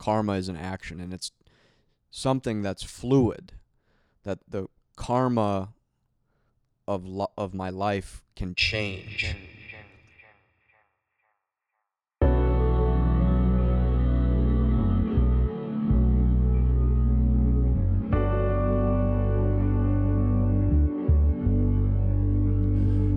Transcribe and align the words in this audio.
karma 0.00 0.32
is 0.32 0.48
an 0.48 0.56
action 0.56 0.98
and 0.98 1.12
it's 1.12 1.30
something 2.10 2.62
that's 2.62 2.82
fluid 2.82 3.52
that 4.24 4.38
the 4.48 4.66
karma 4.96 5.74
of 6.88 7.04
lo- 7.04 7.30
of 7.36 7.52
my 7.52 7.68
life 7.68 8.22
can 8.34 8.54
change. 8.54 9.36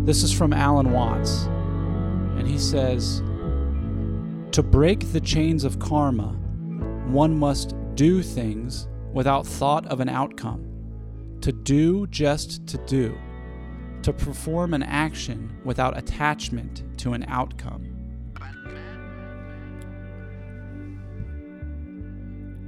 This 0.06 0.22
is 0.22 0.34
from 0.34 0.52
Alan 0.52 0.92
Watts. 0.92 1.46
And 2.38 2.46
he 2.46 2.58
says 2.58 3.24
To 4.52 4.62
break 4.62 5.14
the 5.14 5.22
chains 5.22 5.64
of 5.64 5.80
karma, 5.80 6.36
one 7.08 7.38
must 7.38 7.76
do 7.96 8.22
things 8.24 8.88
without 9.14 9.46
thought 9.46 9.86
of 9.88 10.00
an 10.00 10.10
outcome. 10.10 10.70
To 11.42 11.52
do 11.52 12.08
just 12.08 12.66
to 12.68 12.78
do. 12.86 13.18
To 14.04 14.14
perform 14.14 14.74
an 14.74 14.84
action 14.84 15.56
without 15.64 15.98
attachment 15.98 16.84
to 17.00 17.14
an 17.14 17.26
outcome. 17.28 17.90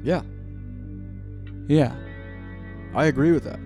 Yeah, 0.04 0.22
Yeah. 1.68 1.96
I 2.94 3.06
agree 3.08 3.32
with 3.32 3.44
that. 3.44 3.60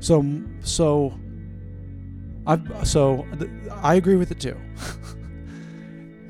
So 0.00 0.24
so 0.60 1.14
I 2.46 2.58
so 2.84 3.24
th- 3.38 3.50
I 3.70 3.94
agree 3.94 4.16
with 4.16 4.30
it 4.32 4.40
too. 4.40 4.56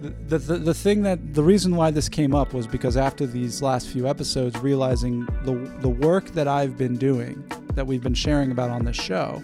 the, 0.00 0.38
the 0.38 0.56
the 0.56 0.74
thing 0.74 1.02
that 1.02 1.34
the 1.34 1.42
reason 1.42 1.76
why 1.76 1.90
this 1.90 2.08
came 2.08 2.34
up 2.34 2.54
was 2.54 2.66
because 2.66 2.96
after 2.96 3.26
these 3.26 3.60
last 3.60 3.88
few 3.88 4.08
episodes, 4.08 4.58
realizing 4.58 5.26
the 5.44 5.54
the 5.80 5.88
work 5.88 6.26
that 6.30 6.48
I've 6.48 6.76
been 6.76 6.96
doing, 6.96 7.44
that 7.74 7.86
we've 7.86 8.02
been 8.02 8.14
sharing 8.14 8.50
about 8.50 8.70
on 8.70 8.84
this 8.84 8.96
show, 8.96 9.42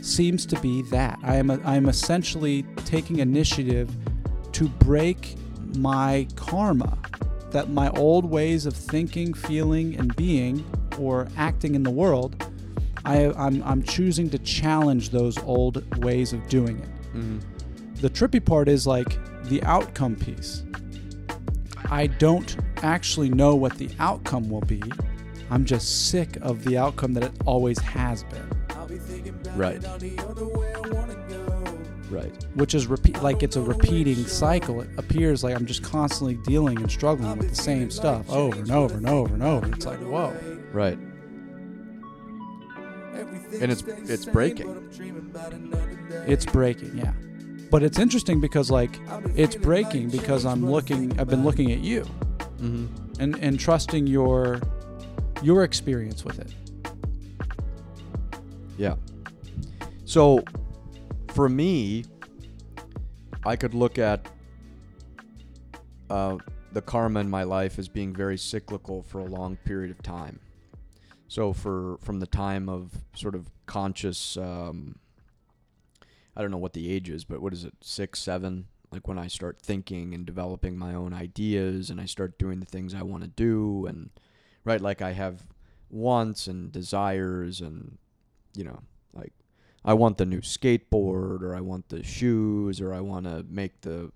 seems 0.00 0.46
to 0.46 0.58
be 0.60 0.82
that 0.82 1.18
I 1.22 1.36
am 1.36 1.50
a, 1.50 1.60
I 1.64 1.76
am 1.76 1.88
essentially 1.88 2.64
taking 2.84 3.18
initiative 3.18 3.90
to 4.52 4.68
break 4.68 5.36
my 5.76 6.26
karma, 6.36 6.98
that 7.50 7.68
my 7.68 7.90
old 7.90 8.24
ways 8.24 8.64
of 8.66 8.74
thinking, 8.74 9.34
feeling, 9.34 9.96
and 9.96 10.14
being 10.16 10.64
or 10.98 11.28
acting 11.36 11.74
in 11.74 11.82
the 11.82 11.90
world 11.90 12.42
I, 13.08 13.32
I'm, 13.36 13.62
I'm 13.62 13.82
choosing 13.82 14.28
to 14.30 14.38
challenge 14.38 15.10
those 15.10 15.38
old 15.44 16.04
ways 16.04 16.34
of 16.34 16.46
doing 16.48 16.78
it. 16.78 16.88
Mm-hmm. 17.16 17.38
The 18.00 18.10
trippy 18.10 18.44
part 18.44 18.68
is 18.68 18.86
like 18.86 19.18
the 19.48 19.62
outcome 19.64 20.16
piece. 20.16 20.62
I 21.90 22.06
don't 22.06 22.56
actually 22.82 23.30
know 23.30 23.54
what 23.54 23.76
the 23.78 23.88
outcome 23.98 24.50
will 24.50 24.60
be. 24.62 24.82
I'm 25.50 25.64
just 25.64 26.10
sick 26.10 26.36
of 26.42 26.64
the 26.64 26.76
outcome 26.76 27.14
that 27.14 27.24
it 27.24 27.32
always 27.46 27.78
has 27.78 28.24
been, 28.24 28.50
Right. 29.56 29.82
Right. 32.10 32.32
which 32.54 32.74
is 32.74 32.86
repeat 32.86 33.22
like 33.22 33.42
it's 33.42 33.56
a 33.56 33.62
repeating 33.62 34.26
cycle. 34.26 34.80
It 34.80 34.88
appears 34.98 35.44
like 35.44 35.54
I'm 35.54 35.66
just 35.66 35.82
constantly 35.82 36.34
dealing 36.44 36.78
and 36.78 36.90
struggling 36.90 37.36
with 37.38 37.50
the 37.50 37.54
same 37.56 37.90
stuff 37.90 38.28
over 38.30 38.58
and 38.60 38.70
over 38.70 38.96
and 38.96 39.08
over 39.08 39.34
and 39.34 39.42
over. 39.42 39.66
It's 39.72 39.86
like 39.86 40.00
whoa, 40.00 40.34
Right. 40.72 40.98
And 43.60 43.72
it's 43.72 43.82
it's 43.82 44.24
breaking. 44.26 44.90
it's 46.26 46.46
breaking, 46.46 46.96
yeah. 46.98 47.12
But 47.70 47.82
it's 47.82 47.98
interesting 47.98 48.40
because 48.40 48.70
like 48.70 48.98
it's 49.34 49.56
breaking 49.56 50.10
because 50.10 50.46
I'm 50.46 50.70
looking. 50.70 51.18
I've 51.18 51.28
been 51.28 51.44
looking 51.44 51.72
at 51.72 51.80
you. 51.80 52.06
Mm-hmm. 52.60 53.22
and 53.22 53.36
and 53.36 53.60
trusting 53.60 54.08
your 54.08 54.60
your 55.42 55.62
experience 55.62 56.24
with 56.24 56.40
it. 56.40 56.52
Yeah. 58.76 58.96
So, 60.04 60.42
for 61.28 61.48
me, 61.48 62.04
I 63.44 63.54
could 63.56 63.74
look 63.74 63.98
at 63.98 64.28
uh, 66.10 66.38
the 66.72 66.82
karma 66.82 67.20
in 67.20 67.30
my 67.30 67.44
life 67.44 67.78
as 67.78 67.88
being 67.88 68.14
very 68.14 68.38
cyclical 68.38 69.02
for 69.02 69.20
a 69.20 69.24
long 69.24 69.56
period 69.56 69.90
of 69.90 70.02
time. 70.02 70.40
So, 71.28 71.52
for 71.52 71.98
from 71.98 72.20
the 72.20 72.26
time 72.26 72.68
of 72.68 72.90
sort 73.14 73.34
of 73.34 73.50
conscious, 73.66 74.36
um, 74.36 74.98
I 76.38 76.42
don't 76.42 76.52
know 76.52 76.58
what 76.58 76.72
the 76.72 76.90
age 76.90 77.10
is, 77.10 77.24
but 77.24 77.42
what 77.42 77.52
is 77.52 77.64
it, 77.64 77.74
six, 77.80 78.20
seven? 78.20 78.68
Like 78.92 79.08
when 79.08 79.18
I 79.18 79.26
start 79.26 79.60
thinking 79.60 80.14
and 80.14 80.24
developing 80.24 80.78
my 80.78 80.94
own 80.94 81.12
ideas, 81.12 81.90
and 81.90 82.00
I 82.00 82.06
start 82.06 82.38
doing 82.38 82.60
the 82.60 82.66
things 82.66 82.94
I 82.94 83.02
want 83.02 83.24
to 83.24 83.28
do, 83.28 83.86
and 83.86 84.10
right, 84.64 84.80
like 84.80 85.02
I 85.02 85.12
have 85.12 85.42
wants 85.90 86.46
and 86.46 86.70
desires, 86.70 87.60
and 87.60 87.98
you 88.56 88.62
know, 88.62 88.78
like 89.12 89.32
I 89.84 89.94
want 89.94 90.18
the 90.18 90.26
new 90.26 90.40
skateboard 90.40 91.42
or 91.42 91.56
I 91.56 91.60
want 91.60 91.88
the 91.88 92.04
shoes 92.04 92.80
or 92.80 92.94
I 92.94 93.00
want 93.00 93.26
to 93.26 93.44
make 93.48 93.80
the 93.80 94.12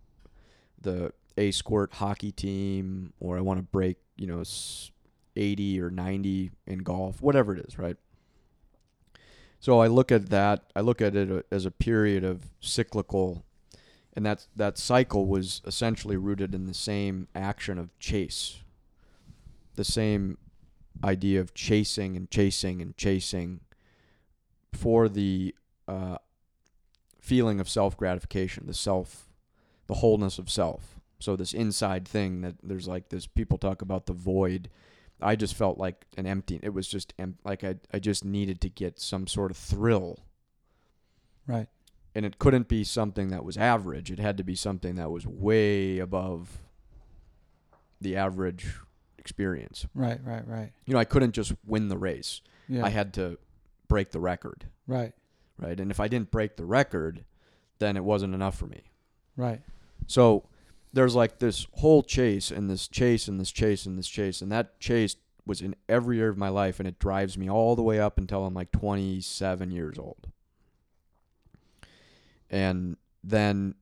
the 0.80 1.12
A 1.36 1.50
squirt 1.50 1.94
hockey 1.94 2.30
team 2.30 3.12
or 3.20 3.36
I 3.36 3.40
want 3.40 3.58
to 3.58 3.64
break, 3.64 3.96
you 4.16 4.26
know, 4.26 4.42
80 5.34 5.80
or 5.80 5.90
90 5.90 6.50
in 6.66 6.78
golf, 6.80 7.20
whatever 7.20 7.56
it 7.56 7.64
is, 7.66 7.78
right? 7.78 7.96
So 9.62 9.78
I 9.78 9.86
look 9.86 10.10
at 10.10 10.28
that, 10.30 10.64
I 10.74 10.80
look 10.80 11.00
at 11.00 11.14
it 11.14 11.46
as 11.52 11.64
a 11.64 11.70
period 11.70 12.24
of 12.24 12.48
cyclical 12.58 13.44
and 14.12 14.26
that 14.26 14.48
that 14.56 14.76
cycle 14.76 15.26
was 15.26 15.62
essentially 15.64 16.16
rooted 16.16 16.52
in 16.52 16.66
the 16.66 16.74
same 16.74 17.28
action 17.32 17.78
of 17.78 17.96
chase. 18.00 18.56
The 19.76 19.84
same 19.84 20.36
idea 21.04 21.40
of 21.40 21.54
chasing 21.54 22.16
and 22.16 22.28
chasing 22.28 22.82
and 22.82 22.96
chasing 22.96 23.60
for 24.72 25.08
the 25.08 25.54
uh, 25.86 26.16
feeling 27.20 27.60
of 27.60 27.68
self 27.68 27.96
gratification, 27.96 28.66
the 28.66 28.74
self, 28.74 29.28
the 29.86 29.94
wholeness 29.94 30.40
of 30.40 30.50
self. 30.50 30.98
So 31.20 31.36
this 31.36 31.54
inside 31.54 32.08
thing 32.08 32.40
that 32.40 32.56
there's 32.64 32.88
like 32.88 33.10
this. 33.10 33.28
People 33.28 33.58
talk 33.58 33.80
about 33.80 34.06
the 34.06 34.12
void. 34.12 34.70
I 35.22 35.36
just 35.36 35.54
felt 35.54 35.78
like 35.78 36.06
an 36.16 36.26
empty. 36.26 36.58
It 36.62 36.74
was 36.74 36.88
just 36.88 37.14
em- 37.18 37.38
like 37.44 37.64
I 37.64 37.76
I 37.92 37.98
just 37.98 38.24
needed 38.24 38.60
to 38.62 38.68
get 38.68 38.98
some 39.00 39.26
sort 39.26 39.50
of 39.50 39.56
thrill, 39.56 40.20
Right. 41.46 41.68
and 42.14 42.24
it 42.26 42.38
couldn't 42.38 42.68
be 42.68 42.84
something 42.84 43.28
that 43.28 43.44
was 43.44 43.56
average. 43.56 44.10
It 44.10 44.18
had 44.18 44.36
to 44.38 44.44
be 44.44 44.54
something 44.54 44.94
that 44.96 45.10
was 45.10 45.26
way 45.26 45.98
above 45.98 46.58
the 48.00 48.16
average 48.16 48.74
experience. 49.18 49.86
Right. 49.94 50.18
Right. 50.24 50.46
Right. 50.46 50.72
You 50.86 50.94
know, 50.94 51.00
I 51.00 51.04
couldn't 51.04 51.32
just 51.32 51.52
win 51.66 51.88
the 51.88 51.98
race. 51.98 52.40
Yeah. 52.68 52.84
I 52.84 52.88
had 52.90 53.14
to 53.14 53.38
break 53.88 54.10
the 54.10 54.20
record. 54.20 54.66
right. 54.86 55.12
right? 55.58 55.78
And 55.78 55.90
if 55.90 56.00
I 56.00 56.08
didn't 56.08 56.30
break 56.30 56.56
the 56.56 56.64
record, 56.64 57.24
then 57.78 57.96
it 57.96 58.04
wasn't 58.04 58.34
enough 58.34 58.56
for 58.56 58.66
me. 58.66 58.82
Right. 59.36 59.60
So 60.06 60.44
there's 60.92 61.14
like 61.14 61.38
this 61.38 61.66
whole 61.74 62.02
chase 62.02 62.50
and 62.50 62.68
this 62.68 62.88
chase 62.88 63.28
and 63.28 63.40
this 63.40 63.50
chase 63.50 63.86
and 63.86 63.98
this 63.98 64.08
chase, 64.08 64.40
and 64.40 64.52
that 64.52 64.78
chase 64.78 65.16
was 65.44 65.60
in 65.60 65.74
every 65.88 66.18
year 66.18 66.28
of 66.28 66.38
my 66.38 66.48
life, 66.48 66.78
and 66.78 66.86
it 66.86 66.98
drives 66.98 67.36
me 67.36 67.50
all 67.50 67.74
the 67.74 67.82
way 67.82 67.98
up 67.98 68.18
until 68.18 68.44
I'm 68.44 68.54
like 68.54 68.70
27 68.70 69.70
years 69.70 69.98
old. 69.98 70.28
And 72.48 72.96
then 73.24 73.74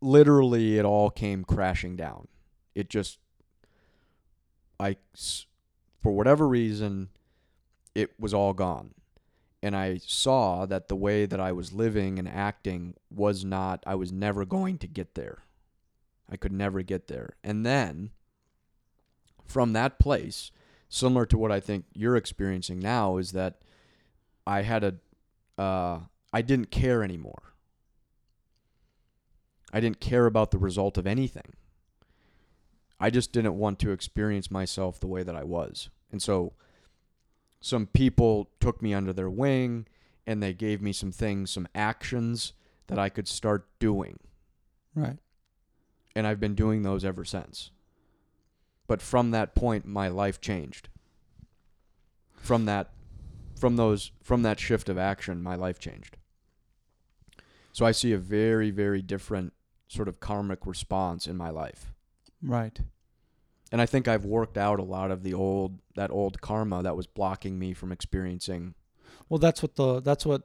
literally 0.00 0.78
it 0.78 0.84
all 0.84 1.10
came 1.10 1.44
crashing 1.44 1.94
down. 1.94 2.28
It 2.74 2.88
just, 2.88 3.18
I, 4.80 4.96
for 6.02 6.12
whatever 6.12 6.48
reason, 6.48 7.10
it 7.94 8.18
was 8.18 8.34
all 8.34 8.54
gone 8.54 8.94
and 9.64 9.74
I 9.74 9.96
saw 9.96 10.66
that 10.66 10.88
the 10.88 10.94
way 10.94 11.24
that 11.24 11.40
I 11.40 11.50
was 11.52 11.72
living 11.72 12.18
and 12.18 12.28
acting 12.28 12.96
was 13.10 13.46
not, 13.46 13.82
I 13.86 13.94
was 13.94 14.12
never 14.12 14.44
going 14.44 14.76
to 14.76 14.86
get 14.86 15.14
there. 15.14 15.43
I 16.34 16.36
could 16.36 16.52
never 16.52 16.82
get 16.82 17.06
there. 17.06 17.36
And 17.44 17.64
then 17.64 18.10
from 19.46 19.72
that 19.72 20.00
place, 20.00 20.50
similar 20.88 21.24
to 21.26 21.38
what 21.38 21.52
I 21.52 21.60
think 21.60 21.84
you're 21.94 22.16
experiencing 22.16 22.80
now, 22.80 23.18
is 23.18 23.30
that 23.32 23.62
I 24.44 24.62
had 24.62 24.82
a, 24.82 25.62
uh, 25.62 26.00
I 26.32 26.42
didn't 26.42 26.72
care 26.72 27.04
anymore. 27.04 27.54
I 29.72 29.78
didn't 29.78 30.00
care 30.00 30.26
about 30.26 30.50
the 30.50 30.58
result 30.58 30.98
of 30.98 31.06
anything. 31.06 31.54
I 32.98 33.10
just 33.10 33.30
didn't 33.30 33.56
want 33.56 33.78
to 33.78 33.92
experience 33.92 34.50
myself 34.50 34.98
the 34.98 35.06
way 35.06 35.22
that 35.22 35.36
I 35.36 35.44
was. 35.44 35.90
And 36.10 36.20
so, 36.20 36.54
some 37.60 37.86
people 37.86 38.50
took 38.58 38.82
me 38.82 38.92
under 38.92 39.12
their 39.12 39.30
wing 39.30 39.86
and 40.26 40.42
they 40.42 40.52
gave 40.52 40.82
me 40.82 40.92
some 40.92 41.12
things, 41.12 41.52
some 41.52 41.68
actions 41.76 42.54
that 42.88 42.98
I 42.98 43.08
could 43.08 43.28
start 43.28 43.68
doing. 43.78 44.18
Right. 44.96 45.18
And 46.14 46.26
I've 46.26 46.40
been 46.40 46.54
doing 46.54 46.82
those 46.82 47.04
ever 47.04 47.24
since. 47.24 47.70
But 48.86 49.02
from 49.02 49.30
that 49.32 49.54
point 49.54 49.86
my 49.86 50.08
life 50.08 50.40
changed. 50.40 50.88
From 52.36 52.66
that 52.66 52.90
from 53.58 53.76
those 53.76 54.10
from 54.22 54.42
that 54.42 54.60
shift 54.60 54.88
of 54.88 54.98
action 54.98 55.42
my 55.42 55.54
life 55.54 55.78
changed. 55.78 56.16
So 57.72 57.86
I 57.86 57.92
see 57.92 58.12
a 58.12 58.18
very 58.18 58.70
very 58.70 59.02
different 59.02 59.52
sort 59.88 60.08
of 60.08 60.20
karmic 60.20 60.66
response 60.66 61.26
in 61.26 61.36
my 61.36 61.50
life. 61.50 61.92
Right. 62.42 62.78
and 63.72 63.80
I 63.80 63.86
think 63.86 64.06
I've 64.06 64.24
worked 64.26 64.58
out 64.58 64.78
a 64.78 64.82
lot 64.84 65.10
of 65.10 65.22
the 65.22 65.32
old 65.34 65.80
that 65.96 66.10
old 66.10 66.40
karma 66.40 66.82
that 66.82 66.96
was 66.96 67.06
blocking 67.06 67.58
me 67.58 67.72
from 67.72 67.90
experiencing. 67.90 68.74
Well, 69.28 69.38
that's 69.38 69.62
what 69.62 69.76
the 69.76 70.00
that's 70.00 70.26
what 70.26 70.42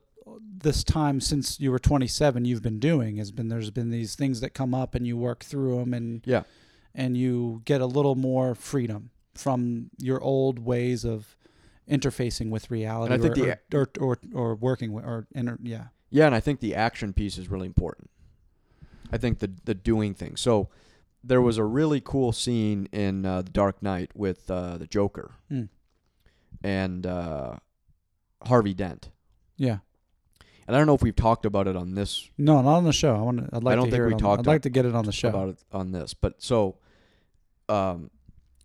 this 0.61 0.83
time 0.83 1.21
since 1.21 1.59
you 1.59 1.71
were 1.71 1.79
27 1.79 2.43
you've 2.45 2.61
been 2.61 2.79
doing 2.79 3.17
has 3.17 3.31
been 3.31 3.47
there's 3.49 3.71
been 3.71 3.89
these 3.91 4.15
things 4.15 4.41
that 4.41 4.49
come 4.53 4.73
up 4.73 4.93
and 4.95 5.07
you 5.07 5.15
work 5.17 5.43
through 5.43 5.77
them 5.79 5.93
and 5.93 6.21
Yeah. 6.25 6.43
and 6.93 7.15
you 7.17 7.61
get 7.65 7.79
a 7.81 7.85
little 7.85 8.15
more 8.15 8.55
freedom 8.55 9.09
from 9.33 9.89
your 9.97 10.21
old 10.21 10.59
ways 10.59 11.05
of 11.05 11.37
interfacing 11.89 12.49
with 12.49 12.69
reality 12.69 13.13
And 13.13 13.23
I 13.23 13.25
think 13.25 13.37
or, 13.37 13.57
the- 13.69 13.77
or, 13.77 13.89
or, 13.99 14.17
or 14.33 14.51
or 14.51 14.55
working 14.55 14.91
with 14.91 15.05
or 15.05 15.27
inter, 15.33 15.57
yeah 15.63 15.85
Yeah, 16.09 16.25
and 16.25 16.35
I 16.35 16.39
think 16.39 16.59
the 16.59 16.75
action 16.75 17.13
piece 17.13 17.37
is 17.37 17.49
really 17.49 17.67
important. 17.67 18.09
I 19.11 19.17
think 19.17 19.39
the 19.39 19.51
the 19.65 19.73
doing 19.73 20.13
thing. 20.13 20.35
So 20.35 20.69
there 21.23 21.41
was 21.41 21.57
a 21.57 21.63
really 21.63 21.99
cool 22.01 22.31
scene 22.31 22.87
in 22.91 23.25
uh, 23.25 23.41
The 23.41 23.51
Dark 23.51 23.81
Knight 23.81 24.11
with 24.15 24.49
uh, 24.51 24.77
the 24.77 24.87
Joker 24.87 25.31
Hmm. 25.49 25.63
and 26.63 27.05
uh, 27.05 27.55
Harvey 28.43 28.73
Dent. 28.73 29.09
yeah 29.57 29.79
And 30.69 30.75
I 30.75 30.79
don't 30.79 30.85
know 30.85 30.93
if 30.93 31.01
we've 31.01 31.15
talked 31.15 31.47
about 31.47 31.67
it 31.67 31.75
on 31.75 31.95
this 31.95 32.29
no 32.37 32.61
not 32.61 32.77
on 32.77 32.83
the 32.83 32.93
show 32.93 33.15
I 33.15 33.21
want 33.21 33.39
to 33.39 33.55
I'd 33.55 33.63
like 33.63 33.75
don't 33.75 33.85
to 33.85 33.91
think 33.91 34.05
we 34.05 34.13
on, 34.13 34.19
talked 34.19 34.39
I'd 34.41 34.45
like 34.45 34.61
to 34.61 34.69
get 34.69 34.85
it 34.85 34.93
on 34.93 35.03
the 35.03 35.11
show 35.11 35.29
about 35.29 35.49
it 35.49 35.57
on 35.71 35.93
this, 35.93 36.13
but 36.13 36.43
so 36.43 36.77
um, 37.67 38.11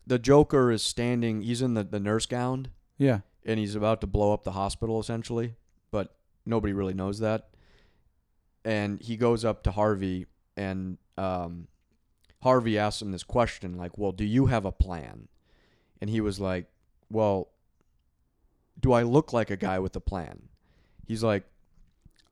the 0.07 0.19
Joker 0.19 0.71
is 0.71 0.83
standing. 0.83 1.41
He's 1.41 1.63
in 1.63 1.73
the, 1.73 1.83
the 1.83 1.99
nurse 1.99 2.27
gown 2.27 2.69
yeah 2.99 3.21
and 3.47 3.59
he's 3.59 3.75
about 3.75 4.03
to 4.03 4.07
blow 4.07 4.35
up 4.35 4.45
the 4.45 4.53
hospital 4.53 5.01
essentially, 5.01 5.55
but 5.91 6.15
nobody 6.45 6.75
really 6.75 6.93
knows 6.93 7.21
that. 7.21 7.49
And 8.67 9.01
he 9.01 9.17
goes 9.17 9.43
up 9.43 9.63
to 9.63 9.71
Harvey 9.71 10.27
and 10.59 10.99
um, 11.17 11.69
Harvey 12.43 12.77
asks 12.77 13.01
him 13.01 13.13
this 13.13 13.25
question 13.25 13.79
like, 13.79 13.97
"Well, 13.97 14.13
do 14.13 14.27
you 14.27 14.45
have 14.45 14.67
a 14.67 14.73
plan?" 14.73 15.29
And 16.03 16.11
he 16.11 16.21
was 16.21 16.39
like, 16.39 16.67
"Well, 17.09 17.49
do 18.79 18.93
I 18.93 19.05
look 19.05 19.33
like 19.33 19.51
a 19.51 19.57
guy 19.57 19.79
with 19.79 19.97
a 19.97 20.01
plan?" 20.01 20.51
He's 21.07 21.23
like, 21.23 21.45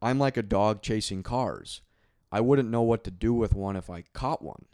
"I'm 0.03 0.19
like 0.19 0.37
a 0.37 0.43
dog 0.43 0.83
chasing 0.83 1.23
cars. 1.23 1.81
I 2.31 2.41
wouldn't 2.41 2.71
know 2.71 2.83
what 2.83 3.05
to 3.05 3.11
do 3.11 3.33
with 3.33 3.55
one 3.55 3.77
if 3.77 3.89
I 3.89 4.03
caught 4.13 4.43
one." 4.43 4.67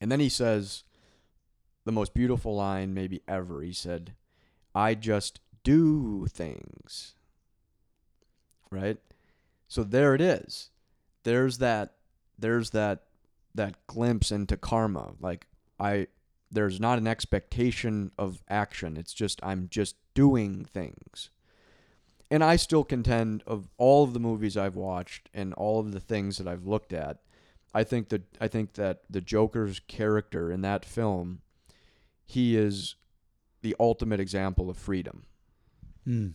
And 0.00 0.10
then 0.12 0.20
he 0.20 0.28
says 0.28 0.84
the 1.84 1.92
most 1.92 2.14
beautiful 2.14 2.54
line 2.54 2.94
maybe 2.94 3.22
ever. 3.26 3.62
He 3.62 3.72
said, 3.72 4.14
I 4.74 4.94
just 4.94 5.40
do 5.64 6.26
things. 6.26 7.14
Right? 8.70 8.98
So 9.68 9.82
there 9.82 10.14
it 10.14 10.20
is. 10.20 10.70
There's 11.24 11.58
that 11.58 11.94
there's 12.38 12.70
that 12.70 13.04
that 13.54 13.86
glimpse 13.86 14.30
into 14.30 14.56
karma. 14.56 15.14
Like 15.20 15.46
I 15.80 16.08
there's 16.50 16.78
not 16.78 16.98
an 16.98 17.06
expectation 17.06 18.10
of 18.18 18.42
action. 18.48 18.96
It's 18.96 19.14
just 19.14 19.40
I'm 19.42 19.68
just 19.70 19.96
doing 20.14 20.64
things. 20.64 21.30
And 22.30 22.44
I 22.44 22.56
still 22.56 22.84
contend 22.84 23.42
of 23.46 23.68
all 23.78 24.04
of 24.04 24.12
the 24.12 24.20
movies 24.20 24.56
I've 24.56 24.76
watched 24.76 25.30
and 25.32 25.54
all 25.54 25.80
of 25.80 25.92
the 25.92 26.00
things 26.00 26.36
that 26.38 26.46
I've 26.46 26.66
looked 26.66 26.92
at, 26.92 27.18
I 27.74 27.84
think 27.84 28.10
that 28.10 28.22
I 28.40 28.48
think 28.48 28.74
that 28.74 29.00
the 29.08 29.20
Joker's 29.20 29.80
character 29.88 30.50
in 30.52 30.60
that 30.62 30.84
film, 30.84 31.40
he 32.26 32.56
is 32.56 32.96
the 33.62 33.74
ultimate 33.80 34.20
example 34.20 34.68
of 34.70 34.76
freedom, 34.76 35.24
Mm. 36.06 36.32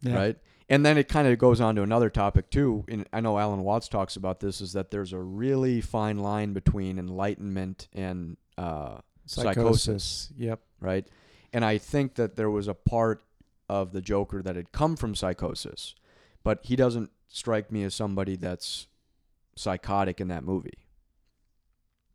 Yeah. 0.00 0.14
right? 0.14 0.36
And 0.68 0.84
then 0.84 0.98
it 0.98 1.08
kind 1.08 1.26
of 1.26 1.38
goes 1.38 1.60
on 1.60 1.74
to 1.76 1.82
another 1.82 2.10
topic 2.10 2.50
too. 2.50 2.84
And 2.88 3.06
I 3.12 3.20
know 3.20 3.38
Alan 3.38 3.62
Watts 3.64 3.88
talks 3.88 4.16
about 4.16 4.40
this 4.40 4.60
is 4.60 4.72
that 4.74 4.90
there's 4.90 5.12
a 5.12 5.18
really 5.18 5.80
fine 5.80 6.18
line 6.18 6.52
between 6.52 6.98
enlightenment 6.98 7.88
and 7.92 8.36
uh, 8.56 8.98
psychosis, 9.26 10.30
Yep. 10.36 10.60
right? 10.80 11.06
And 11.52 11.64
I 11.64 11.78
think 11.78 12.14
that 12.16 12.36
there 12.36 12.50
was 12.50 12.68
a 12.68 12.74
part 12.74 13.22
of 13.68 13.92
the 13.92 14.00
Joker 14.00 14.42
that 14.42 14.56
had 14.56 14.72
come 14.72 14.96
from 14.96 15.14
psychosis, 15.14 15.94
but 16.42 16.60
he 16.62 16.76
doesn't 16.76 17.10
strike 17.28 17.70
me 17.70 17.84
as 17.84 17.94
somebody 17.94 18.36
that's 18.36 18.88
psychotic 19.56 20.20
in 20.20 20.28
that 20.28 20.44
movie. 20.44 20.78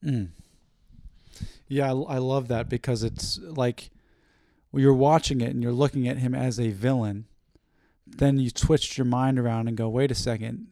Mm. 0.04 0.30
Yeah, 1.68 1.94
I, 1.94 2.16
I 2.16 2.18
love 2.18 2.48
that 2.48 2.70
because 2.70 3.04
it's 3.04 3.40
like 3.40 3.90
you're 4.74 4.94
watching 4.94 5.42
it 5.42 5.50
and 5.50 5.62
you're 5.62 5.72
looking 5.72 6.08
at 6.08 6.18
him 6.18 6.34
as 6.34 6.60
a 6.60 6.72
villain, 6.72 7.26
then 8.06 8.40
you 8.40 8.52
twitch 8.52 8.98
your 8.98 9.06
mind 9.06 9.40
around 9.40 9.68
and 9.68 9.78
go, 9.78 9.90
wait 9.90 10.12
a 10.12 10.16
second, 10.16 10.68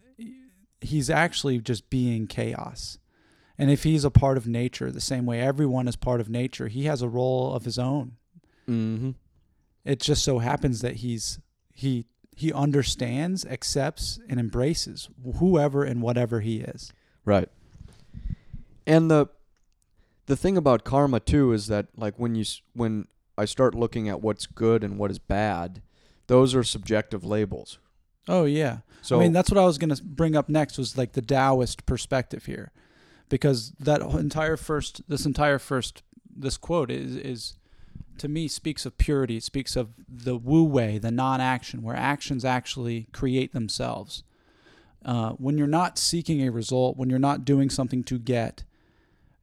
he's 0.82 1.10
actually 1.10 1.60
just 1.60 1.90
being 1.90 2.28
chaos. 2.28 2.98
And 3.58 3.70
if 3.70 3.84
he's 3.84 4.04
a 4.04 4.12
part 4.12 4.38
of 4.38 4.48
nature, 4.48 4.92
the 4.92 5.02
same 5.02 5.26
way 5.26 5.40
everyone 5.40 5.88
is 5.88 5.96
part 5.96 6.20
of 6.20 6.30
nature, 6.30 6.68
he 6.68 6.86
has 6.86 7.02
a 7.02 7.10
role 7.10 7.54
of 7.54 7.66
his 7.66 7.78
own. 7.78 8.14
Mm-hmm. 8.68 9.12
It 9.84 10.00
just 10.00 10.24
so 10.24 10.40
happens 10.40 10.82
that 10.82 10.98
he's 10.98 11.40
he 11.74 12.06
he 12.36 12.54
understands, 12.54 13.46
accepts, 13.46 14.20
and 14.30 14.40
embraces 14.40 15.10
whoever 15.38 15.84
and 15.84 16.02
whatever 16.02 16.40
he 16.40 16.62
is. 16.62 16.94
Right. 17.26 17.50
And 18.88 19.10
the 19.12 19.28
the 20.26 20.36
thing 20.38 20.58
about 20.58 20.84
karma 20.84 21.20
too 21.20 21.52
is 21.52 21.68
that 21.68 21.88
like 21.96 22.18
when 22.18 22.36
you 22.36 22.46
when 22.74 23.08
I 23.38 23.46
start 23.46 23.76
looking 23.76 24.08
at 24.08 24.22
what's 24.22 24.46
good 24.46 24.84
and 24.84 24.98
what 24.98 25.12
is 25.12 25.20
bad, 25.20 25.82
those 26.28 26.54
are 26.56 26.64
subjective 26.64 27.24
labels. 27.24 27.80
Oh 28.28 28.46
yeah. 28.46 28.80
So 29.02 29.18
I 29.18 29.24
mean, 29.24 29.34
that's 29.34 29.50
what 29.50 29.58
I 29.58 29.66
was 29.66 29.78
going 29.78 29.94
to 29.94 30.04
bring 30.04 30.36
up 30.36 30.48
next 30.48 30.78
was 30.78 30.98
like 30.98 31.14
the 31.14 31.22
Taoist 31.22 31.86
perspective 31.86 32.46
here, 32.46 32.72
because 33.30 33.72
that 33.80 34.02
entire 34.02 34.58
first, 34.58 35.02
this 35.08 35.26
entire 35.26 35.58
first, 35.58 36.04
this 36.30 36.58
quote 36.58 36.92
is 36.92 37.16
is 37.16 37.58
to 38.22 38.28
me 38.28 38.48
speaks 38.48 38.86
of 38.86 39.00
purity. 39.00 39.38
It 39.38 39.44
speaks 39.44 39.76
of 39.76 39.90
the 40.08 40.38
wu 40.38 40.64
wei, 40.64 41.00
the 41.00 41.10
non-action, 41.10 41.82
where 41.82 41.96
actions 41.96 42.46
actually 42.46 43.08
create 43.12 43.52
themselves. 43.52 44.24
Uh, 45.04 45.32
when 45.32 45.58
you're 45.58 45.66
not 45.66 45.98
seeking 45.98 46.42
a 46.42 46.52
result, 46.52 46.98
when 46.98 47.10
you're 47.10 47.18
not 47.18 47.46
doing 47.46 47.72
something 47.72 48.04
to 48.04 48.20
get, 48.20 48.64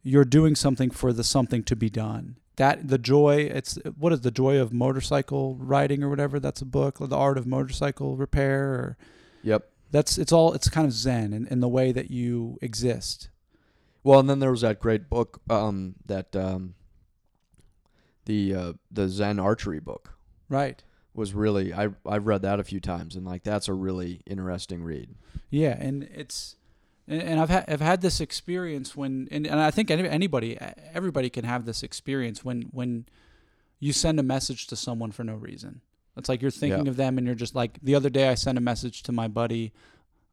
you're 0.04 0.24
doing 0.24 0.54
something 0.54 0.90
for 0.90 1.12
the 1.12 1.24
something 1.24 1.64
to 1.64 1.74
be 1.74 1.90
done. 1.90 2.36
That 2.54 2.86
the 2.86 2.98
joy, 2.98 3.50
it's 3.52 3.80
what 3.98 4.12
is 4.12 4.20
the 4.20 4.30
joy 4.30 4.60
of 4.60 4.72
motorcycle 4.72 5.56
riding 5.56 6.04
or 6.04 6.08
whatever. 6.08 6.38
That's 6.38 6.62
a 6.62 6.64
book, 6.64 7.00
or 7.00 7.08
the 7.08 7.16
art 7.16 7.36
of 7.36 7.48
motorcycle 7.48 8.16
repair 8.16 8.74
or 8.74 8.96
yep. 9.42 9.68
that's 9.90 10.18
it's 10.18 10.32
all 10.32 10.52
it's 10.52 10.68
kind 10.68 10.86
of 10.86 10.92
zen 10.92 11.32
in, 11.32 11.48
in 11.48 11.58
the 11.58 11.68
way 11.68 11.90
that 11.90 12.12
you 12.12 12.58
exist 12.62 13.28
Well, 14.04 14.20
and 14.20 14.30
then 14.30 14.38
there 14.38 14.52
was 14.52 14.60
that 14.60 14.78
great 14.78 15.08
book 15.10 15.40
um 15.50 15.96
that 16.06 16.36
um 16.36 16.74
the 18.28 18.54
uh, 18.54 18.72
the 18.92 19.08
Zen 19.08 19.40
archery 19.40 19.80
book 19.80 20.14
right 20.48 20.82
was 21.14 21.34
really 21.34 21.74
I 21.74 21.88
I've 22.06 22.26
read 22.26 22.42
that 22.42 22.60
a 22.60 22.64
few 22.64 22.78
times 22.78 23.16
and 23.16 23.26
like 23.26 23.42
that's 23.42 23.66
a 23.68 23.74
really 23.74 24.20
interesting 24.26 24.84
read. 24.84 25.08
yeah 25.50 25.76
and 25.78 26.04
it's 26.14 26.54
and, 27.08 27.40
i've 27.40 27.48
had 27.48 27.64
i've 27.68 27.80
had 27.80 28.02
this 28.02 28.20
experience 28.20 28.94
when 28.94 29.26
and, 29.30 29.46
and 29.46 29.58
i 29.58 29.70
think 29.70 29.90
anybody 29.90 30.58
everybody 30.94 31.30
can 31.30 31.44
have 31.44 31.64
this 31.64 31.82
experience 31.82 32.44
when 32.44 32.62
when 32.70 33.06
you 33.80 33.92
send 33.94 34.20
a 34.20 34.22
message 34.22 34.66
to 34.66 34.76
someone 34.76 35.10
for 35.10 35.24
no 35.24 35.34
reason 35.34 35.80
it's 36.18 36.28
like 36.28 36.42
you're 36.42 36.50
thinking 36.50 36.84
Yeah. 36.84 36.90
of 36.90 36.96
them 36.96 37.16
and 37.16 37.26
you're 37.26 37.34
just 37.46 37.54
like 37.54 37.78
the 37.82 37.94
other 37.94 38.10
day 38.10 38.28
i 38.28 38.34
sent 38.34 38.58
a 38.58 38.60
message 38.60 39.02
to 39.04 39.12
my 39.12 39.26
buddy 39.26 39.72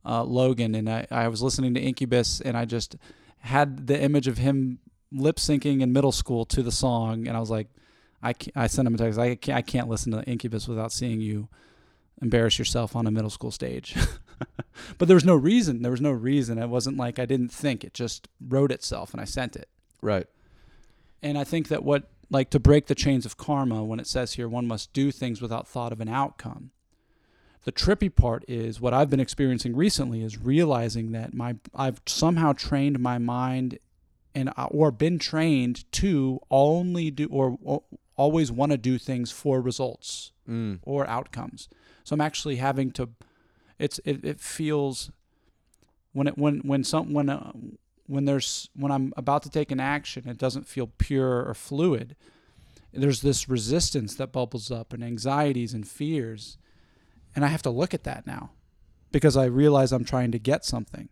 uh, 0.05 0.23
logan 0.23 0.75
and 0.75 0.89
I, 0.89 1.07
I 1.09 1.27
was 1.29 1.41
listening 1.41 1.73
to 1.75 1.79
incubus 1.79 2.41
and 2.41 2.57
i 2.57 2.65
just 2.65 2.97
had 3.39 3.87
the 3.87 3.97
image 4.07 4.27
of 4.27 4.37
him 4.37 4.79
lip 5.11 5.37
syncing 5.37 5.81
in 5.81 5.93
middle 5.93 6.11
school 6.11 6.43
to 6.47 6.61
the 6.61 6.71
song 6.73 7.25
and 7.27 7.37
i 7.37 7.39
was 7.39 7.49
like 7.49 7.67
I, 8.25 8.33
I 8.55 8.67
sent 8.67 8.87
him 8.87 8.95
a 8.95 8.97
text. 8.97 9.19
I 9.19 9.35
can't, 9.35 9.57
I 9.57 9.61
can't 9.61 9.87
listen 9.87 10.11
to 10.11 10.23
Incubus 10.23 10.67
without 10.67 10.91
seeing 10.91 11.21
you 11.21 11.47
embarrass 12.21 12.57
yourself 12.57 12.95
on 12.95 13.05
a 13.05 13.11
middle 13.11 13.29
school 13.29 13.51
stage. 13.51 13.95
but 14.97 15.07
there 15.07 15.15
was 15.15 15.23
no 15.23 15.35
reason. 15.35 15.83
There 15.83 15.91
was 15.91 16.01
no 16.01 16.11
reason. 16.11 16.57
It 16.57 16.67
wasn't 16.67 16.97
like 16.97 17.19
I 17.19 17.25
didn't 17.25 17.49
think. 17.49 17.83
It 17.83 17.93
just 17.93 18.27
wrote 18.41 18.71
itself 18.71 19.13
and 19.13 19.21
I 19.21 19.25
sent 19.25 19.55
it. 19.55 19.69
Right. 20.01 20.25
And 21.21 21.37
I 21.37 21.43
think 21.43 21.67
that 21.67 21.83
what, 21.83 22.09
like, 22.31 22.49
to 22.49 22.59
break 22.59 22.87
the 22.87 22.95
chains 22.95 23.25
of 23.27 23.37
karma, 23.37 23.83
when 23.83 23.99
it 23.99 24.07
says 24.07 24.33
here, 24.33 24.49
one 24.49 24.65
must 24.65 24.91
do 24.91 25.11
things 25.11 25.39
without 25.39 25.67
thought 25.67 25.91
of 25.91 26.01
an 26.01 26.09
outcome. 26.09 26.71
The 27.63 27.71
trippy 27.71 28.13
part 28.13 28.43
is 28.47 28.81
what 28.81 28.93
I've 28.93 29.09
been 29.09 29.19
experiencing 29.19 29.75
recently 29.75 30.23
is 30.23 30.37
realizing 30.37 31.11
that 31.11 31.33
my 31.33 31.55
I've 31.73 31.99
somehow 32.05 32.53
trained 32.53 32.99
my 32.99 33.17
mind 33.17 33.79
and 34.35 34.51
uh, 34.55 34.67
or 34.69 34.91
been 34.91 35.17
trained 35.17 35.91
to 35.93 36.39
only 36.51 37.09
do 37.09 37.27
or, 37.31 37.57
or 37.63 37.81
always 38.17 38.51
want 38.51 38.71
to 38.71 38.77
do 38.77 38.97
things 38.97 39.31
for 39.31 39.61
results 39.61 40.31
Mm. 40.47 40.77
or 40.83 41.07
outcomes. 41.09 41.67
So 42.03 42.13
I'm 42.13 42.21
actually 42.21 42.57
having 42.57 42.91
to. 42.91 43.09
It's 43.79 43.99
it, 44.05 44.23
it 44.23 44.39
feels 44.39 45.11
when 46.13 46.27
it 46.27 46.37
when 46.37 46.59
when 46.59 46.83
some 46.83 47.13
when 47.13 47.29
uh, 47.29 47.51
when 48.05 48.25
there's 48.25 48.69
when 48.75 48.91
I'm 48.91 49.11
about 49.17 49.41
to 49.43 49.49
take 49.49 49.71
an 49.71 49.79
action, 49.79 50.29
it 50.29 50.37
doesn't 50.37 50.67
feel 50.67 50.87
pure 50.99 51.43
or 51.47 51.53
fluid. 51.55 52.15
There's 52.93 53.21
this 53.21 53.49
resistance 53.49 54.15
that 54.15 54.31
bubbles 54.31 54.69
up 54.71 54.93
and 54.93 55.03
anxieties 55.03 55.73
and 55.73 55.85
fears, 55.87 56.57
and 57.35 57.43
I 57.43 57.47
have 57.49 57.63
to 57.63 57.71
look 57.71 57.93
at 57.95 58.03
that 58.03 58.25
now, 58.27 58.51
because 59.11 59.35
I 59.35 59.45
realize 59.45 59.91
I'm 59.91 60.05
trying 60.05 60.31
to 60.31 60.39
get 60.39 60.63
something. 60.63 61.09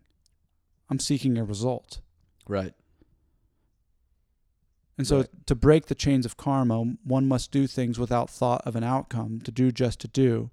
I'm 0.91 0.99
seeking 0.99 1.37
a 1.39 1.43
result. 1.43 2.01
Right. 2.47 2.73
And 4.97 5.07
so 5.07 5.17
Right. 5.17 5.47
to 5.47 5.55
break 5.55 5.87
the 5.87 5.95
chains 5.95 6.25
of 6.25 6.37
karma, 6.37 6.95
one 7.03 7.27
must 7.27 7.51
do 7.51 7.65
things 7.67 7.97
without 7.97 8.29
thought 8.29 8.61
of 8.65 8.75
an 8.75 8.83
outcome, 8.83 9.41
to 9.41 9.51
do 9.51 9.71
just 9.71 9.99
to 10.01 10.07
do. 10.07 10.51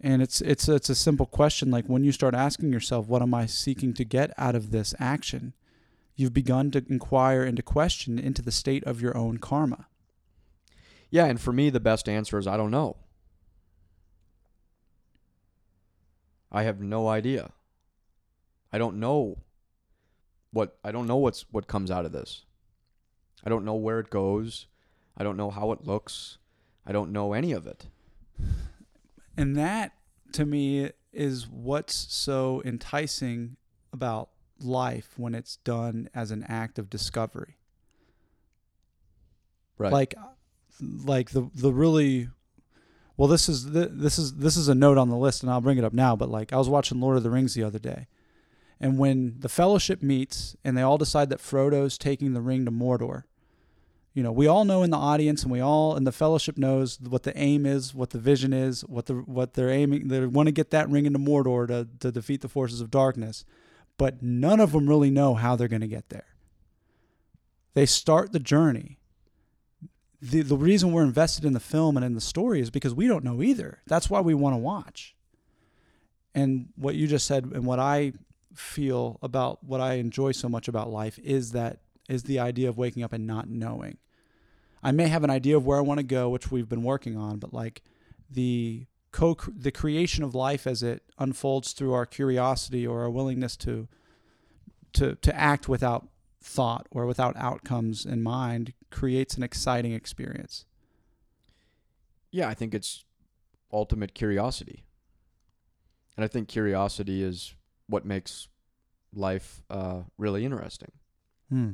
And 0.00 0.20
it's 0.20 0.42
it's 0.42 0.68
it's 0.68 0.90
a 0.90 0.94
simple 0.94 1.24
question 1.24 1.70
like 1.70 1.86
when 1.86 2.04
you 2.04 2.12
start 2.12 2.34
asking 2.34 2.72
yourself 2.72 3.06
what 3.06 3.22
am 3.22 3.32
I 3.32 3.46
seeking 3.46 3.94
to 3.94 4.04
get 4.04 4.32
out 4.36 4.54
of 4.54 4.70
this 4.70 4.94
action? 4.98 5.54
You've 6.16 6.34
begun 6.34 6.70
to 6.72 6.84
inquire 6.88 7.42
and 7.42 7.56
to 7.56 7.62
question 7.62 8.18
into 8.18 8.42
the 8.42 8.52
state 8.52 8.84
of 8.84 9.00
your 9.00 9.16
own 9.16 9.38
karma. 9.38 9.86
Yeah, 11.10 11.24
and 11.26 11.40
for 11.40 11.52
me, 11.52 11.70
the 11.70 11.80
best 11.80 12.08
answer 12.08 12.38
is 12.38 12.46
I 12.46 12.56
don't 12.58 12.70
know. 12.70 12.96
I 16.52 16.62
have 16.64 16.80
no 16.80 17.08
idea. 17.08 17.50
I 18.72 18.78
don't 18.78 19.00
know 19.00 19.38
what 20.52 20.76
I 20.84 20.92
don't 20.92 21.06
know 21.06 21.16
what's 21.16 21.46
what 21.50 21.66
comes 21.66 21.90
out 21.90 22.04
of 22.04 22.12
this. 22.12 22.44
I 23.44 23.50
don't 23.50 23.64
know 23.64 23.74
where 23.74 24.00
it 24.00 24.10
goes. 24.10 24.66
I 25.16 25.22
don't 25.22 25.36
know 25.36 25.50
how 25.50 25.72
it 25.72 25.84
looks. 25.84 26.38
I 26.86 26.92
don't 26.92 27.12
know 27.12 27.32
any 27.32 27.52
of 27.52 27.66
it. 27.66 27.86
And 29.36 29.56
that 29.56 29.92
to 30.32 30.44
me 30.44 30.90
is 31.12 31.48
what's 31.48 32.12
so 32.12 32.62
enticing 32.64 33.56
about 33.92 34.30
life 34.60 35.14
when 35.16 35.34
it's 35.34 35.56
done 35.56 36.08
as 36.14 36.30
an 36.30 36.44
act 36.48 36.78
of 36.78 36.90
discovery. 36.90 37.56
Right. 39.78 39.92
Like 39.92 40.14
like 40.80 41.30
the 41.30 41.50
the 41.54 41.72
really 41.72 42.28
well 43.16 43.28
this 43.28 43.48
is 43.48 43.70
the, 43.70 43.86
this 43.86 44.18
is 44.18 44.34
this 44.34 44.56
is 44.56 44.68
a 44.68 44.74
note 44.74 44.98
on 44.98 45.08
the 45.08 45.16
list 45.16 45.42
and 45.42 45.50
I'll 45.50 45.60
bring 45.60 45.78
it 45.78 45.84
up 45.84 45.92
now 45.92 46.16
but 46.16 46.28
like 46.28 46.52
I 46.52 46.56
was 46.56 46.68
watching 46.68 47.00
Lord 47.00 47.16
of 47.16 47.22
the 47.22 47.30
Rings 47.30 47.54
the 47.54 47.62
other 47.62 47.78
day. 47.78 48.06
And 48.80 48.98
when 48.98 49.36
the 49.38 49.48
fellowship 49.48 50.02
meets 50.02 50.56
and 50.64 50.76
they 50.76 50.82
all 50.82 50.98
decide 50.98 51.30
that 51.30 51.40
Frodo's 51.40 51.96
taking 51.96 52.34
the 52.34 52.40
ring 52.40 52.64
to 52.64 52.72
Mordor, 52.72 53.22
you 54.14 54.22
know, 54.22 54.30
we 54.30 54.46
all 54.46 54.64
know 54.64 54.84
in 54.84 54.90
the 54.90 54.96
audience 54.96 55.42
and 55.42 55.50
we 55.50 55.60
all 55.60 55.96
in 55.96 56.04
the 56.04 56.12
fellowship 56.12 56.56
knows 56.56 57.00
what 57.00 57.24
the 57.24 57.36
aim 57.36 57.66
is, 57.66 57.92
what 57.92 58.10
the 58.10 58.18
vision 58.18 58.52
is, 58.52 58.82
what 58.82 59.06
the 59.06 59.14
what 59.14 59.54
they're 59.54 59.70
aiming 59.70 60.06
they 60.06 60.24
want 60.24 60.46
to 60.46 60.52
get 60.52 60.70
that 60.70 60.88
ring 60.88 61.04
into 61.04 61.18
Mordor 61.18 61.66
to 61.66 61.88
to 61.98 62.12
defeat 62.12 62.40
the 62.40 62.48
forces 62.48 62.80
of 62.80 62.92
darkness. 62.92 63.44
But 63.98 64.22
none 64.22 64.60
of 64.60 64.72
them 64.72 64.88
really 64.88 65.10
know 65.10 65.34
how 65.34 65.56
they're 65.56 65.68
going 65.68 65.80
to 65.80 65.88
get 65.88 66.10
there. 66.10 66.26
They 67.74 67.86
start 67.86 68.32
the 68.32 68.38
journey. 68.38 68.98
The 70.22 70.42
the 70.42 70.56
reason 70.56 70.92
we're 70.92 71.02
invested 71.02 71.44
in 71.44 71.52
the 71.52 71.60
film 71.60 71.96
and 71.96 72.06
in 72.06 72.14
the 72.14 72.20
story 72.20 72.60
is 72.60 72.70
because 72.70 72.94
we 72.94 73.08
don't 73.08 73.24
know 73.24 73.42
either. 73.42 73.82
That's 73.86 74.08
why 74.08 74.20
we 74.20 74.32
want 74.32 74.54
to 74.54 74.58
watch. 74.58 75.16
And 76.36 76.68
what 76.76 76.94
you 76.94 77.08
just 77.08 77.26
said 77.26 77.46
and 77.46 77.66
what 77.66 77.80
I 77.80 78.12
feel 78.54 79.18
about 79.22 79.64
what 79.64 79.80
I 79.80 79.94
enjoy 79.94 80.30
so 80.32 80.48
much 80.48 80.68
about 80.68 80.88
life 80.88 81.18
is 81.18 81.50
that 81.50 81.78
is 82.08 82.22
the 82.24 82.38
idea 82.38 82.68
of 82.68 82.78
waking 82.78 83.02
up 83.02 83.12
and 83.12 83.26
not 83.26 83.48
knowing. 83.48 83.98
I 84.84 84.92
may 84.92 85.08
have 85.08 85.24
an 85.24 85.30
idea 85.30 85.56
of 85.56 85.66
where 85.66 85.78
I 85.78 85.80
want 85.80 85.98
to 85.98 86.04
go, 86.04 86.28
which 86.28 86.50
we've 86.52 86.68
been 86.68 86.82
working 86.82 87.16
on, 87.16 87.38
but 87.38 87.54
like 87.54 87.82
the 88.30 88.86
co 89.12 89.34
the 89.56 89.72
creation 89.72 90.22
of 90.22 90.34
life 90.34 90.66
as 90.66 90.82
it 90.82 91.02
unfolds 91.18 91.72
through 91.72 91.94
our 91.94 92.04
curiosity 92.04 92.86
or 92.86 93.02
our 93.02 93.10
willingness 93.10 93.56
to 93.58 93.88
to 94.92 95.14
to 95.16 95.34
act 95.34 95.68
without 95.68 96.08
thought 96.42 96.86
or 96.90 97.06
without 97.06 97.34
outcomes 97.36 98.04
in 98.04 98.22
mind 98.22 98.74
creates 98.90 99.36
an 99.36 99.42
exciting 99.42 99.92
experience. 99.92 100.66
yeah, 102.30 102.48
I 102.48 102.54
think 102.54 102.74
it's 102.74 103.04
ultimate 103.72 104.12
curiosity. 104.12 104.84
And 106.16 106.24
I 106.24 106.28
think 106.28 106.48
curiosity 106.48 107.22
is 107.22 107.54
what 107.86 108.04
makes 108.04 108.48
life 109.14 109.62
uh, 109.70 110.02
really 110.18 110.44
interesting. 110.44 110.92
Hmm. 111.48 111.72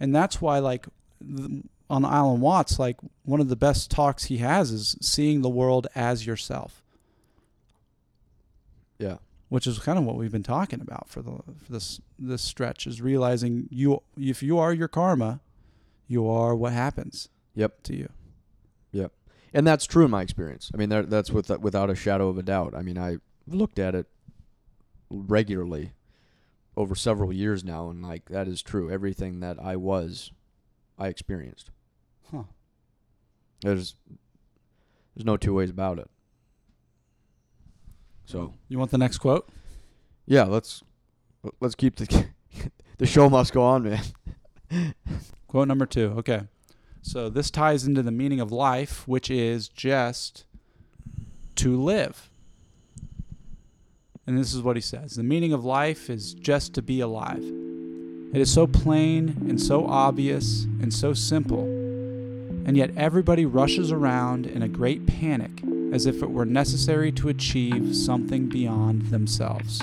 And 0.00 0.14
that's 0.14 0.40
why, 0.40 0.58
like, 0.58 0.86
on 1.90 2.04
Alan 2.04 2.40
Watts, 2.40 2.78
like, 2.78 2.96
one 3.24 3.40
of 3.40 3.48
the 3.48 3.56
best 3.56 3.90
talks 3.90 4.24
he 4.24 4.38
has 4.38 4.70
is 4.70 4.96
seeing 5.00 5.42
the 5.42 5.48
world 5.50 5.86
as 5.94 6.26
yourself, 6.26 6.82
Yeah. 8.98 9.16
which 9.48 9.66
is 9.66 9.78
kind 9.78 9.98
of 9.98 10.04
what 10.04 10.16
we've 10.16 10.32
been 10.32 10.42
talking 10.42 10.80
about 10.80 11.08
for 11.08 11.20
the 11.22 11.32
for 11.64 11.72
this 11.72 12.00
this 12.18 12.42
stretch 12.42 12.86
is 12.86 13.00
realizing 13.02 13.68
you 13.70 14.02
if 14.16 14.42
you 14.42 14.58
are 14.58 14.72
your 14.72 14.88
karma, 14.88 15.40
you 16.06 16.26
are 16.28 16.54
what 16.54 16.72
happens. 16.72 17.28
Yep. 17.54 17.82
To 17.84 17.96
you. 17.96 18.08
Yep. 18.92 19.12
And 19.52 19.66
that's 19.66 19.84
true 19.86 20.06
in 20.06 20.10
my 20.10 20.22
experience. 20.22 20.70
I 20.72 20.78
mean, 20.78 20.88
that, 20.88 21.10
that's 21.10 21.30
with, 21.30 21.50
without 21.60 21.90
a 21.90 21.94
shadow 21.94 22.28
of 22.30 22.38
a 22.38 22.42
doubt. 22.42 22.74
I 22.74 22.80
mean, 22.80 22.96
I've 22.96 23.20
looked 23.46 23.78
at 23.78 23.94
it 23.94 24.06
regularly 25.10 25.92
over 26.74 26.94
several 26.94 27.30
years 27.34 27.62
now, 27.62 27.90
and 27.90 28.02
like 28.02 28.26
that 28.30 28.48
is 28.48 28.62
true. 28.62 28.90
Everything 28.90 29.40
that 29.40 29.58
I 29.62 29.76
was, 29.76 30.30
I 30.98 31.08
experienced. 31.08 31.70
Huh. 32.30 32.44
There's, 33.62 33.96
there's 35.14 35.24
no 35.26 35.36
two 35.36 35.54
ways 35.54 35.70
about 35.70 35.98
it. 35.98 36.08
So 38.24 38.54
You 38.68 38.78
want 38.78 38.90
the 38.90 38.98
next 38.98 39.18
quote? 39.18 39.48
yeah, 40.26 40.44
let's 40.44 40.82
let's 41.60 41.74
keep 41.74 41.96
the 41.96 42.26
the 42.98 43.06
show 43.06 43.28
must 43.28 43.52
go 43.52 43.62
on, 43.62 43.82
man. 43.82 44.02
Quote 45.48 45.68
number 45.68 45.84
two. 45.84 46.14
Okay. 46.18 46.42
So 47.02 47.28
this 47.28 47.50
ties 47.50 47.84
into 47.84 48.02
the 48.02 48.12
meaning 48.12 48.40
of 48.40 48.52
life, 48.52 49.06
which 49.08 49.28
is 49.30 49.68
just 49.68 50.44
to 51.56 51.76
live. 51.76 52.30
And 54.26 54.38
this 54.38 54.54
is 54.54 54.62
what 54.62 54.76
he 54.76 54.82
says 54.82 55.16
The 55.16 55.22
meaning 55.24 55.52
of 55.52 55.64
life 55.64 56.08
is 56.08 56.32
just 56.32 56.72
to 56.74 56.82
be 56.82 57.00
alive. 57.00 57.42
It 58.32 58.40
is 58.40 58.50
so 58.50 58.66
plain 58.66 59.36
and 59.46 59.60
so 59.60 59.86
obvious 59.86 60.64
and 60.80 60.92
so 60.92 61.12
simple, 61.12 61.64
and 62.64 62.78
yet 62.78 62.90
everybody 62.96 63.44
rushes 63.44 63.92
around 63.92 64.46
in 64.46 64.62
a 64.62 64.68
great 64.68 65.06
panic 65.06 65.50
as 65.92 66.06
if 66.06 66.22
it 66.22 66.30
were 66.30 66.46
necessary 66.46 67.12
to 67.12 67.28
achieve 67.28 67.94
something 67.94 68.48
beyond 68.48 69.10
themselves. 69.10 69.82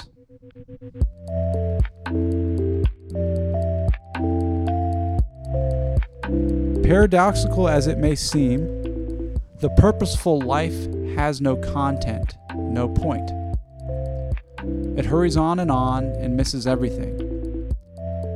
Paradoxical 6.81 7.69
as 7.69 7.85
it 7.85 7.99
may 7.99 8.15
seem, 8.15 8.65
the 9.59 9.69
purposeful 9.77 10.41
life 10.41 10.87
has 11.15 11.39
no 11.39 11.55
content, 11.55 12.35
no 12.55 12.89
point. 12.89 13.29
It 14.97 15.05
hurries 15.05 15.37
on 15.37 15.59
and 15.59 15.69
on 15.69 16.05
and 16.13 16.35
misses 16.35 16.65
everything. 16.65 17.28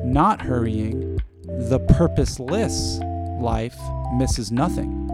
Not 0.03 0.41
hurrying, 0.41 1.19
the 1.43 1.79
purposeless 1.79 2.99
life 3.39 3.77
misses 4.15 4.51
nothing. 4.51 5.09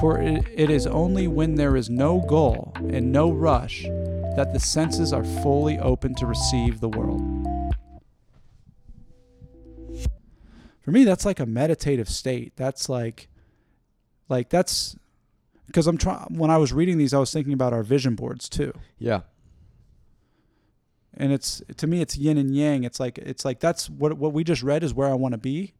For 0.00 0.20
it, 0.20 0.44
it 0.54 0.70
is 0.70 0.86
only 0.86 1.28
when 1.28 1.54
there 1.54 1.76
is 1.76 1.88
no 1.88 2.20
goal 2.20 2.72
and 2.76 3.12
no 3.12 3.30
rush 3.30 3.84
that 4.36 4.50
the 4.52 4.60
senses 4.60 5.12
are 5.12 5.24
fully 5.24 5.78
open 5.78 6.14
to 6.16 6.26
receive 6.26 6.80
the 6.80 6.88
world. 6.88 7.22
For 10.80 10.90
me, 10.90 11.04
that's 11.04 11.24
like 11.24 11.40
a 11.40 11.46
meditative 11.46 12.08
state. 12.08 12.52
That's 12.56 12.88
like, 12.88 13.28
like 14.28 14.50
that's 14.50 14.96
because 15.66 15.86
I'm 15.86 15.96
trying. 15.96 16.36
When 16.36 16.50
I 16.50 16.58
was 16.58 16.72
reading 16.72 16.98
these, 16.98 17.14
I 17.14 17.18
was 17.18 17.32
thinking 17.32 17.54
about 17.54 17.72
our 17.72 17.82
vision 17.82 18.14
boards 18.14 18.48
too 18.48 18.72
Yeah. 18.98 19.20
And 21.16 21.32
it's 21.32 21.62
to 21.76 21.86
me 21.86 22.00
it's 22.00 22.16
yin 22.16 22.36
and 22.38 22.54
yang 22.54 22.84
it's 22.84 22.98
like 23.00 23.18
it's 23.18 23.44
like 23.44 23.60
that's 23.60 23.88
what 23.88 24.14
what 24.18 24.32
we 24.32 24.42
just 24.44 24.62
read 24.62 24.82
is 24.82 24.92
where 24.94 25.08
i 25.08 25.14
want 25.14 25.32
to 25.32 25.38
be 25.38 25.72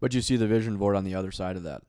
But 0.00 0.12
you 0.14 0.20
see 0.20 0.36
the 0.36 0.46
vision 0.46 0.76
board 0.76 0.96
on 0.96 1.04
the 1.04 1.14
other 1.14 1.30
side 1.32 1.56
of 1.56 1.62
that. 1.62 1.82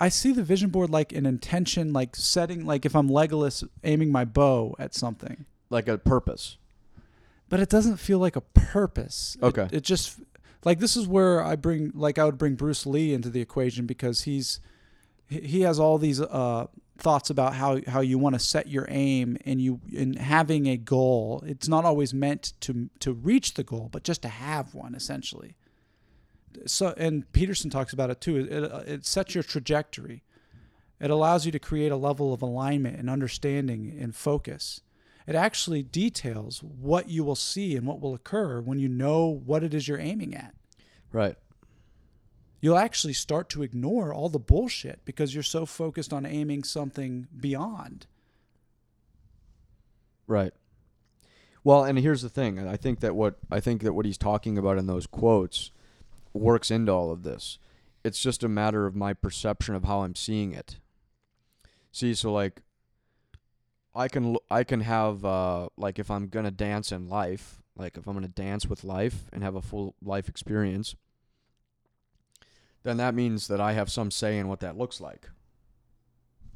i 0.00 0.08
see 0.08 0.32
the 0.32 0.42
vision 0.42 0.70
board 0.70 0.90
like 0.90 1.12
an 1.12 1.26
intention 1.26 1.92
like 1.92 2.16
setting 2.16 2.64
like 2.64 2.84
if 2.86 2.94
i'm 2.96 3.08
legolas 3.08 3.66
aiming 3.84 4.10
my 4.12 4.24
bow 4.24 4.74
at 4.78 4.94
something 4.94 5.44
Like 5.68 5.88
a 5.88 5.98
purpose. 5.98 6.56
but 7.48 7.60
it 7.60 7.68
doesn't 7.68 7.96
feel 7.98 8.18
like 8.18 8.36
a 8.36 8.40
purpose 8.40 9.36
Okay. 9.42 9.68
it, 9.72 9.82
just 9.82 10.20
like 10.64 10.78
this 10.78 10.96
is 10.96 11.06
where 11.06 11.42
i 11.44 11.56
bring 11.56 11.92
like 11.94 12.18
i 12.18 12.24
would 12.24 12.38
bring 12.38 12.54
bruce 12.54 12.86
lee 12.86 13.12
into 13.12 13.28
the 13.30 13.40
equation 13.40 13.86
because 13.86 14.22
he's 14.22 14.60
he 15.28 15.40
he 15.40 15.60
has 15.62 15.78
all 15.78 15.98
these 15.98 16.20
uh 16.20 16.66
thoughts 17.00 17.30
about 17.30 17.54
how 17.54 17.80
how 17.86 18.00
you 18.00 18.18
want 18.18 18.34
to 18.34 18.38
set 18.38 18.68
your 18.68 18.86
aim 18.88 19.36
and 19.44 19.60
you 19.60 19.80
in 19.92 20.14
having 20.14 20.66
a 20.66 20.76
goal. 20.76 21.42
It's 21.46 21.68
not 21.68 21.84
always 21.84 22.14
meant 22.14 22.52
to 22.60 22.90
to 23.00 23.12
reach 23.12 23.54
the 23.54 23.64
goal 23.64 23.88
but 23.90 24.04
just 24.04 24.22
to 24.22 24.28
have 24.28 24.74
one 24.74 24.94
essentially. 24.94 25.56
So 26.66 26.94
and 26.96 27.30
peterson 27.32 27.70
talks 27.70 27.92
about 27.92 28.10
it 28.10 28.20
too. 28.20 28.36
It, 28.36 28.52
it, 28.52 28.88
it 28.88 29.06
sets 29.06 29.34
your 29.34 29.44
trajectory. 29.44 30.22
It 31.00 31.10
allows 31.10 31.46
you 31.46 31.52
to 31.52 31.58
create 31.58 31.92
a 31.92 31.96
level 31.96 32.34
of 32.34 32.42
alignment 32.42 32.98
and 32.98 33.08
understanding 33.08 33.96
and 33.98 34.14
focus. 34.14 34.82
It 35.26 35.34
actually 35.34 35.82
details 35.82 36.62
what 36.62 37.08
you 37.08 37.24
will 37.24 37.36
see 37.36 37.76
and 37.76 37.86
what 37.86 38.00
will 38.00 38.14
occur 38.14 38.60
when 38.60 38.78
you 38.78 38.88
know 38.88 39.26
what 39.26 39.62
it 39.62 39.72
is 39.72 39.88
you're 39.88 39.98
aiming 39.98 40.34
at. 40.34 40.54
Right. 41.12 41.36
You'll 42.60 42.78
actually 42.78 43.12
start 43.12 43.48
to 43.50 43.62
ignore 43.62 44.12
all 44.12 44.28
the 44.28 44.38
bullshit 44.38 45.00
because 45.04 45.34
you're 45.34 45.42
so 45.42 45.66
focused 45.66 46.12
on 46.12 46.26
aiming 46.26 46.64
something 46.64 47.26
beyond. 47.38 48.06
Right. 50.26 50.52
Well, 51.64 51.84
and 51.84 51.98
here's 51.98 52.22
the 52.22 52.28
thing. 52.28 52.66
I 52.66 52.76
think 52.76 53.00
that 53.00 53.14
what 53.14 53.36
I 53.50 53.60
think 53.60 53.82
that 53.82 53.92
what 53.92 54.06
he's 54.06 54.18
talking 54.18 54.56
about 54.56 54.78
in 54.78 54.86
those 54.86 55.06
quotes 55.06 55.70
works 56.32 56.70
into 56.70 56.92
all 56.92 57.10
of 57.10 57.22
this. 57.22 57.58
It's 58.02 58.20
just 58.20 58.42
a 58.42 58.48
matter 58.48 58.86
of 58.86 58.96
my 58.96 59.12
perception 59.12 59.74
of 59.74 59.84
how 59.84 60.02
I'm 60.02 60.14
seeing 60.14 60.52
it. 60.52 60.76
See, 61.92 62.14
so 62.14 62.32
like 62.32 62.62
I 63.94 64.08
can 64.08 64.36
I 64.50 64.64
can 64.64 64.80
have 64.80 65.24
uh 65.24 65.68
like 65.76 65.98
if 65.98 66.10
I'm 66.10 66.30
to 66.30 66.50
dance 66.50 66.92
in 66.92 67.08
life, 67.08 67.62
like 67.76 67.96
if 67.96 68.06
I'm 68.06 68.20
to 68.22 68.28
dance 68.28 68.66
with 68.66 68.84
life 68.84 69.24
and 69.32 69.42
have 69.42 69.56
a 69.56 69.62
full 69.62 69.96
life 70.02 70.28
experience, 70.28 70.94
then 72.82 72.96
that 72.98 73.14
means 73.14 73.48
that 73.48 73.60
I 73.60 73.72
have 73.72 73.90
some 73.90 74.10
say 74.10 74.38
in 74.38 74.48
what 74.48 74.60
that 74.60 74.76
looks 74.78 75.00
like. 75.00 75.28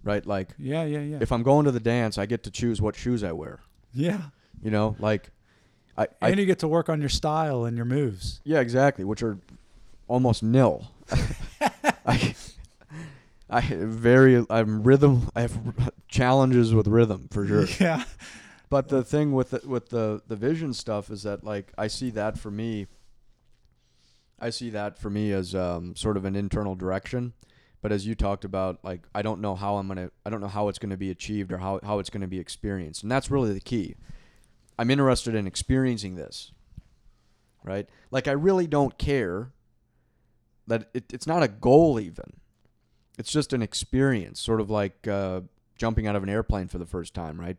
Right? 0.03 0.25
Like 0.27 0.51
Yeah, 0.59 0.85
yeah, 0.85 1.01
yeah. 1.01 1.19
if 1.21 1.33
I'm 1.33 1.43
going 1.43 1.65
to 1.65 1.71
the 1.73 1.81
dance, 1.81 2.19
I 2.19 2.27
get 2.27 2.43
to 2.45 2.51
choose 2.51 2.81
what 2.83 2.95
shoes 2.97 3.23
I 3.25 3.33
wear. 3.33 3.61
yeah. 3.93 4.21
You 4.63 4.71
know, 4.71 4.97
like 4.99 5.31
I, 5.99 6.07
I 6.23 6.31
And 6.31 6.41
you 6.41 6.47
get 6.47 6.61
to 6.61 6.69
work 6.69 6.89
on 6.89 7.01
your 7.01 7.09
style 7.11 7.65
and 7.65 7.77
your 7.77 7.85
moves. 7.87 8.41
yeah, 8.45 8.61
exactly, 8.61 9.05
which 9.05 9.23
are 9.23 9.39
almost 10.09 10.43
nil. 10.43 10.91
I 12.07 12.35
I 13.51 13.61
very 13.61 14.45
I'm 14.51 14.83
rhythm. 14.83 15.29
I 15.35 15.43
have 15.43 15.59
challenges 16.09 16.73
with 16.75 16.87
rhythm 16.87 17.29
for 17.31 17.47
sure. 17.47 17.67
Yeah. 17.81 18.05
But 18.71 18.89
the 18.89 19.05
thing 19.05 19.33
with 19.33 19.51
the, 19.51 19.61
with 19.67 19.91
the 19.91 20.23
the 20.27 20.37
vision 20.37 20.73
stuff 20.73 21.11
is 21.11 21.23
that 21.25 21.45
like 21.45 21.73
I 21.79 21.87
see 21.89 22.11
that 22.11 22.39
for 22.39 22.51
me. 22.51 22.87
I 24.39 24.51
see 24.51 24.71
that 24.71 24.99
for 24.99 25.11
me 25.11 25.33
as 25.33 25.55
um, 25.55 25.95
sort 25.97 26.17
of 26.17 26.25
an 26.25 26.37
internal 26.37 26.75
direction, 26.75 27.33
but 27.81 27.93
as 27.93 28.07
you 28.07 28.15
talked 28.15 28.45
about, 28.45 28.79
like 28.83 29.03
I 29.15 29.23
don't 29.23 29.41
know 29.41 29.55
how 29.55 29.77
I'm 29.77 29.89
gonna, 29.89 30.11
I 30.25 30.31
don't 30.31 30.41
know 30.41 30.49
how 30.49 30.69
it's 30.69 30.79
gonna 30.79 30.97
be 30.97 31.11
achieved 31.11 31.53
or 31.53 31.59
how 31.59 31.81
how 31.83 31.99
it's 31.99 32.11
gonna 32.11 32.27
be 32.29 32.39
experienced, 32.39 33.03
and 33.03 33.13
that's 33.13 33.31
really 33.31 33.53
the 33.53 33.61
key. 33.61 33.95
I'm 34.79 34.91
interested 34.91 35.35
in 35.35 35.47
experiencing 35.47 36.17
this, 36.17 36.53
right? 37.63 37.89
Like 38.11 38.27
I 38.27 38.33
really 38.33 38.67
don't 38.67 38.99
care 38.99 39.53
that 40.67 40.89
it, 40.95 41.13
it's 41.13 41.27
not 41.27 41.43
a 41.43 41.49
goal 41.49 42.01
even. 42.01 42.35
It's 43.19 43.31
just 43.31 43.53
an 43.53 43.63
experience, 43.63 44.41
sort 44.41 44.61
of 44.61 44.71
like 44.71 45.07
uh, 45.07 45.43
jumping 45.77 46.07
out 46.07 46.17
of 46.17 46.23
an 46.23 46.29
airplane 46.29 46.69
for 46.69 46.79
the 46.79 46.87
first 46.87 47.15
time, 47.15 47.41
right? 47.41 47.57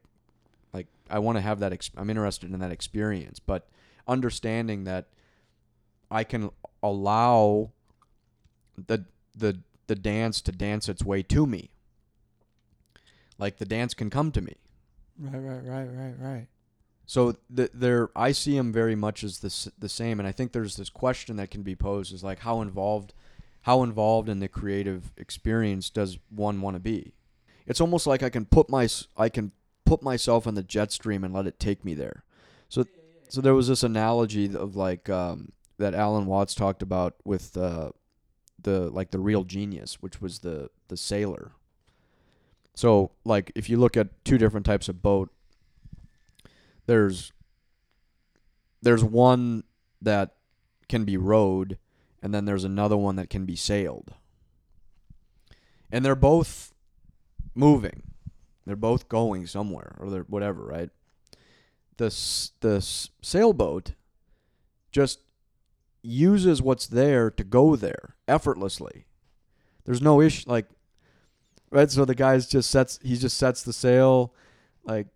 Like 0.74 0.88
I 1.10 1.20
want 1.20 1.38
to 1.38 1.42
have 1.42 1.60
that. 1.60 1.72
Ex- 1.72 1.92
I'm 1.96 2.10
interested 2.10 2.52
in 2.52 2.60
that 2.60 2.72
experience, 2.72 3.40
but 3.40 3.68
understanding 4.08 4.84
that 4.84 5.08
I 6.16 6.24
can 6.24 6.50
allow 6.82 7.72
the 8.78 9.04
the 9.36 9.60
the 9.88 9.96
dance 9.96 10.40
to 10.42 10.52
dance 10.54 10.88
its 10.88 11.04
way 11.04 11.22
to 11.24 11.46
me. 11.46 11.72
Like 13.38 13.58
the 13.58 13.66
dance 13.66 13.94
can 13.94 14.10
come 14.10 14.32
to 14.32 14.42
me. 14.42 14.56
Right, 15.20 15.38
right, 15.38 15.64
right, 15.64 15.88
right, 15.92 16.16
right. 16.18 16.48
So 17.06 17.36
the, 17.50 17.70
there, 17.74 18.10
I 18.16 18.32
see 18.32 18.56
them 18.56 18.72
very 18.72 18.96
much 18.96 19.26
as 19.26 19.40
the 19.40 19.72
the 19.78 19.90
same, 19.90 20.20
and 20.20 20.28
I 20.28 20.32
think 20.32 20.54
there's 20.54 20.78
this 20.78 20.90
question 20.90 21.36
that 21.36 21.52
can 21.52 21.64
be 21.64 21.76
posed: 21.76 22.14
is 22.14 22.24
like 22.24 22.40
how 22.40 22.62
involved, 22.62 23.14
how 23.64 23.84
involved 23.84 24.30
in 24.30 24.40
the 24.40 24.48
creative 24.48 25.12
experience 25.18 25.90
does 25.90 26.18
one 26.30 26.62
want 26.62 26.76
to 26.78 26.80
be? 26.80 27.14
It's 27.68 27.82
almost 27.82 28.08
like 28.08 28.24
I 28.24 28.30
can 28.30 28.46
put 28.46 28.70
my 28.70 28.88
I 29.18 29.28
can 29.28 29.52
put 29.84 30.02
myself 30.02 30.48
in 30.48 30.56
the 30.56 30.64
jet 30.64 30.94
stream 30.94 31.26
and 31.26 31.34
let 31.34 31.46
it 31.46 31.60
take 31.60 31.84
me 31.84 31.94
there. 31.94 32.24
So 32.70 32.86
so 33.28 33.42
there 33.42 33.54
was 33.54 33.68
this 33.68 33.84
analogy 33.84 34.56
of 34.56 34.78
like 34.78 35.10
um, 35.10 35.52
that 35.78 35.94
Alan 35.94 36.26
Watts 36.26 36.56
talked 36.56 36.82
about 36.82 37.16
with 37.24 37.58
uh, 37.58 37.92
the 38.62 38.90
like 38.90 39.12
the 39.12 39.20
real 39.20 39.44
genius, 39.44 40.02
which 40.02 40.22
was 40.22 40.40
the 40.40 40.70
the 40.88 40.98
sailor. 40.98 41.52
So 42.74 43.12
like 43.24 43.52
if 43.56 43.70
you 43.70 43.78
look 43.78 43.96
at 43.96 44.24
two 44.26 44.38
different 44.38 44.66
types 44.66 44.90
of 44.90 45.02
boat 45.02 45.32
there's 46.86 47.32
there's 48.82 49.04
one 49.04 49.64
that 50.02 50.36
can 50.88 51.06
be 51.06 51.18
rowed 51.18 51.78
and 52.22 52.34
then 52.34 52.46
there's 52.46 52.64
another 52.64 52.98
one 52.98 53.16
that 53.16 53.30
can 53.30 53.46
be 53.46 53.56
sailed. 53.56 54.14
And 55.92 56.06
they're 56.06 56.16
both 56.16 56.74
moving. 57.54 58.04
They're 58.66 58.76
both 58.76 59.10
going 59.10 59.48
somewhere 59.48 59.96
or 60.00 60.10
they're 60.10 60.24
whatever 60.24 60.66
right? 60.66 60.90
The 61.98 62.10
the 62.60 62.82
sailboat 63.22 63.94
just 64.92 65.20
uses 66.06 66.62
what's 66.62 66.88
there 66.88 67.30
to 67.32 67.44
go 67.44 67.76
there 67.76 68.16
effortlessly 68.28 69.06
there's 69.86 70.02
no 70.02 70.22
issue 70.22 70.44
like 70.48 70.68
right 71.72 71.92
so 71.92 72.06
the 72.06 72.16
guy's 72.16 72.48
just 72.48 72.70
sets 72.70 73.00
he 73.04 73.16
just 73.16 73.38
sets 73.38 73.64
the 73.64 73.74
sail 73.74 74.34
like 74.84 75.08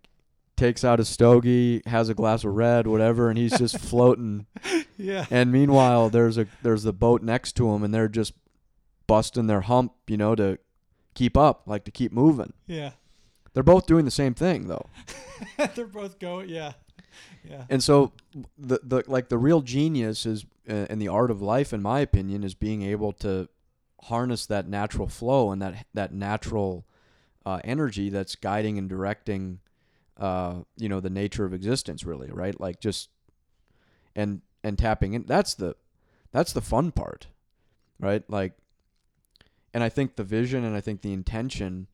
takes 0.60 0.84
out 0.84 1.00
a 1.00 1.04
stogie, 1.04 1.80
has 1.86 2.10
a 2.10 2.14
glass 2.14 2.44
of 2.44 2.54
red, 2.54 2.86
whatever, 2.86 3.30
and 3.30 3.38
he's 3.38 3.56
just 3.56 3.78
floating. 3.88 4.46
Yeah. 4.98 5.24
And 5.30 5.50
meanwhile, 5.50 6.10
there's 6.10 6.36
a 6.36 6.46
there's 6.62 6.82
the 6.82 6.92
boat 6.92 7.22
next 7.22 7.52
to 7.54 7.70
him, 7.70 7.82
and 7.82 7.94
they're 7.94 8.08
just 8.08 8.34
busting 9.06 9.46
their 9.46 9.62
hump, 9.62 9.94
you 10.06 10.18
know, 10.18 10.34
to 10.34 10.58
keep 11.14 11.36
up, 11.36 11.62
like 11.66 11.84
to 11.84 11.90
keep 11.90 12.12
moving. 12.12 12.52
Yeah. 12.66 12.90
They're 13.54 13.62
both 13.62 13.86
doing 13.86 14.04
the 14.04 14.12
same 14.12 14.34
thing, 14.34 14.68
though. 14.68 14.88
They're 15.74 15.86
both 15.86 16.20
going. 16.20 16.48
Yeah. 16.48 16.74
Yeah. 17.42 17.64
And 17.68 17.82
so, 17.82 18.12
the 18.56 18.78
the 18.84 19.02
like 19.08 19.28
the 19.28 19.38
real 19.38 19.62
genius 19.62 20.24
is 20.26 20.44
uh, 20.68 20.86
in 20.90 20.98
the 20.98 21.08
art 21.08 21.30
of 21.30 21.40
life, 21.42 21.72
in 21.72 21.82
my 21.82 22.00
opinion, 22.00 22.44
is 22.44 22.54
being 22.54 22.82
able 22.82 23.12
to 23.12 23.48
harness 24.04 24.46
that 24.46 24.68
natural 24.68 25.06
flow 25.06 25.50
and 25.50 25.60
that 25.60 25.86
that 25.94 26.12
natural 26.12 26.86
uh, 27.44 27.60
energy 27.64 28.08
that's 28.08 28.34
guiding 28.34 28.78
and 28.78 28.88
directing 28.88 29.60
uh, 30.20 30.56
you 30.76 30.88
know, 30.88 31.00
the 31.00 31.10
nature 31.10 31.44
of 31.44 31.54
existence 31.54 32.04
really, 32.04 32.30
right? 32.30 32.60
Like 32.60 32.78
just 32.78 33.08
and 34.14 34.42
and 34.62 34.78
tapping 34.78 35.14
in 35.14 35.24
that's 35.24 35.54
the 35.54 35.74
that's 36.30 36.52
the 36.52 36.60
fun 36.60 36.92
part. 36.92 37.26
Right? 37.98 38.22
Like 38.28 38.52
and 39.72 39.82
I 39.82 39.88
think 39.88 40.16
the 40.16 40.24
vision 40.24 40.64
and 40.64 40.76
I 40.76 40.80
think 40.80 41.00
the 41.00 41.12
intention 41.12 41.86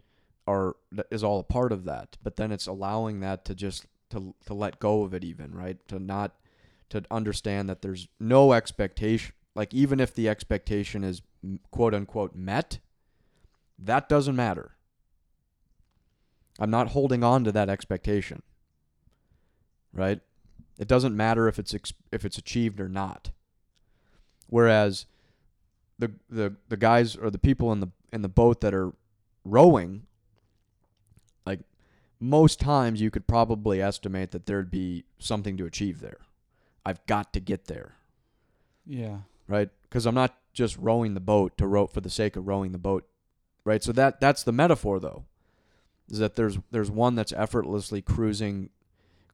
are 0.46 0.76
is 1.11 1.22
all 1.22 1.40
a 1.40 1.44
part 1.44 1.72
of 1.72 1.85
that. 1.85 2.16
But 2.22 2.37
then 2.37 2.50
it's 2.50 2.66
allowing 2.66 3.20
that 3.20 3.44
to 3.46 3.55
just 3.55 3.87
to 4.11 4.35
to 4.46 4.55
let 4.55 4.81
go 4.81 5.05
of 5.05 5.14
it 5.14 5.22
even, 5.22 5.55
right? 5.55 5.79
To 5.88 6.00
not 6.00 6.35
to 6.90 7.03
understand 7.11 7.68
that 7.68 7.83
there's 7.83 8.09
no 8.20 8.53
expectation 8.53 9.33
like 9.57 9.72
even 9.72 9.99
if 10.01 10.14
the 10.14 10.29
expectation 10.29 11.03
is 11.03 11.22
quote 11.70 11.94
unquote 11.94 12.37
met, 12.37 12.79
that 13.79 14.09
doesn't 14.09 14.37
matter. 14.37 14.72
I'm 16.61 16.70
not 16.70 16.88
holding 16.88 17.25
on 17.25 17.42
to 17.44 17.53
that 17.53 17.70
expectation. 17.70 18.42
Right? 19.94 20.20
It 20.79 20.87
doesn't 20.87 21.16
matter 21.16 21.49
if 21.49 21.59
it's 21.59 21.72
ex- 21.72 21.94
if 22.12 22.27
it's 22.27 22.37
achieved 22.37 22.81
or 22.81 22.88
not. 22.88 23.31
Whereas 24.49 25.07
the 25.99 26.12
the 26.29 26.57
the 26.68 26.77
guys 26.77 27.16
or 27.16 27.31
the 27.31 27.38
people 27.38 27.72
in 27.72 27.81
the 27.81 27.88
in 28.12 28.20
the 28.20 28.29
boat 28.29 28.61
that 28.61 28.75
are 28.75 28.92
rowing 29.42 30.03
like 31.46 31.61
most 32.20 32.61
times 32.61 33.01
you 33.01 33.11
could 33.11 33.27
probably 33.27 33.81
estimate 33.81 34.33
that 34.33 34.44
there'd 34.44 34.70
be 34.70 35.05
something 35.18 35.57
to 35.57 35.64
achieve 35.64 36.01
there. 36.01 36.26
I've 36.87 37.05
got 37.07 37.33
to 37.35 37.40
get 37.40 37.66
there, 37.66 37.96
Yeah. 38.87 39.18
right? 39.49 39.68
Cuz 39.90 40.07
I'm 40.07 40.14
not 40.14 40.38
just 40.53 40.79
rowing 40.79 41.14
the 41.14 41.20
boat 41.20 41.59
to 41.59 41.66
row 41.66 41.87
for 41.87 42.01
the 42.01 42.09
sake 42.09 42.37
of 42.37 42.46
rowing 42.46 42.72
the 42.72 42.79
boat. 42.79 43.07
Right? 43.64 43.83
So 43.83 43.90
that 43.92 44.20
that's 44.20 44.42
the 44.44 44.53
metaphor 44.53 45.01
though 45.01 45.25
is 46.09 46.18
that 46.18 46.37
there's 46.37 46.59
there's 46.70 46.90
one 46.90 47.16
that's 47.16 47.33
effortlessly 47.33 48.01
cruising 48.01 48.70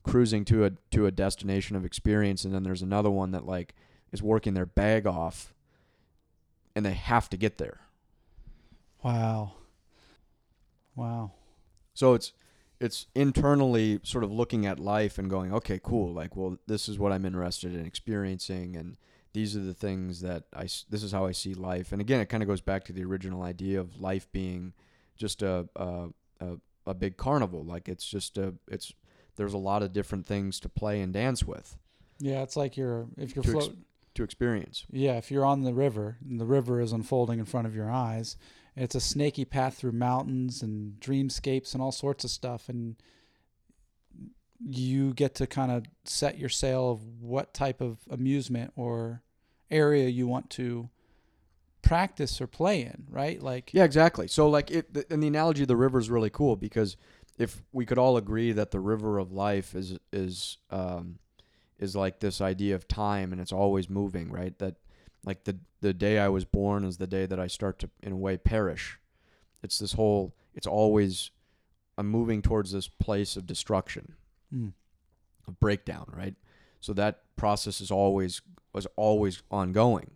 cruising 0.02 0.44
to 0.46 0.64
a 0.64 0.70
to 0.90 1.04
a 1.06 1.10
destination 1.10 1.76
of 1.76 1.84
experience 1.84 2.44
and 2.44 2.54
then 2.54 2.62
there's 2.62 2.80
another 2.82 3.10
one 3.10 3.30
that 3.32 3.44
like 3.46 3.74
is 4.10 4.22
working 4.22 4.54
their 4.54 4.66
bag 4.66 5.06
off 5.06 5.52
and 6.74 6.84
they 6.86 6.94
have 6.94 7.28
to 7.28 7.36
get 7.36 7.58
there. 7.58 7.80
Wow. 9.04 9.52
Wow. 10.96 11.32
So 11.94 12.14
it's 12.14 12.32
it's 12.82 13.06
internally 13.14 14.00
sort 14.02 14.24
of 14.24 14.32
looking 14.32 14.66
at 14.66 14.78
life 14.78 15.18
and 15.18 15.30
going, 15.30 15.52
okay, 15.54 15.80
cool. 15.82 16.12
Like, 16.12 16.36
well, 16.36 16.58
this 16.66 16.88
is 16.88 16.98
what 16.98 17.12
I'm 17.12 17.24
interested 17.24 17.74
in 17.74 17.86
experiencing, 17.86 18.76
and 18.76 18.96
these 19.32 19.56
are 19.56 19.60
the 19.60 19.74
things 19.74 20.20
that 20.20 20.44
I. 20.54 20.62
This 20.62 21.02
is 21.02 21.12
how 21.12 21.26
I 21.26 21.32
see 21.32 21.54
life. 21.54 21.92
And 21.92 22.00
again, 22.00 22.20
it 22.20 22.26
kind 22.28 22.42
of 22.42 22.48
goes 22.48 22.60
back 22.60 22.84
to 22.84 22.92
the 22.92 23.04
original 23.04 23.42
idea 23.42 23.80
of 23.80 24.00
life 24.00 24.30
being 24.32 24.72
just 25.16 25.42
a 25.42 25.68
a, 25.76 26.08
a 26.40 26.56
a 26.86 26.94
big 26.94 27.16
carnival. 27.16 27.64
Like 27.64 27.88
it's 27.88 28.06
just 28.06 28.36
a 28.38 28.54
it's 28.68 28.92
there's 29.36 29.54
a 29.54 29.58
lot 29.58 29.82
of 29.82 29.92
different 29.92 30.26
things 30.26 30.60
to 30.60 30.68
play 30.68 31.00
and 31.00 31.12
dance 31.12 31.42
with 31.44 31.78
Yeah, 32.18 32.42
it's 32.42 32.56
like 32.56 32.76
you're 32.76 33.06
if 33.16 33.34
you're 33.34 33.44
To 33.44 33.56
ex- 33.56 33.70
to 34.14 34.22
experience. 34.24 34.84
Yeah, 34.90 35.16
if 35.16 35.30
you're 35.30 35.44
on 35.46 35.62
the 35.62 35.72
river 35.72 36.18
and 36.28 36.38
the 36.38 36.44
river 36.44 36.80
is 36.82 36.92
unfolding 36.92 37.38
in 37.38 37.46
front 37.46 37.66
of 37.66 37.74
your 37.74 37.90
eyes, 37.90 38.36
it's 38.76 38.94
a 38.94 39.00
snaky 39.00 39.44
path 39.44 39.76
through 39.76 39.92
mountains 39.92 40.62
and 40.62 40.98
dreamscapes 41.00 41.74
and 41.74 41.82
all 41.82 41.92
sorts 41.92 42.24
of 42.24 42.30
stuff, 42.30 42.68
and 42.68 42.96
you 44.64 45.12
get 45.14 45.34
to 45.36 45.46
kind 45.46 45.72
of 45.72 45.84
set 46.04 46.38
your 46.38 46.48
sail 46.48 46.90
of 46.90 47.00
what 47.20 47.52
type 47.52 47.80
of 47.80 47.98
amusement 48.10 48.72
or 48.76 49.22
area 49.70 50.08
you 50.08 50.26
want 50.26 50.50
to 50.50 50.88
practice 51.82 52.40
or 52.40 52.46
play 52.46 52.82
in, 52.82 53.04
right? 53.10 53.42
Like, 53.42 53.74
Yeah, 53.74 53.84
exactly. 53.84 54.28
So 54.28 54.48
like 54.48 54.70
it, 54.70 55.06
and 55.10 55.22
the 55.22 55.26
analogy 55.26 55.62
of 55.62 55.68
the 55.68 55.76
river 55.76 55.98
is 55.98 56.08
really 56.08 56.30
cool 56.30 56.56
because 56.56 56.96
if 57.38 57.62
we 57.72 57.84
could 57.84 57.98
all 57.98 58.16
agree 58.16 58.52
that 58.52 58.70
the 58.70 58.80
river 58.80 59.18
of 59.18 59.32
life 59.32 59.74
is 59.74 59.98
is 60.12 60.58
um, 60.70 61.18
is 61.78 61.96
like 61.96 62.20
this 62.20 62.40
idea 62.40 62.74
of 62.74 62.86
time 62.86 63.32
and 63.32 63.40
it's 63.40 63.52
always 63.52 63.90
moving, 63.90 64.30
right? 64.30 64.56
That 64.58 64.76
like 65.24 65.44
the 65.44 65.58
the 65.80 65.92
day 65.94 66.18
I 66.18 66.28
was 66.28 66.44
born 66.44 66.84
is 66.84 66.98
the 66.98 67.06
day 67.06 67.26
that 67.26 67.38
I 67.40 67.46
start 67.46 67.78
to 67.80 67.90
in 68.02 68.12
a 68.12 68.16
way 68.16 68.36
perish. 68.36 68.98
It's 69.62 69.78
this 69.78 69.92
whole 69.94 70.34
it's 70.54 70.66
always 70.66 71.30
I'm 71.98 72.08
moving 72.08 72.42
towards 72.42 72.72
this 72.72 72.88
place 72.88 73.36
of 73.36 73.46
destruction, 73.46 74.14
Mm. 74.52 74.72
of 75.46 75.60
breakdown, 75.60 76.06
right? 76.14 76.34
So 76.80 76.92
that 76.94 77.22
process 77.36 77.80
is 77.80 77.90
always 77.90 78.42
was 78.72 78.86
always 78.96 79.42
ongoing. 79.50 80.12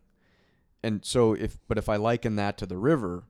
And 0.83 1.05
so 1.05 1.35
if 1.35 1.59
but 1.69 1.79
if 1.79 1.89
I 1.89 1.97
liken 1.97 2.37
that 2.37 2.59
to 2.59 2.67
the 2.67 2.77
river, 2.79 3.25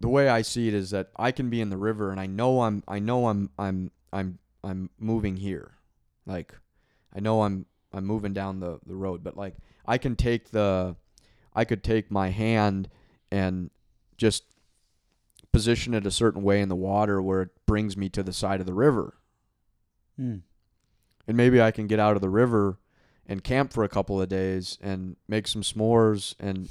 the 0.00 0.08
way 0.08 0.28
I 0.28 0.42
see 0.42 0.68
it 0.68 0.74
is 0.74 0.90
that 0.90 1.10
I 1.16 1.30
can 1.32 1.50
be 1.50 1.60
in 1.60 1.70
the 1.70 1.76
river 1.76 2.10
and 2.10 2.18
I 2.20 2.26
know 2.26 2.62
I'm 2.62 2.82
I 2.88 2.98
know 2.98 3.28
I'm 3.28 3.50
I'm 3.58 3.90
I'm 4.12 4.38
I'm 4.64 4.90
moving 4.98 5.36
here. 5.36 5.72
Like 6.26 6.54
I 7.14 7.20
know 7.20 7.42
I'm 7.42 7.66
I'm 7.92 8.04
moving 8.04 8.32
down 8.32 8.60
the, 8.60 8.78
the 8.86 8.94
road, 8.94 9.22
but 9.24 9.36
like 9.36 9.56
I 9.86 9.98
can 9.98 10.16
take 10.16 10.50
the 10.50 10.96
I 11.54 11.64
could 11.64 11.82
take 11.82 12.10
my 12.10 12.30
hand 12.30 12.88
and 13.30 13.70
just 14.16 14.44
position 15.52 15.94
it 15.94 16.06
a 16.06 16.10
certain 16.10 16.42
way 16.42 16.60
in 16.60 16.68
the 16.68 16.76
water 16.76 17.20
where 17.20 17.42
it 17.42 17.50
brings 17.66 17.96
me 17.96 18.08
to 18.10 18.22
the 18.22 18.32
side 18.32 18.60
of 18.60 18.66
the 18.66 18.74
river. 18.74 19.14
Mm. 20.20 20.42
And 21.26 21.36
maybe 21.36 21.60
I 21.60 21.70
can 21.70 21.86
get 21.86 21.98
out 21.98 22.16
of 22.16 22.22
the 22.22 22.28
river 22.28 22.78
and 23.26 23.42
camp 23.42 23.72
for 23.72 23.84
a 23.84 23.88
couple 23.88 24.20
of 24.20 24.28
days 24.28 24.78
and 24.80 25.16
make 25.28 25.46
some 25.46 25.62
s'mores 25.62 26.34
and 26.38 26.68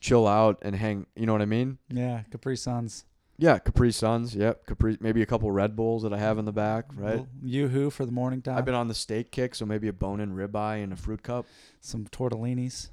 chill 0.00 0.26
out 0.26 0.58
and 0.62 0.76
hang, 0.76 1.06
you 1.14 1.26
know 1.26 1.32
what 1.32 1.42
I 1.42 1.46
mean? 1.46 1.78
Yeah, 1.90 2.22
Capri 2.30 2.56
Suns. 2.56 3.04
Yeah, 3.38 3.58
Capri 3.58 3.92
Suns. 3.92 4.34
Yep, 4.34 4.66
Capri. 4.66 4.96
Maybe 5.00 5.20
a 5.22 5.26
couple 5.26 5.50
Red 5.50 5.76
Bulls 5.76 6.02
that 6.04 6.12
I 6.12 6.18
have 6.18 6.38
in 6.38 6.44
the 6.46 6.52
back. 6.52 6.86
Right. 6.94 7.24
Yoo-hoo 7.42 7.90
for 7.90 8.06
the 8.06 8.12
morning 8.12 8.40
time. 8.40 8.56
I've 8.56 8.64
been 8.64 8.74
on 8.74 8.88
the 8.88 8.94
steak 8.94 9.30
kick, 9.30 9.54
so 9.54 9.66
maybe 9.66 9.88
a 9.88 9.92
bone-in 9.92 10.34
ribeye 10.34 10.82
and 10.82 10.92
a 10.92 10.96
fruit 10.96 11.22
cup. 11.22 11.44
Some 11.80 12.06
tortellinis. 12.06 12.88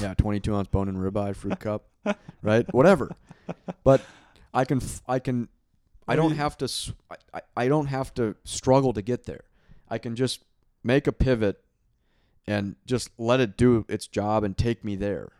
Yeah, 0.00 0.14
22 0.14 0.54
ounce 0.54 0.68
bone-in 0.68 0.96
ribeye, 0.96 1.34
fruit 1.36 1.60
cup. 1.60 1.84
Right. 2.42 2.66
Whatever. 2.74 3.12
But 3.84 4.02
I 4.52 4.64
can. 4.66 4.82
I 5.08 5.18
can. 5.18 5.48
I 6.06 6.16
do 6.16 6.22
don't 6.22 6.36
have 6.36 6.58
to. 6.58 6.68
I- 7.32 7.40
I 7.56 7.68
don't 7.68 7.86
have 7.86 8.12
to 8.14 8.36
struggle 8.44 8.92
to 8.92 9.00
get 9.02 9.24
there. 9.24 9.44
I 9.88 9.96
can 9.98 10.14
just 10.16 10.44
make 10.82 11.06
a 11.06 11.12
pivot 11.12 11.62
and 12.46 12.76
just 12.84 13.08
let 13.16 13.40
it 13.40 13.56
do 13.56 13.86
its 13.88 14.06
job 14.06 14.44
and 14.44 14.54
take 14.56 14.84
me 14.84 14.96
there. 14.96 15.32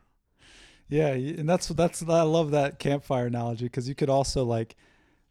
Yeah, 0.89 1.09
and 1.09 1.49
that's 1.49 1.69
that's 1.69 2.03
I 2.03 2.23
love 2.23 2.51
that 2.51 2.79
campfire 2.79 3.27
analogy 3.27 3.67
because 3.67 3.89
you 3.89 3.95
could 3.95 4.11
also 4.11 4.45
like 4.45 4.77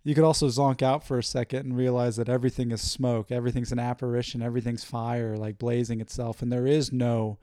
you 0.04 0.16
could 0.16 0.24
also 0.24 0.48
zonk 0.48 0.82
out 0.82 1.06
for 1.06 1.18
a 1.18 1.24
second 1.24 1.66
and 1.66 1.78
realize 1.78 2.16
that 2.18 2.28
everything 2.28 2.72
is 2.72 2.82
smoke, 2.82 3.32
everything's 3.32 3.72
an 3.72 3.80
apparition, 3.80 4.42
everything's 4.42 4.84
fire 4.84 5.38
like 5.38 5.58
blazing 5.58 6.02
itself 6.02 6.42
and 6.42 6.52
there 6.52 6.68
is 6.68 6.92
no 6.92 7.38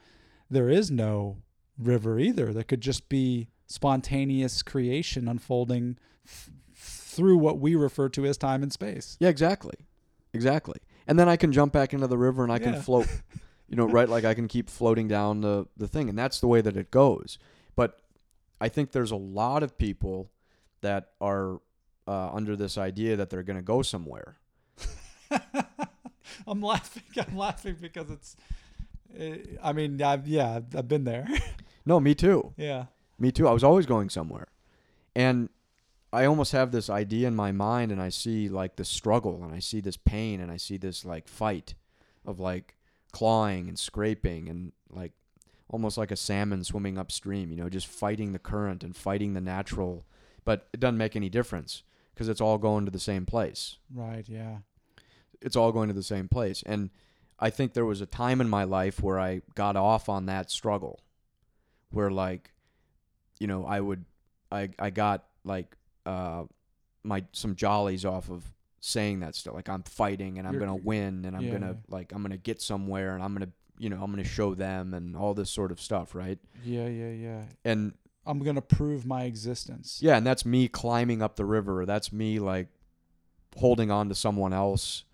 there 0.50 0.68
is 0.68 0.90
no 0.90 1.38
river 1.78 2.18
either. 2.18 2.52
There 2.52 2.64
could 2.64 2.80
just 2.80 3.08
be 3.08 3.48
spontaneous 3.66 4.62
creation 4.62 5.28
unfolding 5.28 5.96
th- 6.26 6.56
through 6.74 7.38
what 7.38 7.58
we 7.58 7.74
refer 7.76 8.08
to 8.10 8.26
as 8.26 8.36
time 8.36 8.62
and 8.62 8.72
space. 8.72 9.16
Yeah, 9.20 9.28
exactly. 9.28 9.74
Exactly. 10.32 10.78
And 11.06 11.18
then 11.18 11.28
I 11.28 11.36
can 11.36 11.52
jump 11.52 11.72
back 11.72 11.92
into 11.92 12.06
the 12.06 12.18
river 12.18 12.42
and 12.42 12.52
I 12.52 12.58
can 12.58 12.80
float. 12.82 13.06
You 13.68 13.76
know, 13.76 13.86
right? 13.86 14.08
Like 14.08 14.24
I 14.24 14.34
can 14.34 14.48
keep 14.48 14.68
floating 14.68 15.06
down 15.06 15.42
the, 15.42 15.66
the 15.76 15.86
thing. 15.86 16.08
And 16.08 16.18
that's 16.18 16.40
the 16.40 16.48
way 16.48 16.60
that 16.60 16.76
it 16.76 16.90
goes. 16.90 17.38
But 17.76 18.00
I 18.60 18.68
think 18.68 18.92
there's 18.92 19.10
a 19.10 19.16
lot 19.16 19.62
of 19.62 19.76
people 19.78 20.30
that 20.80 21.10
are 21.20 21.60
uh, 22.06 22.30
under 22.32 22.56
this 22.56 22.76
idea 22.78 23.16
that 23.16 23.30
they're 23.30 23.42
going 23.42 23.58
to 23.58 23.62
go 23.62 23.82
somewhere. 23.82 24.36
I'm 26.46 26.60
laughing. 26.60 27.02
I'm 27.16 27.36
laughing 27.36 27.76
because 27.80 28.10
it's 28.10 28.36
eh, 29.18 29.38
I 29.62 29.72
mean, 29.72 30.00
I've, 30.02 30.26
yeah, 30.26 30.56
I've- 30.56 30.76
I've 30.78 30.88
been 30.88 31.04
there. 31.04 31.26
No, 31.86 31.98
me 31.98 32.14
too. 32.14 32.52
yeah. 32.58 32.84
Me 33.18 33.32
too. 33.32 33.48
I 33.48 33.52
was 33.52 33.64
always 33.64 33.86
going 33.86 34.10
somewhere. 34.10 34.48
And 35.16 35.48
I 36.12 36.26
almost 36.26 36.52
have 36.52 36.72
this 36.72 36.90
idea 36.90 37.26
in 37.26 37.34
my 37.34 37.52
mind 37.52 37.90
and 37.90 38.00
I 38.02 38.10
see 38.10 38.50
like 38.50 38.76
this 38.76 38.88
struggle 38.90 39.42
and 39.42 39.52
I 39.52 39.60
see 39.60 39.80
this 39.80 39.96
pain 39.96 40.40
and 40.40 40.52
I 40.52 40.58
see 40.58 40.76
this 40.76 41.06
like 41.06 41.26
fight 41.26 41.74
of 42.26 42.38
like 42.38 42.76
clawing 43.12 43.66
and 43.66 43.78
scraping 43.78 44.48
and 44.50 44.72
like 44.90 45.12
almost 45.70 45.96
like 45.96 46.10
a 46.10 46.16
salmon 46.16 46.62
swimming 46.64 46.98
upstream, 46.98 47.50
you 47.50 47.56
know, 47.56 47.68
just 47.68 47.86
fighting 47.86 48.32
the 48.32 48.38
current 48.38 48.84
and 48.84 48.94
fighting 48.94 49.32
the 49.34 49.40
natural. 49.40 50.04
But 50.44 50.68
it 50.72 50.80
doesn't 50.80 50.98
make 50.98 51.16
any 51.16 51.28
difference 51.28 51.82
because 52.14 52.28
it's 52.28 52.40
all 52.40 52.58
going 52.58 52.84
to 52.84 52.90
the 52.90 52.98
same 53.00 53.24
place. 53.24 53.76
Right, 53.94 54.28
yeah. 54.28 54.58
It's 55.40 55.56
all 55.56 55.72
going 55.72 55.88
to 55.88 55.94
the 55.94 56.02
same 56.02 56.28
place. 56.28 56.62
And 56.66 56.90
I 57.38 57.48
think 57.50 57.72
there 57.72 57.86
was 57.86 58.00
a 58.00 58.06
time 58.06 58.40
in 58.40 58.48
my 58.48 58.64
life 58.64 59.02
where 59.02 59.18
I 59.18 59.40
got 59.54 59.76
off 59.76 60.08
on 60.08 60.26
that 60.26 60.50
struggle 60.50 61.00
where 61.90 62.10
like 62.10 62.52
you 63.38 63.46
know, 63.46 63.64
I 63.64 63.80
would 63.80 64.04
I 64.52 64.68
I 64.78 64.90
got 64.90 65.24
like 65.44 65.76
uh 66.04 66.44
my 67.02 67.24
some 67.32 67.54
jollies 67.56 68.04
off 68.04 68.30
of 68.30 68.44
saying 68.80 69.20
that 69.20 69.34
stuff. 69.34 69.54
Like 69.54 69.68
I'm 69.68 69.82
fighting 69.84 70.38
and 70.38 70.46
I'm 70.46 70.54
You're- 70.54 70.66
gonna 70.66 70.76
win 70.76 71.24
and 71.24 71.34
I'm 71.36 71.42
yeah, 71.44 71.52
gonna 71.52 71.76
like 71.88 72.12
I'm 72.12 72.22
gonna 72.22 72.36
get 72.36 72.60
somewhere 72.60 73.14
and 73.14 73.22
I'm 73.22 73.32
gonna 73.32 73.48
you 73.80 73.88
know, 73.88 73.96
I'm 74.02 74.10
gonna 74.10 74.24
show 74.24 74.54
them 74.54 74.94
and 74.94 75.16
all 75.16 75.34
this 75.34 75.50
sort 75.50 75.72
of 75.72 75.80
stuff, 75.80 76.14
right? 76.14 76.38
Yeah, 76.64 76.86
yeah, 76.86 77.10
yeah. 77.10 77.42
And 77.64 77.94
I'm 78.26 78.38
gonna 78.40 78.60
prove 78.60 79.06
my 79.06 79.24
existence. 79.24 79.98
yeah, 80.02 80.16
and 80.16 80.26
that's 80.26 80.44
me 80.44 80.68
climbing 80.68 81.22
up 81.22 81.36
the 81.36 81.46
river. 81.46 81.86
That's 81.86 82.12
me 82.12 82.38
like 82.38 82.68
holding 83.56 83.90
on 83.90 84.08
to 84.10 84.14
someone 84.14 84.52
else 84.52 85.04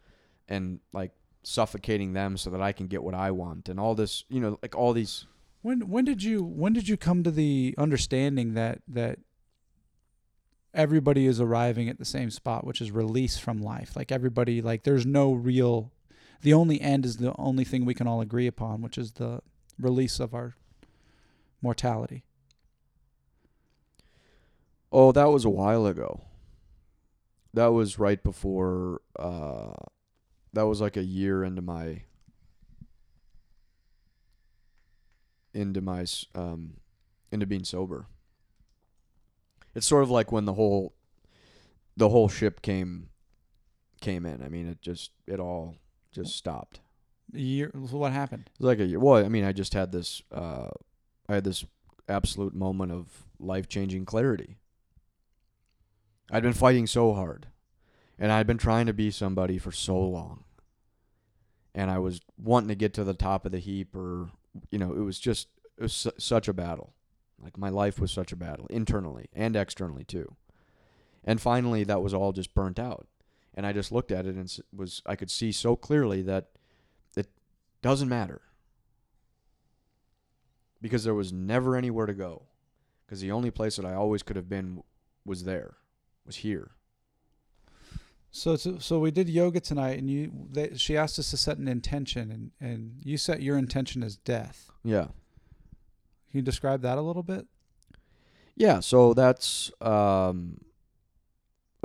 and 0.48 0.80
like 0.92 1.12
suffocating 1.42 2.12
them 2.12 2.36
so 2.36 2.50
that 2.50 2.60
I 2.60 2.72
can 2.72 2.88
get 2.88 3.02
what 3.04 3.14
I 3.14 3.30
want 3.30 3.68
and 3.68 3.78
all 3.78 3.94
this, 3.94 4.24
you 4.28 4.40
know, 4.40 4.58
like 4.62 4.74
all 4.74 4.92
these 4.92 5.26
When 5.62 5.88
when 5.88 6.04
did 6.04 6.22
you 6.24 6.42
when 6.42 6.72
did 6.72 6.88
you 6.88 6.96
come 6.96 7.22
to 7.22 7.30
the 7.30 7.74
understanding 7.78 8.54
that 8.54 8.80
that 8.88 9.20
everybody 10.74 11.26
is 11.26 11.40
arriving 11.40 11.88
at 11.88 11.98
the 11.98 12.04
same 12.04 12.30
spot, 12.30 12.66
which 12.66 12.80
is 12.80 12.90
release 12.90 13.38
from 13.38 13.62
life? 13.62 13.96
Like 13.96 14.10
everybody, 14.12 14.60
like 14.60 14.82
there's 14.82 15.06
no 15.06 15.32
real. 15.32 15.92
The 16.42 16.52
only 16.52 16.80
end 16.80 17.04
is 17.04 17.16
the 17.16 17.34
only 17.36 17.64
thing 17.64 17.84
we 17.84 17.94
can 17.94 18.06
all 18.06 18.20
agree 18.20 18.46
upon, 18.46 18.82
which 18.82 18.98
is 18.98 19.12
the 19.12 19.40
release 19.78 20.20
of 20.20 20.34
our 20.34 20.56
mortality. 21.62 22.24
Oh, 24.92 25.12
that 25.12 25.30
was 25.30 25.44
a 25.44 25.50
while 25.50 25.86
ago. 25.86 26.22
That 27.54 27.68
was 27.68 27.98
right 27.98 28.22
before 28.22 29.00
uh 29.18 29.72
that 30.52 30.66
was 30.66 30.80
like 30.80 30.96
a 30.96 31.02
year 31.02 31.42
into 31.42 31.62
my 31.62 32.02
into 35.52 35.80
my 35.80 36.04
um 36.34 36.74
into 37.32 37.46
being 37.46 37.64
sober. 37.64 38.06
It's 39.74 39.86
sort 39.86 40.02
of 40.02 40.10
like 40.10 40.32
when 40.32 40.44
the 40.44 40.54
whole 40.54 40.94
the 41.96 42.10
whole 42.10 42.28
ship 42.28 42.62
came 42.62 43.08
came 44.00 44.26
in. 44.26 44.42
I 44.42 44.48
mean, 44.48 44.68
it 44.68 44.80
just 44.80 45.10
it 45.26 45.40
all 45.40 45.76
just 46.16 46.36
stopped. 46.36 46.80
A 47.34 47.38
year. 47.38 47.70
so 47.88 47.96
What 47.96 48.12
happened? 48.12 48.50
It 48.54 48.60
was 48.60 48.66
like 48.66 48.80
a 48.80 48.86
year. 48.86 48.98
Well, 48.98 49.24
I 49.24 49.28
mean, 49.28 49.44
I 49.44 49.52
just 49.52 49.74
had 49.74 49.92
this. 49.92 50.22
Uh, 50.32 50.68
I 51.28 51.34
had 51.34 51.44
this 51.44 51.64
absolute 52.08 52.54
moment 52.54 52.92
of 52.92 53.26
life-changing 53.38 54.04
clarity. 54.04 54.56
I'd 56.30 56.42
been 56.42 56.52
fighting 56.52 56.86
so 56.86 57.12
hard, 57.14 57.46
and 58.18 58.32
I'd 58.32 58.46
been 58.46 58.58
trying 58.58 58.86
to 58.86 58.92
be 58.92 59.10
somebody 59.10 59.58
for 59.58 59.72
so 59.72 59.98
long, 59.98 60.44
and 61.74 61.90
I 61.90 61.98
was 61.98 62.20
wanting 62.36 62.68
to 62.68 62.74
get 62.74 62.94
to 62.94 63.04
the 63.04 63.14
top 63.14 63.44
of 63.46 63.52
the 63.52 63.58
heap, 63.58 63.94
or 63.94 64.30
you 64.70 64.78
know, 64.78 64.92
it 64.92 65.00
was 65.00 65.18
just 65.18 65.48
it 65.76 65.82
was 65.82 65.92
su- 65.92 66.12
such 66.18 66.48
a 66.48 66.52
battle. 66.52 66.94
Like 67.42 67.58
my 67.58 67.68
life 67.68 68.00
was 68.00 68.10
such 68.10 68.32
a 68.32 68.36
battle 68.36 68.66
internally 68.70 69.28
and 69.34 69.54
externally 69.56 70.04
too. 70.04 70.36
And 71.22 71.40
finally, 71.40 71.84
that 71.84 72.02
was 72.02 72.14
all 72.14 72.32
just 72.32 72.54
burnt 72.54 72.78
out, 72.78 73.06
and 73.56 73.66
I 73.66 73.72
just 73.72 73.90
looked 73.90 74.12
at 74.12 74.26
it 74.26 74.36
and 74.36 74.54
was 74.74 75.02
I 75.06 75.16
could 75.16 75.30
see 75.30 75.50
so 75.52 75.76
clearly 75.76 76.22
that 76.22 76.50
it 77.16 77.28
doesn't 77.82 78.08
matter. 78.08 78.42
Because 80.80 81.04
there 81.04 81.14
was 81.14 81.32
never 81.32 81.74
anywhere 81.74 82.06
to 82.06 82.14
go. 82.14 82.42
Because 83.06 83.20
the 83.20 83.32
only 83.32 83.50
place 83.50 83.76
that 83.76 83.86
I 83.86 83.94
always 83.94 84.22
could 84.22 84.36
have 84.36 84.48
been 84.48 84.82
was 85.24 85.44
there, 85.44 85.76
was 86.26 86.36
here. 86.36 86.72
So, 88.30 88.56
so, 88.56 88.78
so 88.78 88.98
we 88.98 89.10
did 89.10 89.30
yoga 89.30 89.60
tonight, 89.60 89.98
and 89.98 90.10
you. 90.10 90.30
They, 90.50 90.74
she 90.76 90.96
asked 90.96 91.18
us 91.18 91.30
to 91.30 91.38
set 91.38 91.56
an 91.56 91.68
intention, 91.68 92.30
and 92.30 92.50
and 92.60 93.00
you 93.02 93.16
set 93.16 93.40
your 93.40 93.56
intention 93.56 94.02
as 94.02 94.16
death. 94.16 94.70
Yeah. 94.84 95.06
Can 96.30 96.40
you 96.40 96.42
describe 96.42 96.82
that 96.82 96.98
a 96.98 97.00
little 97.00 97.22
bit? 97.22 97.46
Yeah, 98.54 98.80
so 98.80 99.14
that's 99.14 99.70
um, 99.80 100.58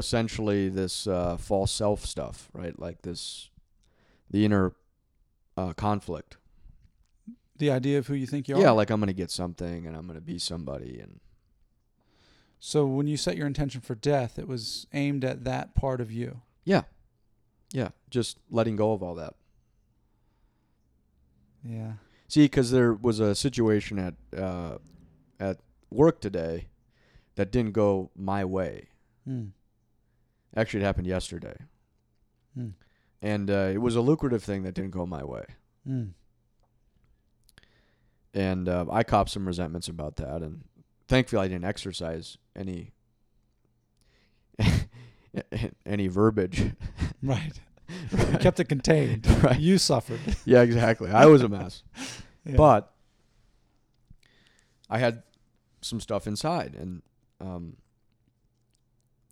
essentially 0.01 0.67
this 0.67 1.07
uh, 1.07 1.37
false 1.37 1.71
self 1.71 2.05
stuff, 2.05 2.49
right? 2.53 2.77
Like 2.77 3.03
this, 3.03 3.49
the 4.29 4.43
inner 4.43 4.73
uh, 5.55 5.73
conflict. 5.73 6.37
The 7.57 7.71
idea 7.71 7.99
of 7.99 8.07
who 8.07 8.15
you 8.15 8.27
think 8.27 8.47
you 8.49 8.55
are. 8.57 8.61
Yeah, 8.61 8.71
like 8.71 8.89
I'm 8.89 8.99
going 8.99 9.07
to 9.07 9.13
get 9.13 9.31
something 9.31 9.85
and 9.87 9.95
I'm 9.95 10.07
going 10.07 10.19
to 10.19 10.25
be 10.25 10.39
somebody. 10.39 10.99
And 10.99 11.19
So 12.59 12.85
when 12.85 13.07
you 13.07 13.17
set 13.17 13.37
your 13.37 13.47
intention 13.47 13.81
for 13.81 13.95
death, 13.95 14.39
it 14.39 14.47
was 14.47 14.87
aimed 14.93 15.23
at 15.23 15.43
that 15.43 15.75
part 15.75 16.01
of 16.01 16.11
you. 16.11 16.41
Yeah. 16.65 16.83
Yeah. 17.71 17.89
Just 18.09 18.39
letting 18.49 18.75
go 18.75 18.93
of 18.93 19.03
all 19.03 19.15
that. 19.15 19.35
Yeah. 21.63 21.93
See, 22.27 22.45
because 22.45 22.71
there 22.71 22.93
was 22.93 23.19
a 23.19 23.35
situation 23.35 23.99
at 23.99 24.15
uh, 24.37 24.77
at 25.39 25.59
work 25.91 26.21
today 26.21 26.67
that 27.35 27.51
didn't 27.51 27.73
go 27.73 28.09
my 28.15 28.43
way. 28.45 28.89
Hmm. 29.25 29.47
Actually, 30.55 30.81
it 30.81 30.85
happened 30.85 31.07
yesterday, 31.07 31.55
Hmm. 32.55 32.69
and 33.21 33.49
uh, 33.49 33.69
it 33.73 33.77
was 33.77 33.95
a 33.95 34.01
lucrative 34.01 34.43
thing 34.43 34.63
that 34.63 34.73
didn't 34.73 34.91
go 34.91 35.05
my 35.05 35.23
way. 35.23 35.45
Hmm. 35.85 36.03
And 38.33 38.67
uh, 38.69 38.85
I 38.91 39.03
copped 39.03 39.29
some 39.29 39.45
resentments 39.47 39.87
about 39.87 40.15
that, 40.17 40.41
and 40.41 40.63
thankfully, 41.07 41.43
I 41.43 41.47
didn't 41.47 41.65
exercise 41.65 42.37
any 42.55 42.91
any 45.85 46.07
verbiage. 46.07 46.71
Right. 47.23 47.53
Kept 48.39 48.59
it 48.59 48.63
contained. 48.67 49.27
Right. 49.43 49.59
You 49.59 49.77
suffered. 49.77 50.19
yeah, 50.43 50.61
exactly. 50.63 51.11
I 51.11 51.27
was 51.27 51.43
a 51.43 51.49
mess. 51.49 51.83
Yeah. 52.43 52.55
But 52.55 52.91
I 54.89 54.97
had 54.97 55.21
some 55.81 55.99
stuff 55.99 56.25
inside, 56.25 56.73
and 56.73 57.03
um, 57.39 57.77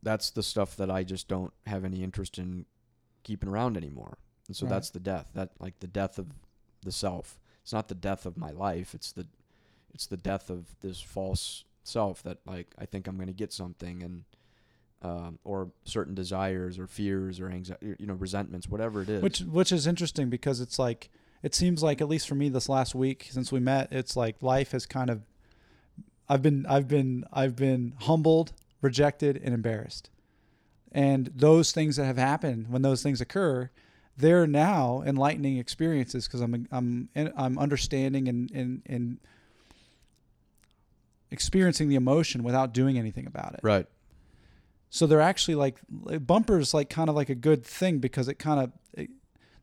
that's 0.03 0.29
the 0.29 0.43
stuff 0.43 0.75
that 0.77 0.89
I 0.89 1.03
just 1.03 1.27
don't 1.27 1.53
have 1.67 1.83
any 1.85 2.03
interest 2.03 2.37
in 2.37 2.65
keeping 3.23 3.49
around 3.49 3.77
anymore. 3.77 4.17
And 4.47 4.55
so 4.55 4.65
Right. 4.65 4.71
that's 4.75 4.89
the 4.89 4.99
death. 4.99 5.29
That 5.33 5.51
like 5.59 5.79
the 5.79 5.87
death 5.87 6.17
of 6.17 6.27
the 6.83 6.91
self. 6.91 7.39
It's 7.63 7.73
not 7.73 7.87
the 7.87 7.95
death 7.95 8.25
of 8.25 8.37
my 8.37 8.51
life. 8.51 8.95
It's 8.95 9.11
the 9.11 9.27
it's 9.93 10.05
the 10.07 10.17
death 10.17 10.49
of 10.49 10.65
this 10.81 11.01
false 11.01 11.63
self 11.83 12.23
that 12.23 12.37
like 12.45 12.73
I 12.77 12.85
think 12.85 13.07
I'm 13.07 13.15
going 13.15 13.27
to 13.27 13.33
get 13.33 13.51
something 13.53 14.03
and 14.03 14.23
um, 15.01 15.39
or 15.43 15.71
certain 15.85 16.13
desires 16.13 16.77
or 16.77 16.85
fears 16.87 17.39
or 17.39 17.49
anxiety, 17.49 17.95
you 17.99 18.05
know, 18.05 18.15
resentments, 18.15 18.67
whatever 18.67 19.01
it 19.01 19.09
is. 19.09 19.21
which 19.21 19.39
which 19.41 19.71
is 19.71 19.87
interesting 19.87 20.29
because 20.29 20.59
it's 20.61 20.77
like 20.79 21.09
it 21.41 21.55
seems 21.55 21.81
like 21.81 22.01
at 22.01 22.09
least 22.09 22.27
for 22.27 22.35
me 22.35 22.49
this 22.49 22.67
last 22.67 22.93
week 22.95 23.27
since 23.31 23.51
we 23.51 23.59
met, 23.59 23.87
it's 23.91 24.15
like 24.17 24.41
life 24.43 24.71
has 24.71 24.85
kind 24.85 25.09
of 25.09 25.21
I've 26.27 26.41
been 26.41 26.65
I've 26.65 26.87
been 26.87 27.23
I've 27.31 27.55
been 27.55 27.93
humbled, 28.01 28.51
rejected, 28.81 29.39
and 29.43 29.53
embarrassed. 29.53 30.09
And 30.91 31.31
those 31.35 31.71
things 31.71 31.97
that 31.97 32.05
have 32.05 32.17
happened, 32.17 32.67
when 32.69 32.81
those 32.81 33.03
things 33.03 33.21
occur, 33.21 33.69
they're 34.17 34.47
now 34.47 35.01
enlightening 35.05 35.57
experiences 35.57 36.27
because 36.27 36.41
I'm 36.41 36.67
I'm 36.71 37.09
I'm 37.15 37.57
understanding 37.57 38.27
and 38.27 38.51
and 38.51 38.81
and 38.85 39.17
experiencing 41.31 41.89
the 41.89 41.95
emotion 41.95 42.43
without 42.43 42.73
doing 42.73 42.97
anything 42.97 43.27
about 43.27 43.53
it. 43.53 43.59
right. 43.63 43.85
So 44.91 45.05
they're 45.05 45.21
actually 45.21 45.53
like 45.55 45.77
bumpers, 45.87 46.73
like 46.73 46.89
kind 46.89 47.09
of 47.09 47.15
like 47.15 47.29
a 47.29 47.35
good 47.35 47.63
thing 47.63 47.99
because 47.99 48.27
it 48.27 48.39
kind 48.39 48.59
of 48.59 48.71
it, 48.93 49.11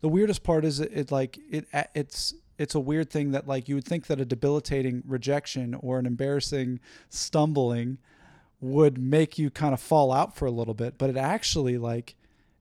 the 0.01 0.09
weirdest 0.09 0.45
part 0.45 0.65
is 0.65 0.79
it, 0.79 0.91
it 0.93 1.11
like 1.11 1.39
it 1.51 1.67
it's 1.95 2.33
it's 2.59 2.75
a 2.75 2.81
weird 2.81 3.11
thing 3.11 3.33
that 3.33 3.49
like 3.49 3.69
you 3.69 3.75
would 3.75 3.85
think 3.85 4.07
that 4.07 4.21
a 4.21 4.25
debilitating 4.25 5.03
rejection 5.05 5.75
or 5.75 5.99
an 5.99 6.07
embarrassing 6.07 6.79
stumbling 7.11 7.99
would 8.61 8.99
make 8.99 9.39
you 9.39 9.51
kind 9.51 9.75
of 9.75 9.81
fall 9.81 10.13
out 10.13 10.35
for 10.35 10.47
a 10.47 10.51
little 10.51 10.75
bit, 10.75 10.97
but 10.99 11.11
it 11.11 11.17
actually 11.17 11.79
like 11.79 12.15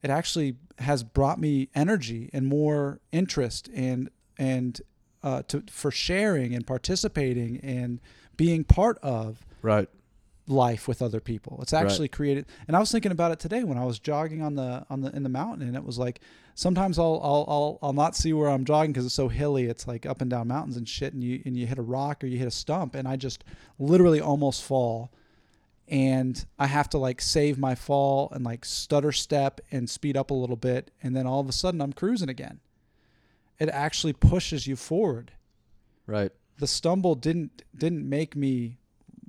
it 0.03 0.09
actually 0.09 0.55
has 0.79 1.03
brought 1.03 1.39
me 1.39 1.69
energy 1.73 2.29
and 2.33 2.45
more 2.47 2.99
interest 3.11 3.69
and 3.73 4.09
and 4.37 4.81
uh, 5.23 5.41
to 5.47 5.63
for 5.71 5.91
sharing 5.91 6.53
and 6.53 6.67
participating 6.67 7.59
and 7.61 7.99
being 8.37 8.63
part 8.63 8.97
of 9.01 9.45
Right. 9.61 9.87
life 10.47 10.87
with 10.87 11.01
other 11.01 11.19
people. 11.21 11.57
It's 11.61 11.73
Right. 11.73 11.81
actually 11.85 12.09
created 12.09 12.45
and 12.67 12.75
I 12.75 12.79
was 12.79 12.91
thinking 12.91 13.11
about 13.11 13.31
it 13.31 13.39
today 13.39 13.63
when 13.63 13.77
I 13.77 13.85
was 13.85 13.97
jogging 13.97 14.41
on 14.43 14.55
the 14.55 14.85
on 14.89 15.01
the 15.01 15.15
in 15.15 15.23
the 15.23 15.29
mountain 15.29 15.65
and 15.67 15.75
it 15.77 15.83
was 15.85 15.97
like 15.97 16.19
sometimes 16.53 16.99
I'll 16.99 17.19
I'll 17.23 17.45
I'll, 17.47 17.79
I'll 17.81 17.93
not 17.93 18.15
see 18.15 18.33
where 18.33 18.49
I'm 18.49 18.65
jogging 18.65 18.93
cuz 18.93 19.05
it's 19.05 19.15
so 19.15 19.29
hilly. 19.29 19.65
It's 19.65 19.87
like 19.87 20.05
up 20.05 20.21
and 20.21 20.29
down 20.29 20.49
mountains 20.49 20.75
and 20.77 20.87
shit 20.87 21.13
and 21.13 21.23
you 21.23 21.41
and 21.45 21.55
you 21.57 21.65
hit 21.65 21.79
a 21.79 21.81
rock 21.81 22.23
or 22.23 22.27
you 22.27 22.37
hit 22.37 22.47
a 22.47 22.51
stump 22.51 22.93
and 22.95 23.07
I 23.07 23.15
just 23.15 23.43
literally 23.79 24.19
almost 24.21 24.61
fall 24.61 25.09
and 25.87 26.45
I 26.57 26.67
have 26.67 26.89
to 26.89 26.97
like 26.97 27.21
save 27.21 27.57
my 27.59 27.75
fall 27.75 28.29
and 28.31 28.43
like 28.43 28.65
stutter 28.65 29.11
step 29.11 29.61
and 29.71 29.89
speed 29.89 30.17
up 30.17 30.31
a 30.31 30.33
little 30.33 30.55
bit 30.55 30.91
and 31.03 31.15
then 31.15 31.27
all 31.27 31.39
of 31.39 31.47
a 31.49 31.51
sudden 31.51 31.81
I'm 31.81 31.93
cruising 31.93 32.29
again. 32.29 32.59
It 33.59 33.69
actually 33.69 34.13
pushes 34.13 34.67
you 34.67 34.75
forward 34.75 35.31
Right. 36.07 36.31
the 36.59 36.67
stumble 36.67 37.15
didn't 37.15 37.63
didn't 37.75 38.07
make 38.07 38.35
me 38.35 38.77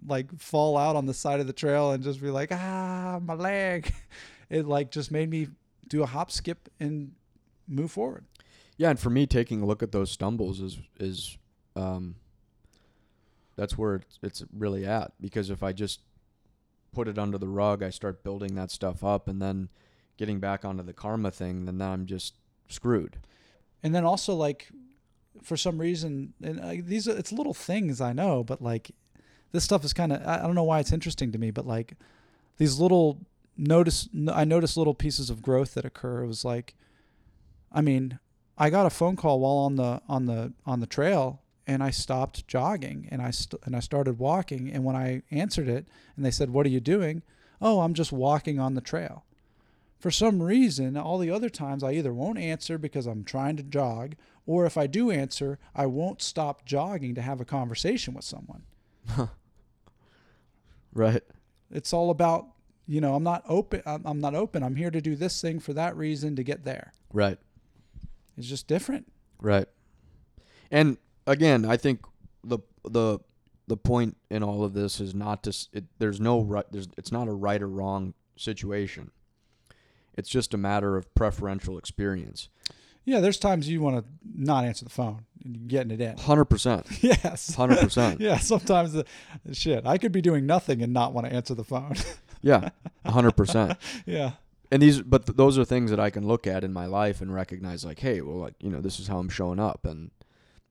like 0.07 0.39
fall 0.39 0.77
out 0.79 0.95
on 0.97 1.07
the 1.07 1.15
side 1.15 1.41
of 1.41 1.47
the 1.47 1.53
trail 1.53 1.91
and 1.93 2.03
just 2.03 2.21
be 2.21 2.31
like 2.31 2.51
ah 2.53 3.19
my 3.23 3.35
leg 3.35 3.93
it 4.51 4.67
like 4.67 4.91
just 4.91 5.11
made 5.11 5.29
me 5.31 5.49
do 5.89 6.03
a 6.03 6.07
hop 6.07 6.31
skip 6.31 6.69
and 6.81 7.13
move 7.69 7.91
forward 7.91 8.25
Yeah, 8.79 8.91
and 8.91 9.01
for 9.01 9.11
me, 9.11 9.27
taking 9.27 9.63
a 9.63 9.67
look 9.67 9.83
at 9.83 9.91
those 9.93 10.11
stumbles 10.11 10.61
is 10.61 10.79
is 11.01 11.39
um, 11.77 12.17
that's 13.57 13.77
where 13.79 13.97
it's, 13.97 14.19
it's 14.23 14.45
really 14.53 14.85
at. 14.85 15.13
Because 15.21 15.49
if 15.51 15.63
I 15.63 15.73
just 15.73 16.01
put 16.97 17.09
it 17.09 17.19
under 17.19 17.39
the 17.39 17.49
rug, 17.63 17.83
I 17.83 17.91
start 17.91 18.25
building 18.25 18.55
that 18.55 18.71
stuff 18.71 19.05
up, 19.05 19.29
and 19.29 19.41
then 19.41 19.69
getting 20.17 20.41
back 20.41 20.65
onto 20.65 20.83
the 20.83 20.95
karma 20.95 21.31
thing, 21.31 21.67
then 21.67 21.83
I'm 21.83 22.07
just 22.07 22.35
screwed. 22.69 23.15
and 23.83 23.95
then 23.95 24.05
also 24.05 24.35
like 24.35 24.69
for 25.43 25.57
some 25.57 25.79
reason 25.79 26.33
and 26.43 26.59
uh, 26.59 26.73
these 26.93 27.07
are 27.07 27.17
it's 27.21 27.31
little 27.31 27.53
things 27.55 28.01
i 28.01 28.13
know 28.13 28.43
but 28.43 28.61
like 28.71 28.91
this 29.53 29.63
stuff 29.63 29.85
is 29.85 29.93
kind 29.93 30.13
of 30.13 30.19
I, 30.27 30.39
I 30.41 30.43
don't 30.47 30.55
know 30.55 30.65
why 30.65 30.81
it's 30.81 30.93
interesting 30.99 31.31
to 31.33 31.39
me 31.39 31.51
but 31.53 31.67
like 31.67 31.89
these 32.57 32.81
little 32.81 33.09
notice 33.57 34.09
i 34.33 34.45
notice 34.45 34.77
little 34.77 34.95
pieces 34.95 35.29
of 35.31 35.43
growth 35.43 35.75
that 35.75 35.85
occur 35.85 36.25
it 36.25 36.27
was 36.27 36.45
like 36.45 36.75
i 37.71 37.81
mean 37.83 38.19
i 38.59 38.71
got 38.71 38.87
a 38.87 38.91
phone 38.91 39.15
call 39.15 39.39
while 39.39 39.59
on 39.69 39.77
the 39.77 40.01
on 40.09 40.25
the 40.27 40.53
on 40.65 40.81
the 40.81 40.87
trail 40.97 41.43
and 41.67 41.83
i 41.83 41.91
stopped 41.91 42.47
jogging 42.47 43.09
and 43.11 43.21
i 43.23 43.31
st- 43.31 43.63
and 43.65 43.77
i 43.77 43.81
started 43.81 44.19
walking 44.19 44.71
and 44.71 44.85
when 44.85 44.97
i 44.97 45.23
answered 45.31 45.69
it 45.69 45.87
and 46.17 46.25
they 46.25 46.31
said 46.31 46.51
what 46.51 46.67
are 46.67 46.71
you 46.71 46.81
doing 46.81 47.23
oh 47.61 47.81
i'm 47.81 47.95
just 47.95 48.13
walking 48.13 48.59
on 48.59 48.75
the 48.75 48.81
trail 48.81 49.25
for 49.99 50.11
some 50.11 50.43
reason, 50.43 50.97
all 50.97 51.19
the 51.19 51.31
other 51.31 51.49
times 51.49 51.83
I 51.83 51.93
either 51.93 52.13
won't 52.13 52.39
answer 52.39 52.77
because 52.77 53.07
I'm 53.07 53.25
trying 53.25 53.57
to 53.57 53.63
jog, 53.63 54.15
or 54.45 54.67
if 54.67 54.77
I 54.77 54.87
do 54.87 55.11
answer, 55.11 55.59
I 55.75 55.87
won't 55.87 56.21
stop 56.21 56.67
jogging 56.67 57.15
to 57.15 57.23
have 57.23 57.41
a 57.41 57.45
conversation 57.45 58.15
with 58.15 58.25
someone. 58.25 58.63
Right. 60.93 61.23
It's 61.71 61.93
all 61.93 62.11
about, 62.11 62.47
you 62.87 63.03
know, 63.03 63.15
I'm 63.15 63.23
not 63.23 63.45
open. 63.47 63.83
I'm 63.85 64.03
I'm 64.07 64.21
not 64.21 64.35
open. 64.35 64.63
I'm 64.63 64.77
here 64.77 64.91
to 64.91 65.01
do 65.01 65.15
this 65.15 65.43
thing 65.43 65.61
for 65.61 65.75
that 65.75 65.95
reason 65.95 66.37
to 66.37 66.43
get 66.43 66.65
there. 66.65 66.95
Right. 67.13 67.39
It's 68.39 68.49
just 68.49 68.67
different. 68.67 69.13
Right. 69.39 69.69
And 70.71 70.97
again, 71.27 71.65
I 71.65 71.77
think 71.77 72.01
the 72.45 72.59
the 72.85 73.19
the 73.67 73.77
point 73.77 74.17
in 74.31 74.43
all 74.43 74.63
of 74.65 74.75
this 74.75 75.01
is 75.01 75.15
not 75.15 75.43
to 75.45 75.57
it, 75.73 75.85
there's 75.99 76.21
no 76.21 76.41
right 76.41 76.67
there's 76.71 76.89
it's 76.97 77.13
not 77.13 77.29
a 77.29 77.33
right 77.33 77.63
or 77.63 77.69
wrong 77.69 78.15
situation. 78.37 79.11
It's 80.17 80.31
just 80.31 80.55
a 80.55 80.57
matter 80.57 80.97
of 80.97 81.15
preferential 81.15 81.77
experience. 81.77 82.49
Yeah, 83.05 83.21
there's 83.21 83.39
times 83.39 83.69
you 83.69 83.81
want 83.81 83.99
to 83.99 84.05
not 84.35 84.65
answer 84.65 84.85
the 84.85 84.91
phone 84.91 85.27
and 85.45 85.57
you're 85.57 85.69
getting 85.69 85.93
it 85.93 86.01
in. 86.01 86.17
100%. 86.17 87.03
Yes. 87.03 87.55
100%. 87.55 88.19
Yeah, 88.21 88.39
sometimes 88.39 88.93
the 88.93 89.05
shit. 89.53 89.87
I 89.87 89.97
could 89.97 90.11
be 90.11 90.21
doing 90.21 90.45
nothing 90.45 90.83
and 90.83 90.93
not 90.93 91.13
want 91.13 91.27
to 91.27 91.33
answer 91.33 91.55
the 91.55 91.63
phone. 91.65 91.95
Yeah. 92.43 92.71
100%. 93.05 93.77
yeah. 94.07 94.33
And 94.73 94.83
these 94.83 95.01
but 95.03 95.27
th- 95.27 95.37
those 95.37 95.57
are 95.59 95.65
things 95.65 95.91
that 95.91 96.01
I 96.01 96.11
can 96.11 96.27
look 96.27 96.47
at 96.49 96.65
in 96.65 96.73
my 96.73 96.87
life 96.87 97.21
and 97.21 97.33
recognize 97.33 97.85
like, 97.85 98.01
hey, 98.01 98.21
well 98.23 98.39
like, 98.39 98.55
you 98.61 98.71
know, 98.71 98.81
this 98.81 98.99
is 98.99 99.07
how 99.07 99.19
I'm 99.19 99.29
showing 99.29 99.61
up 99.61 99.85
and 99.85 100.11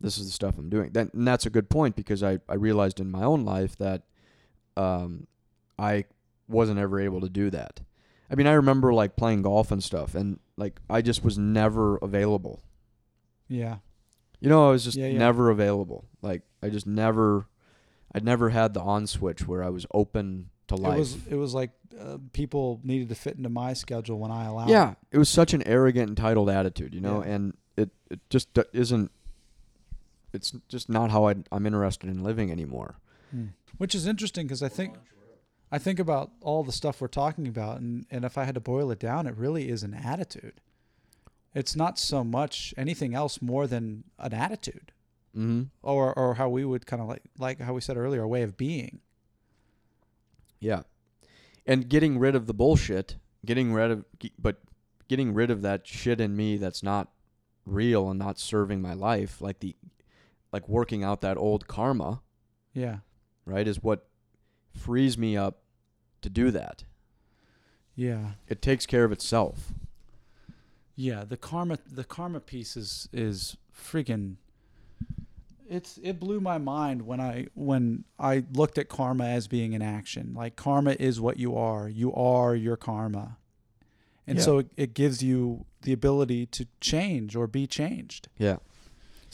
this 0.06 0.18
is 0.18 0.26
the 0.28 0.32
stuff 0.32 0.58
I'm 0.58 0.70
doing. 0.70 0.96
And 0.96 1.28
that's 1.28 1.46
a 1.46 1.50
good 1.50 1.70
point 1.70 1.96
because 1.96 2.22
I 2.24 2.40
I 2.48 2.56
realized 2.56 3.00
in 3.00 3.10
my 3.12 3.24
own 3.24 3.44
life 3.44 3.76
that 3.78 4.04
um 4.78 5.28
I 5.78 6.06
wasn't 6.48 6.80
ever 6.80 7.00
able 7.00 7.22
to 7.22 7.30
do 7.30 7.50
that. 7.50 7.82
I 8.32 8.36
mean, 8.36 8.48
I 8.48 8.54
remember 8.54 8.94
like 8.94 9.16
playing 9.16 9.42
golf 9.42 9.72
and 9.72 9.84
stuff 9.84 10.16
and 10.16 10.40
like 10.58 10.80
I 10.90 11.02
just 11.02 11.24
was 11.24 11.38
never 11.38 11.98
available. 11.98 12.62
Yeah. 13.48 13.78
You 14.40 14.50
know, 14.50 14.68
I 14.68 14.72
was 14.72 14.84
just 14.84 14.98
Yeah, 14.98 15.08
yeah. 15.08 15.18
never 15.20 15.50
available. 15.50 16.06
Like 16.22 16.44
I 16.62 16.70
just 16.70 16.88
never 16.88 17.48
I'd 18.14 18.24
never 18.24 18.50
had 18.50 18.74
the 18.74 18.82
on 18.82 19.08
switch 19.08 19.48
where 19.48 19.64
I 19.64 19.70
was 19.70 19.86
open 19.94 20.50
to 20.68 20.76
life. 20.76 20.96
It 20.96 21.00
was 21.00 21.28
it 21.32 21.36
was 21.36 21.54
like 21.54 21.72
uh, 22.00 22.18
people 22.34 22.80
needed 22.84 23.10
to 23.10 23.16
fit 23.16 23.38
into 23.38 23.50
my 23.50 23.74
schedule 23.74 24.20
when 24.20 24.32
I 24.32 24.46
allowed. 24.46 24.70
yeah, 24.70 24.96
it 25.12 25.18
was 25.18 25.30
such 25.30 25.54
an 25.54 25.64
arrogant, 25.66 26.10
entitled 26.10 26.50
attitude, 26.50 26.94
you 26.94 27.00
know, 27.02 27.24
Yeah. 27.24 27.32
and 27.34 27.54
it 27.78 27.90
it 28.12 28.20
just 28.30 28.50
isn't. 28.74 29.12
It's 30.36 30.54
just 30.68 30.90
not 30.90 31.10
how 31.12 31.28
I, 31.28 31.36
I'm 31.52 31.66
interested 31.66 32.10
in 32.10 32.24
living 32.24 32.52
anymore. 32.52 32.96
Hmm. 33.32 33.48
Which 33.78 33.96
is 33.96 34.06
interesting 34.06 34.46
because 34.46 34.62
I 34.62 34.70
think 34.70 34.96
I 35.72 35.78
think 35.80 36.00
about 36.00 36.32
all 36.42 36.64
the 36.64 36.72
stuff 36.72 37.02
we're 37.02 37.08
talking 37.08 37.48
about, 37.48 37.80
and 37.80 38.06
and 38.12 38.24
if 38.24 38.38
I 38.38 38.44
had 38.44 38.56
to 38.56 38.62
boil 38.62 38.92
it 38.92 39.00
down, 39.00 39.26
it 39.28 39.36
really 39.36 39.70
is 39.70 39.84
an 39.84 39.94
attitude. 39.94 40.62
It's 41.54 41.76
not 41.76 41.98
so 41.98 42.24
much 42.24 42.74
anything 42.78 43.14
else 43.16 43.42
more 43.42 43.66
than 43.68 44.04
an 44.20 44.34
attitude, 44.34 44.92
Mm-hmm. 45.36 45.64
or 45.84 46.18
or 46.18 46.36
how 46.36 46.48
we 46.48 46.64
would 46.64 46.86
kind 46.86 47.02
of 47.02 47.08
like 47.10 47.24
like 47.38 47.60
how 47.60 47.74
we 47.74 47.82
said 47.82 47.98
earlier, 47.98 48.22
a 48.22 48.28
way 48.28 48.44
of 48.44 48.56
being. 48.56 49.02
Yeah, 50.60 50.84
and 51.66 51.90
getting 51.90 52.18
rid 52.20 52.36
of 52.36 52.48
the 52.48 52.54
bullshit, 52.54 53.18
getting 53.46 53.74
rid 53.74 53.92
of, 53.92 54.06
but 54.40 54.62
getting 55.10 55.34
rid 55.34 55.52
of 55.52 55.62
that 55.62 55.86
shit 55.86 56.22
in 56.22 56.36
me 56.36 56.58
that's 56.58 56.82
not 56.82 57.12
real 57.66 58.10
and 58.10 58.18
not 58.18 58.40
serving 58.40 58.82
my 58.82 58.94
life, 58.94 59.42
like 59.42 59.60
the 59.60 59.76
like 60.56 60.70
working 60.70 61.04
out 61.04 61.20
that 61.20 61.36
old 61.38 61.68
karma, 61.68 62.22
Yeah. 62.74 63.00
right, 63.46 63.68
is 63.68 63.84
what 63.84 64.08
frees 64.74 65.18
me 65.18 65.36
up 65.36 65.64
to 66.22 66.30
do 66.30 66.50
that. 66.52 66.86
Yeah. 67.94 68.32
It 68.48 68.62
takes 68.62 68.86
care 68.86 69.04
of 69.04 69.12
itself. 69.12 69.74
Yeah, 70.96 71.26
the 71.26 71.36
karma 71.36 71.78
the 71.92 72.06
karma 72.06 72.40
piece 72.40 72.78
is 72.78 73.10
is 73.12 73.58
freaking 73.78 74.38
it's 75.70 76.00
it 76.02 76.20
blew 76.22 76.40
my 76.40 76.58
mind 76.58 77.02
when 77.02 77.20
I 77.20 77.48
when 77.54 78.06
I 78.18 78.46
looked 78.54 78.78
at 78.78 78.88
karma 78.88 79.26
as 79.26 79.50
being 79.50 79.76
an 79.76 79.82
action. 79.82 80.34
Like 80.34 80.56
karma 80.56 80.96
is 80.98 81.20
what 81.20 81.38
you 81.38 81.58
are. 81.58 81.90
You 81.90 82.14
are 82.14 82.56
your 82.56 82.78
karma. 82.78 83.38
And 84.26 84.38
Yeah. 84.38 84.44
so 84.46 84.58
it, 84.60 84.68
it 84.78 84.94
gives 84.94 85.22
you 85.22 85.66
the 85.82 85.92
ability 85.92 86.46
to 86.48 86.66
change 86.80 87.36
or 87.36 87.46
be 87.46 87.68
changed. 87.68 88.30
Yeah. 88.38 88.58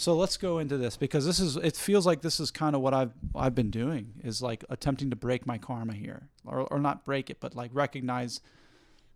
So 0.02 0.16
let's 0.16 0.36
go 0.36 0.58
into 0.58 0.78
this 0.78 0.98
because 0.98 1.28
this 1.28 1.40
is 1.40 1.58
it 1.58 1.78
feels 1.78 2.08
like 2.08 2.24
this 2.24 2.40
is 2.40 2.50
kind 2.50 2.76
of 2.76 2.82
what 2.82 2.92
I've 2.92 3.12
I've 3.36 3.54
been 3.54 3.70
doing 3.70 4.14
is 4.24 4.42
like 4.42 4.66
attempting 4.68 5.12
to 5.12 5.16
break 5.16 5.46
my 5.46 5.60
karma 5.60 5.94
here. 5.94 6.28
Or 6.44 6.62
or 6.62 6.80
not 6.80 7.06
break 7.06 7.30
it, 7.30 7.38
but 7.40 7.56
like 7.56 7.70
recognize 7.72 8.42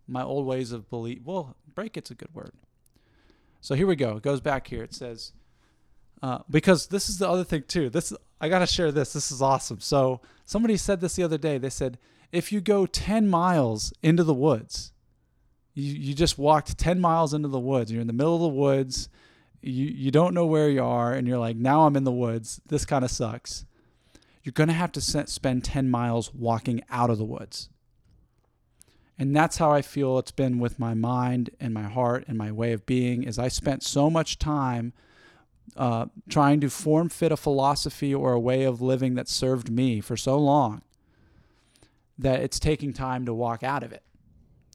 my 0.06 0.22
old 0.22 0.46
ways 0.46 0.70
of 0.70 0.88
belief. 0.88 1.22
Well, 1.24 1.56
break 1.74 1.96
it's 1.96 2.12
a 2.12 2.14
good 2.14 2.32
word. 2.32 2.52
So 3.60 3.74
here 3.74 3.88
we 3.88 3.96
go. 3.96 4.18
It 4.18 4.22
goes 4.22 4.40
back 4.40 4.68
here. 4.68 4.84
It 4.84 4.94
says 4.94 5.32
uh, 6.22 6.38
because 6.48 6.86
this 6.86 7.08
is 7.08 7.18
the 7.18 7.28
other 7.28 7.42
thing 7.42 7.64
too. 7.66 7.90
This 7.90 8.12
I 8.40 8.48
gotta 8.48 8.68
share 8.68 8.92
this. 8.92 9.12
This 9.12 9.32
is 9.32 9.42
awesome. 9.42 9.80
So 9.80 10.20
somebody 10.44 10.76
said 10.76 11.00
this 11.00 11.16
the 11.16 11.24
other 11.24 11.38
day. 11.38 11.58
They 11.58 11.68
said 11.68 11.98
if 12.30 12.52
you 12.52 12.60
go 12.60 12.86
ten 12.86 13.28
miles 13.28 13.92
into 14.04 14.22
the 14.22 14.34
woods, 14.34 14.92
you 15.74 15.92
you 15.94 16.14
just 16.14 16.38
walked 16.38 16.78
ten 16.78 17.00
miles 17.00 17.34
into 17.34 17.48
the 17.48 17.58
woods. 17.58 17.90
You're 17.90 18.02
in 18.02 18.06
the 18.06 18.12
middle 18.12 18.36
of 18.36 18.42
the 18.42 18.48
woods. 18.60 19.08
You 19.66 19.86
you 19.86 20.10
don't 20.10 20.34
know 20.34 20.46
where 20.46 20.70
you 20.70 20.82
are, 20.82 21.12
and 21.12 21.26
you're 21.26 21.38
like, 21.38 21.56
now 21.56 21.86
I'm 21.86 21.96
in 21.96 22.04
the 22.04 22.12
woods. 22.12 22.60
This 22.66 22.84
kind 22.84 23.04
of 23.04 23.10
sucks. 23.10 23.64
You're 24.42 24.52
gonna 24.52 24.72
have 24.72 24.92
to 24.92 25.00
spend 25.00 25.64
ten 25.64 25.90
miles 25.90 26.32
walking 26.32 26.82
out 26.90 27.10
of 27.10 27.18
the 27.18 27.24
woods. 27.24 27.68
And 29.18 29.34
that's 29.34 29.56
how 29.56 29.72
I 29.72 29.80
feel 29.80 30.18
it's 30.18 30.30
been 30.30 30.58
with 30.58 30.78
my 30.78 30.92
mind 30.92 31.50
and 31.58 31.72
my 31.72 31.84
heart 31.84 32.24
and 32.28 32.36
my 32.36 32.52
way 32.52 32.72
of 32.72 32.86
being. 32.86 33.22
Is 33.24 33.38
I 33.38 33.48
spent 33.48 33.82
so 33.82 34.10
much 34.10 34.38
time 34.38 34.92
uh, 35.76 36.06
trying 36.28 36.60
to 36.60 36.70
form 36.70 37.08
fit 37.08 37.32
a 37.32 37.36
philosophy 37.36 38.14
or 38.14 38.32
a 38.32 38.40
way 38.40 38.64
of 38.64 38.80
living 38.80 39.14
that 39.14 39.28
served 39.28 39.70
me 39.70 40.00
for 40.00 40.16
so 40.16 40.38
long 40.38 40.82
that 42.18 42.40
it's 42.40 42.58
taking 42.58 42.92
time 42.92 43.26
to 43.26 43.34
walk 43.34 43.62
out 43.62 43.82
of 43.82 43.92
it. 43.92 44.02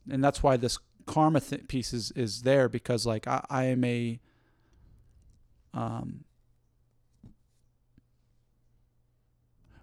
And 0.09 0.23
that's 0.23 0.43
why 0.43 0.57
this 0.57 0.77
karma 1.05 1.39
th- 1.39 1.67
piece 1.67 1.93
is, 1.93 2.11
is 2.11 2.41
there 2.43 2.69
because 2.69 3.05
like 3.05 3.27
I, 3.27 3.43
I 3.49 3.63
am 3.65 3.83
a 3.83 4.19
um, 5.73 6.25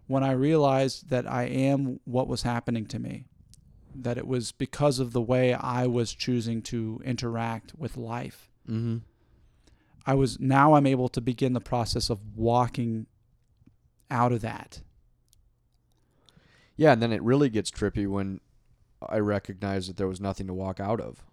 when 0.07 0.24
I 0.24 0.33
realized 0.33 1.11
that 1.11 1.31
I 1.31 1.44
am 1.44 2.01
what 2.05 2.29
was 2.29 2.42
happening 2.42 2.87
to 2.87 2.98
me, 2.98 3.27
that 3.94 4.18
it 4.18 4.27
was 4.27 4.53
because 4.53 4.98
of 4.98 5.12
the 5.12 5.22
way 5.22 5.55
I 5.55 5.87
was 5.87 6.14
choosing 6.14 6.62
to 6.62 7.01
interact 7.05 7.74
with 7.77 7.96
life. 7.96 8.51
Mm-hmm. 8.68 8.98
I 10.07 10.14
was 10.14 10.40
now 10.40 10.74
I'm 10.74 10.87
able 10.87 11.09
to 11.11 11.20
begin 11.20 11.53
the 11.53 11.61
process 11.61 12.09
of 12.09 12.37
walking 12.37 13.07
out 14.11 14.33
of 14.33 14.40
that. 14.40 14.81
Yeah, 16.77 16.92
and 16.92 17.03
then 17.03 17.12
it 17.12 17.22
really 17.22 17.51
gets 17.51 17.70
trippy 17.70 18.07
when 18.07 18.40
I 19.07 19.18
recognize 19.18 19.88
that 19.88 19.96
there 19.96 20.09
was 20.09 20.20
nothing 20.20 20.46
to 20.46 20.55
walk 20.55 20.81
out 20.81 21.01
of. 21.01 21.24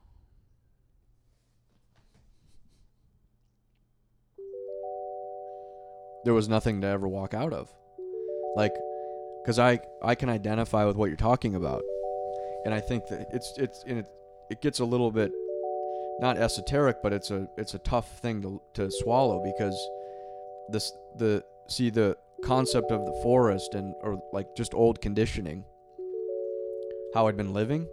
There 6.26 6.34
was 6.34 6.50
nothing 6.50 6.82
to 6.82 6.88
ever 6.88 7.08
walk 7.08 7.34
out 7.34 7.54
of. 7.54 7.72
Like 8.56 8.74
cuz 9.46 9.60
I 9.60 9.80
I 10.02 10.16
can 10.16 10.30
identify 10.30 10.86
with 10.86 10.98
what 10.98 11.08
you're 11.08 11.18
talking 11.18 11.56
about. 11.56 11.84
And 12.66 12.74
I 12.74 12.80
think 12.80 13.08
that 13.08 13.28
it's 13.32 13.54
it's 13.58 13.84
and 13.88 14.00
it 14.00 14.08
it 14.50 14.62
gets 14.62 14.80
a 14.80 14.86
little 14.86 15.12
bit 15.12 15.32
not 16.20 16.38
esoteric, 16.38 16.98
but 17.04 17.14
it's 17.14 17.32
a 17.32 17.48
it's 17.58 17.74
a 17.74 17.80
tough 17.80 18.20
thing 18.20 18.42
to 18.42 18.62
to 18.74 18.92
swallow 18.92 19.44
because 19.44 19.78
this 20.70 20.92
the 21.18 21.44
see 21.68 21.90
the 21.90 22.18
concept 22.44 22.92
of 22.92 23.06
the 23.06 23.14
forest 23.24 23.74
and 23.74 23.94
or 24.02 24.22
like 24.34 24.56
just 24.56 24.74
old 24.74 25.02
conditioning 25.02 25.64
how 27.14 27.28
I'd 27.28 27.38
been 27.38 27.54
living 27.54 27.88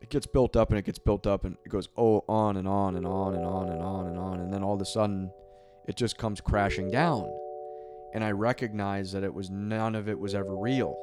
it 0.00 0.08
gets 0.08 0.26
built 0.26 0.56
up 0.56 0.70
and 0.70 0.78
it 0.78 0.84
gets 0.84 0.98
built 0.98 1.26
up 1.26 1.44
and 1.44 1.56
it 1.64 1.68
goes 1.68 1.88
oh 1.96 2.24
on 2.28 2.56
and 2.56 2.66
on 2.66 2.96
and 2.96 3.06
on 3.06 3.34
and 3.34 3.44
on 3.44 3.68
and 3.68 3.82
on 3.82 4.06
and 4.06 4.18
on 4.18 4.40
and 4.40 4.52
then 4.52 4.62
all 4.62 4.74
of 4.74 4.80
a 4.80 4.86
sudden 4.86 5.30
it 5.88 5.96
just 5.96 6.18
comes 6.18 6.40
crashing 6.40 6.90
down. 6.90 7.26
And 8.14 8.22
I 8.22 8.32
recognize 8.32 9.10
that 9.12 9.24
it 9.24 9.32
was 9.32 9.50
none 9.50 9.94
of 9.94 10.08
it 10.08 10.18
was 10.18 10.34
ever 10.34 10.54
real. 10.54 10.96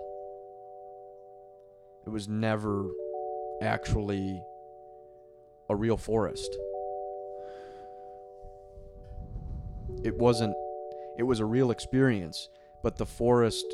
It 2.06 2.10
was 2.10 2.28
never 2.28 2.86
actually 3.62 4.42
a 5.70 5.76
real 5.76 5.98
forest. 5.98 6.56
It 10.04 10.16
wasn't 10.18 10.56
it 11.18 11.24
was 11.24 11.40
a 11.40 11.46
real 11.46 11.72
experience 11.72 12.50
but 12.84 12.98
the 12.98 13.06
forest 13.06 13.66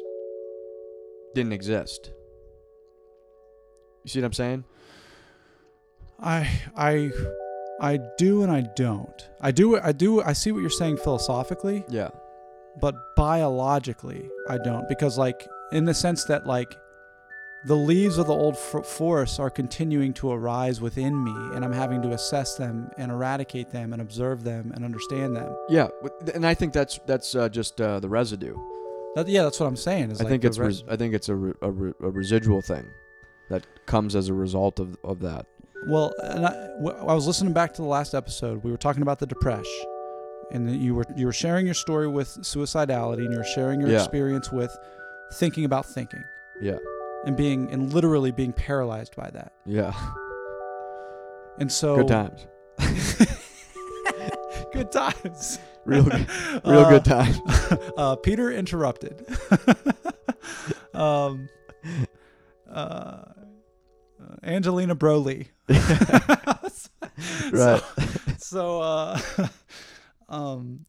didn't 1.33 1.51
exist. 1.51 2.11
You 4.03 4.09
see 4.09 4.19
what 4.19 4.27
i'm 4.27 4.33
saying? 4.33 4.63
I 6.19 6.49
I 6.77 7.11
I 7.81 7.99
do 8.17 8.43
and 8.43 8.51
I 8.51 8.61
don't. 8.75 9.29
I 9.41 9.51
do 9.51 9.79
I 9.79 9.91
do 9.91 10.21
I 10.21 10.33
see 10.33 10.51
what 10.51 10.59
you're 10.61 10.69
saying 10.69 10.97
philosophically, 10.97 11.83
yeah 11.89 12.09
but 12.79 12.95
biologically 13.17 14.29
I 14.47 14.57
don't 14.57 14.87
because 14.87 15.17
like 15.17 15.47
in 15.73 15.83
the 15.85 15.93
sense 15.93 16.23
that 16.25 16.45
like 16.47 16.73
the 17.65 17.75
leaves 17.75 18.17
of 18.17 18.27
the 18.27 18.33
old 18.33 18.55
f- 18.55 18.85
forests 18.85 19.39
are 19.39 19.49
continuing 19.49 20.13
to 20.13 20.31
arise 20.31 20.79
within 20.81 21.21
me 21.23 21.33
and 21.53 21.65
I'm 21.65 21.73
having 21.73 22.01
to 22.03 22.11
assess 22.11 22.55
them 22.55 22.89
and 22.97 23.11
eradicate 23.11 23.71
them 23.71 23.91
and 23.93 24.01
observe 24.01 24.43
them 24.43 24.71
and 24.73 24.85
understand 24.85 25.35
them. 25.35 25.53
yeah 25.69 25.87
and 26.33 26.45
i 26.47 26.53
think 26.53 26.71
that's 26.73 26.99
that's 27.05 27.35
uh, 27.35 27.49
just 27.49 27.79
uh, 27.81 27.99
the 27.99 28.09
residue 28.09 28.55
That, 29.15 29.27
yeah, 29.27 29.43
that's 29.43 29.59
what 29.59 29.67
I'm 29.67 29.75
saying. 29.89 30.11
Is 30.11 30.21
i 30.21 30.23
like 30.23 30.31
think 30.31 30.41
the 30.43 30.47
it's 30.49 30.57
res- 30.57 30.81
res- 30.83 30.93
i 30.93 30.95
think 30.95 31.13
it's 31.13 31.29
a, 31.29 31.35
re- 31.35 31.59
a, 31.61 31.71
re- 31.71 31.93
a 32.01 32.09
residual 32.09 32.61
thing 32.61 32.85
that 33.49 33.63
comes 33.85 34.15
as 34.15 34.29
a 34.29 34.33
result 34.33 34.79
of, 34.79 34.89
of 35.03 35.19
that 35.27 35.45
Well, 35.87 36.13
and 36.23 36.45
I, 36.45 36.51
I 37.07 37.13
was 37.13 37.25
listening 37.27 37.53
back 37.53 37.73
to 37.73 37.81
the 37.81 37.87
last 37.87 38.13
episode. 38.13 38.63
We 38.63 38.71
were 38.71 38.77
talking 38.77 39.01
about 39.01 39.19
the 39.19 39.25
depression, 39.25 39.65
and 40.51 40.67
that 40.67 40.75
you 40.77 40.93
were 40.95 41.05
you 41.15 41.25
were 41.25 41.33
sharing 41.33 41.65
your 41.65 41.73
story 41.75 42.07
with 42.07 42.27
suicidality, 42.41 43.19
and 43.25 43.31
you 43.31 43.37
were 43.39 43.43
sharing 43.55 43.81
your 43.81 43.89
Yeah. 43.89 43.97
experience 44.03 44.51
with 44.51 44.75
thinking 45.33 45.63
about 45.65 45.85
thinking 45.85 46.23
yeah 46.61 46.77
and 47.25 47.37
being 47.37 47.71
and 47.71 47.93
literally 47.93 48.31
being 48.31 48.51
paralyzed 48.53 49.15
by 49.15 49.29
that. 49.31 49.53
yeah 49.65 49.93
And 51.57 51.71
so 51.71 51.95
good 51.97 52.07
times 52.09 52.47
good 54.73 54.91
times, 54.91 55.57
real 55.85 56.03
good, 56.03 56.27
real 56.65 56.89
good 56.89 57.05
times 57.05 57.39
uh, 57.97 58.15
Peter 58.17 58.51
interrupted. 58.51 59.25
um, 60.93 61.47
uh, 62.69 63.23
Angelina 64.43 64.95
Broly. 64.95 65.47
right. 67.51 67.81
so 68.37 68.81
uh 68.81 69.19
um 70.29 70.85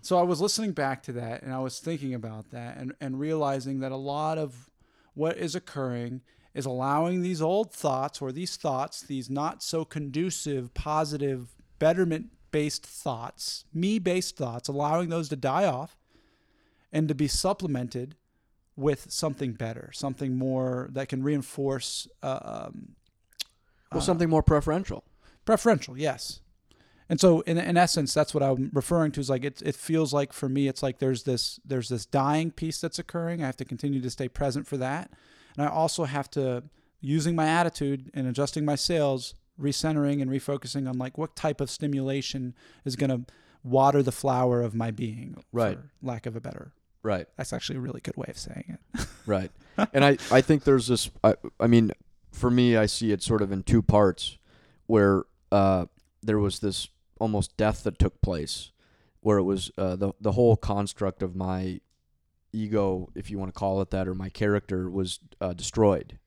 so 0.00 0.18
I 0.18 0.22
was 0.22 0.40
listening 0.40 0.72
back 0.72 1.02
to 1.04 1.12
that 1.12 1.42
and 1.42 1.52
I 1.52 1.58
was 1.58 1.78
thinking 1.78 2.14
about 2.14 2.50
that 2.50 2.76
and, 2.76 2.92
and 3.00 3.18
realizing 3.18 3.80
that 3.80 3.92
a 3.92 3.96
lot 3.96 4.38
of 4.38 4.70
what 5.14 5.36
is 5.36 5.54
occurring 5.54 6.22
is 6.54 6.66
allowing 6.66 7.22
these 7.22 7.40
old 7.40 7.72
thoughts 7.72 8.20
or 8.20 8.32
these 8.32 8.56
thoughts, 8.56 9.02
these 9.02 9.30
not 9.30 9.62
so 9.62 9.84
conducive, 9.84 10.74
positive, 10.74 11.54
betterment 11.78 12.26
based 12.50 12.84
thoughts, 12.84 13.64
me 13.72 13.98
based 13.98 14.36
thoughts, 14.36 14.68
allowing 14.68 15.08
those 15.08 15.28
to 15.30 15.36
die 15.36 15.66
off 15.66 15.96
and 16.92 17.08
to 17.08 17.14
be 17.14 17.28
supplemented 17.28 18.16
with 18.76 19.10
something 19.10 19.52
better, 19.52 19.90
something 19.92 20.36
more 20.36 20.88
that 20.92 21.08
can 21.08 21.22
reinforce 21.22 22.06
uh, 22.22 22.66
um, 22.66 22.96
well 23.92 24.02
uh, 24.02 24.06
something 24.06 24.28
more 24.30 24.42
preferential. 24.42 25.04
Preferential 25.44 25.96
yes. 25.98 26.40
And 27.08 27.20
so 27.20 27.40
in, 27.42 27.58
in 27.58 27.76
essence 27.76 28.14
that's 28.14 28.32
what 28.32 28.42
i'm 28.42 28.70
referring 28.72 29.12
to 29.12 29.20
is 29.20 29.28
like 29.28 29.44
it, 29.44 29.60
it 29.62 29.74
feels 29.74 30.12
like 30.14 30.32
for 30.32 30.48
me 30.48 30.66
it's 30.68 30.82
like 30.82 30.98
there's 30.98 31.24
this 31.24 31.60
there's 31.64 31.88
this 31.88 32.06
dying 32.06 32.50
piece 32.50 32.80
that's 32.80 32.98
occurring. 32.98 33.42
I 33.42 33.46
have 33.46 33.56
to 33.58 33.64
continue 33.64 34.00
to 34.00 34.10
stay 34.10 34.28
present 34.28 34.66
for 34.66 34.76
that. 34.78 35.10
And 35.56 35.66
i 35.66 35.68
also 35.68 36.04
have 36.04 36.30
to 36.32 36.64
using 37.00 37.34
my 37.34 37.46
attitude 37.48 38.10
and 38.14 38.26
adjusting 38.26 38.64
my 38.64 38.76
sails 38.76 39.34
recentering 39.60 40.22
and 40.22 40.30
refocusing 40.30 40.88
on 40.88 40.96
like 40.96 41.18
what 41.18 41.36
type 41.36 41.60
of 41.60 41.68
stimulation 41.70 42.54
is 42.84 42.96
going 42.96 43.10
to 43.10 43.32
water 43.62 44.02
the 44.02 44.12
flower 44.12 44.62
of 44.62 44.74
my 44.74 44.90
being 44.90 45.36
Right. 45.52 45.76
for 45.76 45.90
lack 46.00 46.26
of 46.26 46.34
a 46.36 46.40
better. 46.40 46.72
Right. 47.02 47.26
That's 47.36 47.52
actually 47.52 47.76
a 47.78 47.80
really 47.80 48.00
good 48.00 48.16
way 48.16 48.26
of 48.28 48.38
saying 48.38 48.78
it. 48.94 49.06
Right. 49.26 49.50
and 49.92 50.04
I, 50.04 50.16
I 50.30 50.40
think 50.40 50.64
there's 50.64 50.88
this 50.88 51.10
I, 51.22 51.34
I 51.60 51.66
mean 51.66 51.92
for 52.32 52.50
me, 52.50 52.76
I 52.76 52.86
see 52.86 53.12
it 53.12 53.22
sort 53.22 53.42
of 53.42 53.52
in 53.52 53.62
two 53.62 53.82
parts, 53.82 54.38
where 54.86 55.24
uh, 55.52 55.86
there 56.22 56.38
was 56.38 56.58
this 56.58 56.88
almost 57.20 57.56
death 57.56 57.84
that 57.84 57.98
took 57.98 58.20
place, 58.20 58.72
where 59.20 59.38
it 59.38 59.44
was 59.44 59.70
uh, 59.78 59.96
the 59.96 60.12
the 60.20 60.32
whole 60.32 60.56
construct 60.56 61.22
of 61.22 61.36
my 61.36 61.80
ego, 62.52 63.08
if 63.14 63.30
you 63.30 63.38
want 63.38 63.52
to 63.52 63.58
call 63.58 63.80
it 63.80 63.90
that, 63.90 64.08
or 64.08 64.14
my 64.14 64.28
character 64.28 64.90
was 64.90 65.20
uh, 65.40 65.52
destroyed. 65.52 66.18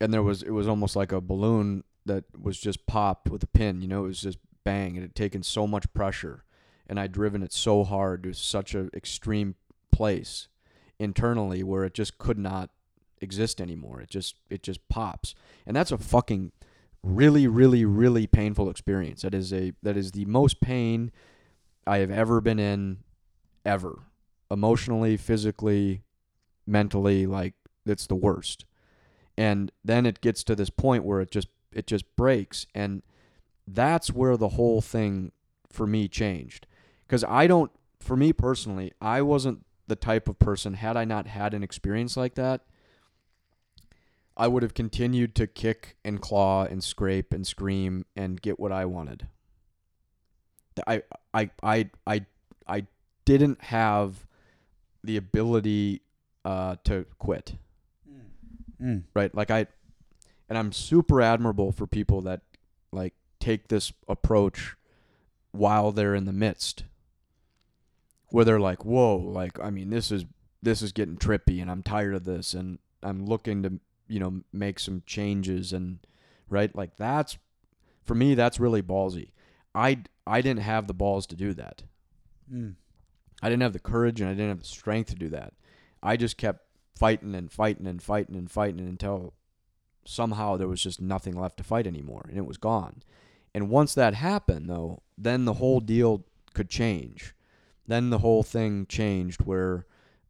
And 0.00 0.12
there 0.12 0.22
was 0.22 0.42
it 0.42 0.50
was 0.50 0.66
almost 0.66 0.96
like 0.96 1.12
a 1.12 1.20
balloon 1.20 1.84
that 2.06 2.24
was 2.36 2.58
just 2.58 2.86
popped 2.86 3.30
with 3.30 3.42
a 3.42 3.46
pin. 3.46 3.82
You 3.82 3.88
know, 3.88 4.04
it 4.04 4.08
was 4.08 4.22
just 4.22 4.38
bang. 4.64 4.96
It 4.96 5.02
had 5.02 5.14
taken 5.14 5.42
so 5.42 5.66
much 5.66 5.92
pressure, 5.92 6.44
and 6.86 6.98
I'd 6.98 7.12
driven 7.12 7.42
it 7.42 7.52
so 7.52 7.84
hard 7.84 8.24
to 8.24 8.32
such 8.32 8.74
an 8.74 8.90
extreme 8.94 9.54
place 9.92 10.48
internally 10.98 11.62
where 11.62 11.84
it 11.84 11.94
just 11.94 12.18
could 12.18 12.38
not 12.38 12.70
exist 13.22 13.60
anymore. 13.60 14.00
It 14.00 14.10
just 14.10 14.36
it 14.50 14.62
just 14.62 14.86
pops, 14.88 15.34
and 15.66 15.76
that's 15.76 15.92
a 15.92 15.98
fucking 15.98 16.52
really 17.02 17.46
really 17.46 17.84
really 17.84 18.26
painful 18.26 18.68
experience. 18.68 19.22
That 19.22 19.34
is 19.34 19.52
a 19.52 19.72
that 19.82 19.96
is 19.96 20.12
the 20.12 20.24
most 20.26 20.60
pain 20.60 21.12
I 21.86 21.98
have 21.98 22.10
ever 22.10 22.40
been 22.40 22.58
in, 22.58 22.98
ever, 23.64 24.00
emotionally, 24.50 25.16
physically, 25.16 26.02
mentally. 26.66 27.26
Like 27.26 27.54
it's 27.86 28.06
the 28.06 28.14
worst, 28.14 28.64
and 29.36 29.70
then 29.84 30.06
it 30.06 30.20
gets 30.20 30.44
to 30.44 30.54
this 30.54 30.70
point 30.70 31.04
where 31.04 31.20
it 31.20 31.30
just 31.30 31.48
it 31.72 31.86
just 31.86 32.04
breaks, 32.16 32.66
and 32.74 33.02
that's 33.66 34.12
where 34.12 34.36
the 34.36 34.50
whole 34.50 34.80
thing 34.80 35.32
for 35.70 35.86
me 35.86 36.08
changed, 36.08 36.66
because 37.06 37.24
I 37.24 37.46
don't. 37.46 37.70
For 38.00 38.16
me 38.16 38.32
personally, 38.32 38.92
I 39.00 39.22
wasn't 39.22 39.64
the 39.86 39.94
type 39.94 40.28
of 40.28 40.36
person 40.40 40.74
had 40.74 40.96
I 40.96 41.04
not 41.04 41.28
had 41.28 41.54
an 41.54 41.62
experience 41.62 42.16
like 42.16 42.34
that 42.34 42.62
I 44.36 44.48
would 44.48 44.62
have 44.62 44.74
continued 44.74 45.34
to 45.36 45.46
kick 45.46 45.96
and 46.04 46.20
claw 46.20 46.64
and 46.64 46.82
scrape 46.82 47.32
and 47.32 47.46
scream 47.46 48.06
and 48.16 48.40
get 48.40 48.58
what 48.58 48.72
I 48.72 48.84
wanted. 48.86 49.28
I 50.86 51.02
I 51.34 51.50
I 51.62 51.90
I 52.06 52.26
I 52.66 52.86
didn't 53.24 53.62
have 53.64 54.26
the 55.04 55.16
ability 55.16 56.02
uh, 56.44 56.76
to 56.84 57.04
quit. 57.18 57.54
Mm. 58.80 59.02
Right? 59.14 59.34
Like 59.34 59.50
I 59.50 59.66
and 60.48 60.58
I'm 60.58 60.72
super 60.72 61.20
admirable 61.20 61.72
for 61.72 61.86
people 61.86 62.22
that 62.22 62.40
like 62.90 63.14
take 63.38 63.68
this 63.68 63.92
approach 64.08 64.76
while 65.50 65.92
they're 65.92 66.14
in 66.14 66.24
the 66.24 66.32
midst. 66.32 66.84
Where 68.30 68.46
they're 68.46 68.60
like, 68.60 68.82
"Whoa, 68.84 69.16
like 69.16 69.60
I 69.60 69.68
mean, 69.68 69.90
this 69.90 70.10
is 70.10 70.24
this 70.62 70.80
is 70.80 70.92
getting 70.92 71.16
trippy 71.16 71.60
and 71.60 71.70
I'm 71.70 71.82
tired 71.82 72.14
of 72.14 72.24
this 72.24 72.54
and 72.54 72.78
I'm 73.02 73.26
looking 73.26 73.62
to 73.64 73.80
you 74.12 74.20
know 74.20 74.42
make 74.52 74.78
some 74.78 75.02
changes 75.06 75.72
and 75.72 75.98
right 76.50 76.74
like 76.76 76.96
that's 76.96 77.38
for 78.04 78.14
me 78.14 78.34
that's 78.34 78.60
really 78.60 78.82
ballsy. 78.82 79.30
I 79.74 80.02
i 80.26 80.40
didn't 80.42 80.60
have 80.60 80.86
the 80.86 80.94
balls 80.94 81.26
to 81.28 81.36
do 81.36 81.54
that. 81.54 81.82
Mm. 82.52 82.74
i 83.40 83.48
didn't 83.48 83.62
have 83.62 83.72
the 83.72 83.78
courage 83.78 84.20
and 84.20 84.28
i 84.28 84.32
didn't 84.34 84.50
have 84.50 84.60
the 84.60 84.66
strength 84.66 85.10
to 85.10 85.14
do 85.16 85.28
that. 85.30 85.54
I 86.02 86.16
just 86.16 86.36
kept 86.36 86.66
fighting 86.96 87.34
and 87.34 87.50
fighting 87.50 87.86
and 87.86 88.02
fighting 88.02 88.36
and 88.36 88.50
fighting 88.50 88.86
until 88.86 89.34
somehow 90.04 90.56
there 90.56 90.68
was 90.68 90.82
just 90.82 91.00
nothing 91.00 91.40
left 91.40 91.56
to 91.58 91.64
fight 91.64 91.86
anymore 91.86 92.26
and 92.28 92.36
it 92.36 92.46
was 92.46 92.58
gone. 92.58 93.02
And 93.54 93.70
once 93.70 93.94
that 93.94 94.14
happened 94.14 94.68
though 94.68 95.02
then 95.16 95.44
the 95.44 95.54
whole 95.54 95.80
deal 95.80 96.24
could 96.54 96.68
change. 96.68 97.34
Then 97.86 98.10
the 98.10 98.18
whole 98.18 98.42
thing 98.42 98.86
changed 98.86 99.42
where 99.42 99.86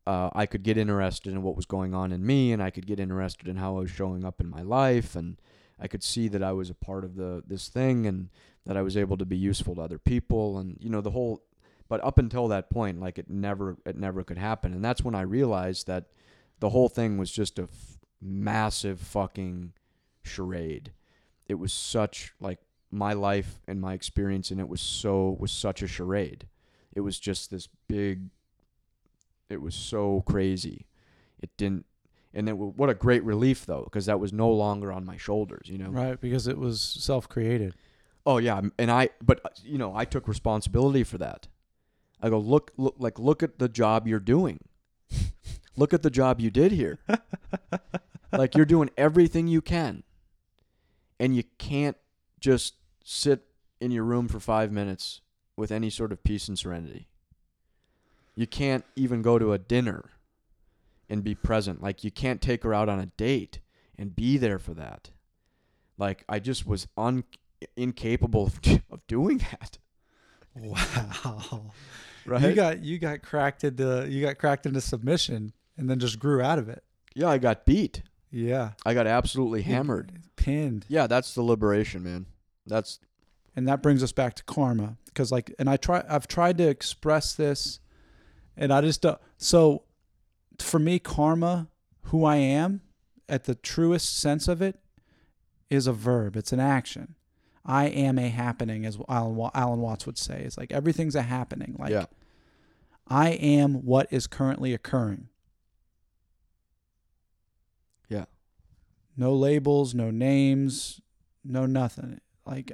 uh, 0.07 0.31
I 0.33 0.47
could 0.47 0.63
get 0.63 0.77
interested 0.77 1.33
in 1.33 1.43
what 1.43 1.57
was 1.57 1.67
going 1.67 1.95
on 1.95 2.13
in 2.13 2.25
me, 2.25 2.53
and 2.53 2.63
I 2.63 2.71
could 2.71 2.87
get 2.87 3.01
interested 3.01 3.49
in 3.49 3.57
how 3.57 3.77
I 3.77 3.81
was 3.81 3.91
showing 3.91 4.25
up 4.25 4.41
in 4.41 4.49
my 4.49 4.63
life, 4.63 5.15
and 5.15 5.37
I 5.79 5.89
could 5.89 6.03
see 6.03 6.29
that 6.29 6.43
I 6.43 6.53
was 6.53 6.71
a 6.71 6.75
part 6.75 7.05
of 7.05 7.17
the 7.17 7.43
this 7.47 7.69
thing, 7.69 8.07
and 8.07 8.29
that 8.67 8.77
I 8.77 8.83
was 8.83 8.97
able 8.97 9.17
to 9.19 9.25
be 9.25 9.37
useful 9.37 9.75
to 9.77 9.83
other 9.83 9.99
people, 9.99 10.59
and 10.59 10.77
you 10.81 10.91
know 10.91 11.01
the 11.01 11.11
whole. 11.11 11.43
But 11.89 12.03
up 12.05 12.19
until 12.19 12.49
that 12.49 12.71
point, 12.71 13.01
like 13.01 13.19
it 13.19 13.29
never 13.29 13.77
it 13.85 13.97
never 13.97 14.25
could 14.25 14.39
happen, 14.39 14.73
and 14.73 14.85
that's 14.85 15.05
when 15.05 15.15
I 15.15 15.23
realized 15.23 15.87
that 15.87 16.07
the 16.59 16.71
whole 16.71 16.89
thing 16.89 17.19
was 17.19 17.31
just 17.31 17.59
a 17.59 17.65
f- 17.65 17.99
massive 18.21 19.01
fucking 19.01 19.73
charade. 20.23 20.93
It 21.49 21.57
was 21.57 21.73
such 21.73 22.33
like 22.41 22.61
my 22.91 23.15
life 23.15 23.61
and 23.67 23.81
my 23.81 23.95
experience 23.95 24.51
and 24.51 24.61
it 24.61 24.69
was 24.69 24.81
so 24.81 25.37
was 25.41 25.51
such 25.51 25.83
a 25.83 25.89
charade. 25.89 26.47
It 26.95 27.01
was 27.01 27.19
just 27.19 27.51
this 27.51 27.69
big 27.89 28.29
it 29.53 29.63
was 29.63 29.75
so 29.75 30.23
crazy. 30.27 30.87
It 31.41 31.51
didn't, 31.57 31.87
and 32.33 32.49
it, 32.49 32.57
what 32.57 32.89
a 32.89 32.95
great 32.95 33.25
relief 33.25 33.67
though, 33.67 33.85
because 33.85 34.07
that 34.07 34.21
was 34.21 34.33
no 34.33 34.51
longer 34.51 34.93
on 34.93 35.05
my 35.05 35.17
shoulders. 35.17 35.69
You 35.69 35.79
know. 35.79 35.91
Right, 35.91 36.21
because 36.21 36.47
it 36.47 36.59
was 36.59 36.81
self-created. 36.81 37.75
Oh 38.25 38.39
yeah, 38.39 38.61
and 38.79 38.91
I, 38.91 39.11
but 39.23 39.41
uh, 39.45 39.51
you 39.65 39.79
know, 39.79 39.95
I 39.95 40.05
took 40.05 40.29
responsibility 40.29 41.05
for 41.05 41.19
that. 41.19 41.49
I 42.21 42.31
go 42.31 42.39
look, 42.39 42.73
look, 42.77 42.95
like 42.99 43.19
look 43.19 43.43
at 43.43 43.59
the 43.59 43.69
job 43.69 44.07
you're 44.07 44.21
doing. 44.21 44.61
look 45.77 45.93
at 45.93 46.03
the 46.03 46.11
job 46.11 46.41
you 46.41 46.51
did 46.51 46.73
here. 46.73 47.01
like 48.33 48.55
you're 48.55 48.65
doing 48.65 48.91
everything 48.97 49.49
you 49.49 49.61
can, 49.61 50.05
and 51.19 51.35
you 51.35 51.43
can't 51.59 51.97
just 52.39 52.75
sit 53.05 53.45
in 53.81 53.91
your 53.91 54.05
room 54.05 54.29
for 54.29 54.39
five 54.39 54.71
minutes 54.71 55.21
with 55.57 55.73
any 55.73 55.91
sort 55.91 56.13
of 56.13 56.23
peace 56.23 56.47
and 56.47 56.59
serenity. 56.59 57.09
You 58.35 58.47
can't 58.47 58.85
even 58.97 59.23
go 59.23 59.39
to 59.39 59.53
a 59.53 59.59
dinner 59.59 60.11
and 61.09 61.23
be 61.23 61.35
present. 61.35 61.83
Like 61.83 62.05
you 62.05 62.11
can't 62.11 62.41
take 62.41 62.63
her 62.65 62.73
out 62.73 62.89
on 62.89 62.99
a 62.99 63.07
date 63.07 63.61
and 63.99 64.17
be 64.17 64.39
there 64.39 64.59
for 64.59 64.75
that. 64.75 65.11
Like 65.99 66.25
I 66.29 66.39
just 66.39 66.67
was 66.67 66.87
un 66.97 67.25
incapable 67.77 68.47
of, 68.47 68.61
of 68.91 69.07
doing 69.07 69.39
that. 69.39 69.79
Wow. 70.55 71.73
Right? 72.25 72.43
You 72.43 72.55
got 72.55 72.85
you 72.85 73.01
got 73.01 73.21
cracked 73.23 73.65
into 73.65 74.07
you 74.09 74.25
got 74.25 74.39
cracked 74.39 74.65
into 74.65 74.81
submission 74.81 75.53
and 75.77 75.91
then 75.91 75.99
just 75.99 76.21
grew 76.21 76.41
out 76.41 76.61
of 76.61 76.69
it. 76.69 76.85
yeah, 77.17 77.27
I 77.27 77.39
got 77.39 77.67
beat. 77.67 78.03
Yeah. 78.31 78.71
I 78.87 78.95
got 78.95 79.09
absolutely 79.09 79.63
hammered. 79.63 80.21
Pinned. 80.37 80.87
Yeah, 80.89 81.09
that's 81.09 81.35
the 81.35 81.43
liberation, 81.43 82.05
man. 82.05 82.27
That's 82.65 83.01
and 83.57 83.67
that 83.67 83.83
brings 83.83 84.05
us 84.05 84.13
back 84.13 84.35
to 84.35 84.45
karma 84.45 84.99
because 85.07 85.33
like 85.33 85.53
and 85.59 85.69
i 85.69 85.77
try 85.77 86.05
i've 86.09 86.29
tried 86.29 86.59
to 86.59 86.69
express 86.69 87.35
this 87.35 87.81
and 88.57 88.73
i 88.73 88.81
just 88.81 89.03
don't 89.03 89.19
so 89.37 89.83
for 90.59 90.79
me 90.79 90.99
karma 90.99 91.69
who 92.05 92.25
i 92.25 92.37
am 92.37 92.81
at 93.29 93.45
the 93.45 93.55
truest 93.55 94.19
sense 94.19 94.47
of 94.49 94.61
it 94.61 94.79
is 95.73 95.87
a 95.87 95.93
verb. 95.93 96.37
It's 96.37 96.53
an 96.53 96.61
action. 96.61 97.15
I 97.65 97.87
am 97.87 98.19
a 98.19 98.29
happening 98.29 98.85
as 98.85 98.99
alan, 99.09 99.51
alan 99.55 99.81
watts 99.81 100.05
would 100.05 100.19
say. 100.19 100.43
It's 100.43 100.59
like 100.59 100.71
everything's 100.71 101.15
a 101.15 101.23
happening. 101.23 101.77
Like 101.79 101.91
yeah. 101.91 102.07
i 103.09 103.31
am 103.31 103.75
what 103.87 104.07
is 104.11 104.27
currently 104.27 104.75
occurring. 104.75 105.29
Yeah. 108.09 108.27
no 109.17 109.33
labels 109.33 109.95
no 109.95 110.11
names 110.11 111.01
no 111.43 111.65
nothing. 111.65 112.21
Like 112.45 112.73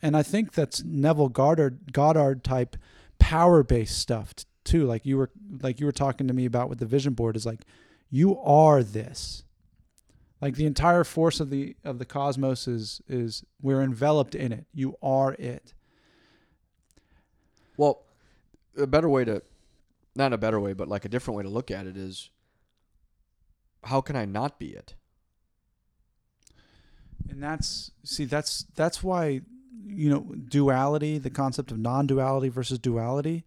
and 0.00 0.16
I 0.16 0.22
think 0.22 0.52
that's 0.52 0.82
Neville 0.82 1.28
Goddard 1.28 1.92
Goddard 1.92 2.42
type 2.42 2.76
power 3.18 3.62
based 3.62 3.98
stuff 3.98 4.34
too. 4.68 4.84
Like 4.84 5.06
you 5.06 5.16
were 5.16 5.30
like 5.60 5.80
you 5.80 5.86
were 5.86 5.92
talking 5.92 6.28
to 6.28 6.34
me 6.34 6.44
about 6.44 6.68
with 6.68 6.78
the 6.78 6.86
vision 6.86 7.14
board 7.14 7.36
is 7.36 7.46
like 7.46 7.62
you 8.10 8.38
are 8.40 8.82
this. 8.82 9.44
Like 10.40 10.54
the 10.54 10.66
entire 10.66 11.04
force 11.04 11.40
of 11.40 11.50
the 11.50 11.74
of 11.84 11.98
the 11.98 12.04
cosmos 12.04 12.68
is 12.68 13.00
is 13.08 13.44
we're 13.60 13.82
enveloped 13.82 14.34
in 14.34 14.52
it. 14.52 14.66
You 14.72 14.96
are 15.02 15.34
it. 15.34 15.74
Well, 17.76 18.02
a 18.76 18.86
better 18.86 19.08
way 19.08 19.24
to, 19.24 19.42
not 20.14 20.32
a 20.32 20.38
better 20.38 20.60
way, 20.60 20.72
but 20.72 20.88
like 20.88 21.04
a 21.04 21.08
different 21.08 21.36
way 21.36 21.44
to 21.44 21.48
look 21.48 21.70
at 21.70 21.86
it 21.86 21.96
is, 21.96 22.30
how 23.84 24.00
can 24.00 24.16
I 24.16 24.24
not 24.24 24.58
be 24.58 24.70
it? 24.70 24.94
And 27.28 27.42
that's 27.42 27.90
see 28.04 28.24
that's 28.24 28.64
that's 28.74 29.02
why 29.02 29.40
you 29.86 30.10
know 30.10 30.34
duality, 30.48 31.18
the 31.18 31.30
concept 31.30 31.70
of 31.72 31.78
non-duality 31.78 32.48
versus 32.48 32.78
duality, 32.78 33.44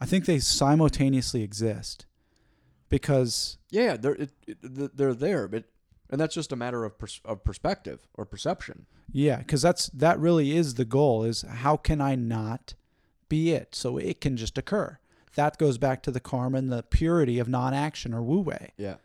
I 0.00 0.06
think 0.06 0.24
they 0.24 0.38
simultaneously 0.38 1.42
exist. 1.42 2.06
Because 2.88 3.58
Yeah, 3.70 3.96
they're 3.96 4.14
it, 4.14 4.30
it, 4.46 4.96
they're 4.96 5.14
there, 5.14 5.46
but 5.46 5.64
and 6.10 6.18
that's 6.20 6.34
just 6.34 6.52
a 6.52 6.56
matter 6.56 6.84
of 6.84 6.98
pers- 6.98 7.20
of 7.24 7.44
perspective 7.44 8.08
or 8.14 8.24
perception. 8.24 8.86
Yeah, 9.12 9.38
because 9.38 9.60
that's 9.60 9.88
that 9.90 10.18
really 10.18 10.56
is 10.56 10.74
the 10.74 10.84
goal. 10.86 11.24
Is 11.24 11.42
how 11.42 11.76
can 11.76 12.00
I 12.00 12.14
not 12.14 12.74
be 13.28 13.52
it 13.52 13.74
so 13.74 13.98
it 13.98 14.20
can 14.22 14.36
just 14.36 14.56
occur? 14.56 14.98
That 15.34 15.58
goes 15.58 15.76
back 15.76 16.02
to 16.04 16.10
the 16.10 16.20
karma 16.20 16.58
and 16.58 16.72
the 16.72 16.82
purity 16.82 17.38
of 17.38 17.48
non-action 17.48 18.14
or 18.14 18.22
wu 18.22 18.40
wei. 18.40 18.72
Yeah. 18.78 18.96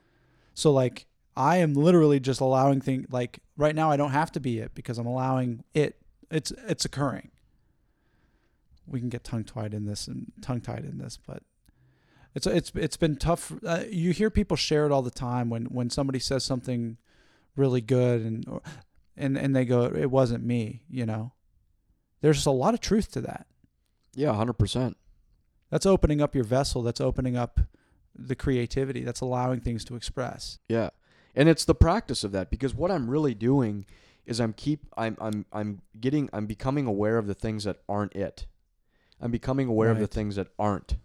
So 0.54 0.72
like 0.72 1.06
I 1.36 1.58
am 1.58 1.74
literally 1.74 2.22
just 2.22 2.40
allowing 2.40 2.80
things 2.80 3.08
like 3.12 3.40
right 3.58 3.76
now 3.76 3.92
I 3.92 3.98
don't 3.98 4.12
have 4.12 4.32
to 4.34 4.40
be 4.40 4.60
it 4.60 4.74
because 4.74 4.98
I'm 4.98 5.08
allowing 5.08 5.66
it. 5.74 5.98
It's 6.32 6.52
it's 6.68 6.86
occurring. 6.86 7.32
We 8.88 9.00
can 9.00 9.10
get 9.10 9.24
tongue 9.24 9.44
tied 9.44 9.74
in 9.74 9.86
this 9.86 10.08
and 10.08 10.32
tongue 10.42 10.62
tied 10.62 10.86
in 10.86 10.98
this, 10.98 11.18
but 11.26 11.44
it's 12.36 12.48
it's 12.48 12.72
it's 12.76 12.98
been 12.98 13.16
tough. 13.16 13.54
Uh, 13.66 13.84
you 13.90 14.12
hear 14.12 14.30
people 14.30 14.58
share 14.58 14.86
it 14.86 14.92
all 14.92 15.02
the 15.02 15.12
time 15.12 15.50
when 15.50 15.66
when 15.66 15.90
somebody 15.90 16.20
says 16.20 16.44
something 16.44 16.98
really 17.56 17.82
good 17.82 18.22
and 18.22 18.48
or- 18.48 18.62
and 19.16 19.38
and 19.38 19.56
they 19.56 19.64
go 19.66 19.84
it 19.86 20.10
wasn't 20.10 20.44
me, 20.44 20.82
you 20.90 21.06
know. 21.06 21.34
There's 22.22 22.46
a 22.46 22.52
lot 22.52 22.74
of 22.74 22.80
truth 22.80 23.12
to 23.12 23.22
that. 23.22 23.46
Yeah, 24.16 24.34
hundred 24.34 24.54
percent. 24.54 24.98
That's 25.70 25.86
opening 25.86 26.22
up 26.22 26.36
your 26.36 26.44
vessel, 26.44 26.82
that's 26.84 27.02
opening 27.02 27.36
up 27.38 27.60
the 28.16 28.36
creativity, 28.36 29.04
that's 29.04 29.22
allowing 29.22 29.60
things 29.62 29.84
to 29.86 29.96
express. 29.96 30.60
Yeah. 30.70 30.90
And 31.36 31.50
it's 31.50 31.66
the 31.66 31.74
practice 31.76 32.24
of 32.24 32.32
that 32.34 32.52
because 32.52 32.76
what 32.76 32.92
I'm 32.92 33.10
really 33.10 33.34
doing 33.34 33.86
is 34.26 34.40
I'm 34.40 34.54
keep 34.54 34.86
I'm 34.98 35.18
I'm 35.20 35.46
I'm 35.52 35.82
getting 36.00 36.30
I'm 36.32 36.46
becoming 36.46 36.86
aware 36.86 37.18
of 37.18 37.28
the 37.28 37.34
things 37.34 37.64
that 37.66 37.78
aren't 37.90 38.16
it. 38.16 38.46
I'm 39.22 39.32
becoming 39.32 39.68
aware 39.68 39.90
of 39.92 40.00
the 40.00 40.08
things 40.08 40.36
that 40.36 40.48
aren't, 40.60 40.98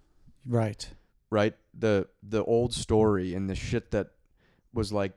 Right. 0.46 0.88
right? 1.30 1.54
The 1.78 2.09
the 2.22 2.44
old 2.44 2.72
story 2.74 3.34
and 3.34 3.48
the 3.48 3.54
shit 3.54 3.90
that 3.92 4.09
was 4.72 4.92
like 4.92 5.12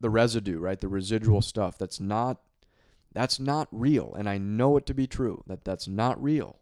the 0.00 0.10
residue, 0.10 0.58
right? 0.58 0.80
The 0.80 0.88
residual 0.88 1.42
stuff 1.42 1.76
that's 1.78 2.00
not 2.00 2.40
that's 3.12 3.38
not 3.40 3.68
real 3.70 4.14
and 4.18 4.28
I 4.28 4.36
know 4.38 4.76
it 4.76 4.84
to 4.86 4.94
be 4.94 5.06
true 5.06 5.42
that 5.46 5.64
that's 5.64 5.88
not 5.88 6.22
real. 6.22 6.56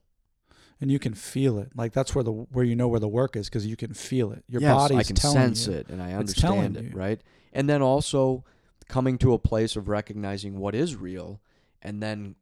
And 0.81 0.91
you 0.91 0.99
can 0.99 1.15
feel 1.15 1.59
it. 1.59 1.71
Like 1.77 1.93
that's 1.93 2.15
where 2.15 2.25
the 2.25 2.33
where 2.33 2.65
you 2.65 2.75
know 2.77 2.89
where 2.89 3.01
the 3.01 3.09
work 3.09 3.37
is 3.37 3.49
because 3.49 3.67
you 3.67 3.77
can 3.77 3.95
feel 3.95 4.33
it. 4.33 4.45
Your 4.49 4.61
yes, 4.61 4.75
body's 4.75 4.99
I 4.99 5.03
can 5.05 5.17
telling 5.17 5.37
sense 5.37 5.67
you. 5.67 5.75
it 5.75 5.89
and 5.89 6.03
I 6.03 6.13
understand 6.15 6.77
it, 6.77 6.85
you. 6.85 6.91
right? 6.95 7.21
And 7.53 7.69
then 7.69 7.81
also 7.83 8.45
coming 8.89 9.19
to 9.19 9.33
a 9.33 9.39
place 9.39 9.77
of 9.77 9.89
recognizing 9.89 10.59
what 10.59 10.75
is 10.75 10.97
real 10.97 11.41
and 11.81 12.03
then 12.03 12.35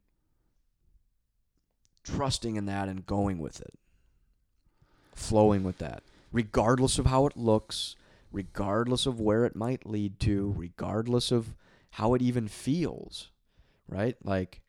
trusting 2.03 2.55
in 2.55 2.65
that 2.65 2.87
and 2.87 3.05
going 3.05 3.39
with 3.39 3.61
it. 3.61 3.73
Flowing 5.15 5.63
with 5.63 5.77
that. 5.79 6.03
Regardless 6.31 6.97
of 6.97 7.05
how 7.05 7.25
it 7.27 7.37
looks, 7.37 7.95
regardless 8.31 9.05
of 9.05 9.19
where 9.19 9.45
it 9.45 9.55
might 9.55 9.85
lead 9.85 10.19
to, 10.21 10.53
regardless 10.57 11.31
of 11.31 11.53
how 11.91 12.13
it 12.13 12.21
even 12.21 12.47
feels. 12.47 13.29
Right? 13.87 14.15
Like, 14.23 14.61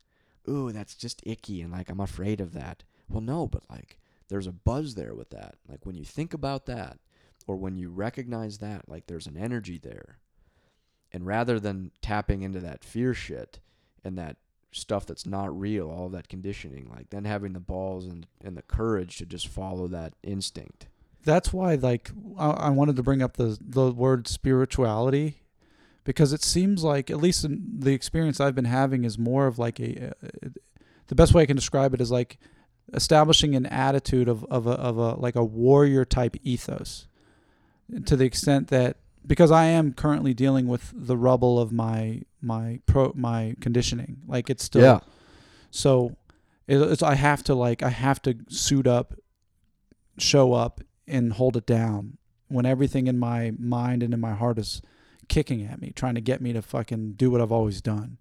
ooh, 0.49 0.72
that's 0.72 0.95
just 0.95 1.22
icky 1.24 1.62
and 1.62 1.72
like 1.72 1.89
I'm 1.89 2.01
afraid 2.01 2.41
of 2.41 2.53
that. 2.53 2.85
Well, 3.09 3.20
no, 3.22 3.47
but 3.47 3.62
like 3.70 3.99
there's 4.28 4.47
a 4.47 4.53
buzz 4.53 4.95
there 4.95 5.14
with 5.14 5.30
that. 5.30 5.57
Like 5.68 5.85
when 5.87 5.97
you 5.97 6.05
think 6.05 6.35
about 6.35 6.66
that 6.66 6.99
or 7.47 7.57
when 7.57 7.76
you 7.76 7.91
recognize 7.91 8.59
that, 8.59 8.89
like 8.89 9.07
there's 9.07 9.26
an 9.26 9.37
energy 9.37 9.78
there. 9.78 10.18
And 11.12 11.26
rather 11.26 11.61
than 11.61 11.93
tapping 12.03 12.43
into 12.43 12.61
that 12.61 12.85
fear 12.85 13.14
shit 13.14 13.61
and 14.03 14.18
that 14.18 14.37
stuff 14.75 15.07
that's 15.07 15.27
not 15.27 15.59
real, 15.59 15.89
all 15.89 16.09
that 16.11 16.29
conditioning, 16.29 16.91
like 16.95 17.11
then 17.11 17.25
having 17.25 17.53
the 17.53 17.61
balls 17.61 18.07
and, 18.07 18.27
and 18.43 18.57
the 18.57 18.62
courage 18.62 19.18
to 19.18 19.27
just 19.27 19.49
follow 19.49 19.87
that 19.89 20.14
instinct. 20.22 20.87
That's 21.25 21.53
why 21.53 21.75
like 21.77 22.11
I, 22.39 22.51
I 22.51 22.70
wanted 22.70 22.97
to 22.97 23.03
bring 23.03 23.22
up 23.22 23.37
the 23.37 23.57
the 23.61 23.91
word 23.91 24.29
spirituality 24.29 25.43
because 26.05 26.33
it 26.33 26.43
seems 26.43 26.85
like 26.85 27.11
at 27.11 27.16
least 27.18 27.47
the 27.49 27.95
experience 27.95 28.41
I've 28.41 28.55
been 28.55 28.66
having 28.66 29.05
is 29.05 29.18
more 29.18 29.47
of 29.47 29.59
like 29.59 29.81
a, 29.81 30.09
uh 30.09 30.49
the 31.07 31.14
best 31.14 31.33
way 31.35 31.43
I 31.43 31.47
can 31.47 31.57
describe 31.57 31.95
it 31.95 32.01
is 32.01 32.11
like 32.11 32.39
establishing 32.93 33.55
an 33.55 33.66
attitude 33.66 34.29
of 34.29 34.45
of 34.45 34.66
a, 34.66 34.72
of 34.72 34.99
a 34.99 35.14
like 35.14 35.37
a 35.37 35.45
warrior 35.45 36.05
type 36.05 36.37
ethos 36.43 37.07
to 38.05 38.16
the 38.16 38.25
extent 38.25 38.68
that 38.68 38.97
because 39.27 39.51
I 39.51 39.64
am 39.66 39.93
currently 39.93 40.35
dealing 40.35 40.68
with 40.68 40.93
the 40.95 41.16
rubble 41.16 41.59
of 41.59 41.72
my 41.72 42.22
my 42.45 42.80
pro 42.86 43.12
my 43.14 43.57
conditioning 43.61 44.18
like 44.26 44.51
it's 44.51 44.64
still 44.64 44.82
yeah. 44.82 45.01
so 45.70 46.16
it, 46.66 46.78
it's 46.78 47.03
I 47.03 47.14
have 47.14 47.42
to 47.45 47.55
like 47.55 47.82
I 47.82 47.90
have 47.90 48.22
to 48.22 48.36
suit 48.49 48.86
up, 48.86 49.14
show 50.18 50.53
up, 50.53 50.80
and 51.07 51.32
hold 51.32 51.57
it 51.57 51.66
down 51.66 52.18
when 52.49 52.66
everything 52.66 53.07
in 53.07 53.18
my 53.18 53.53
mind 53.59 54.03
and 54.03 54.14
in 54.14 54.20
my 54.20 54.32
heart 54.32 54.59
is 54.59 54.82
kicking 55.28 55.64
at 55.64 55.80
me, 55.80 55.92
trying 55.95 56.14
to 56.14 56.20
get 56.20 56.40
me 56.40 56.53
to 56.53 56.62
fucking 56.62 57.14
do 57.14 57.30
what 57.30 57.40
I've 57.40 57.53
always 57.53 57.80
done. 57.80 58.18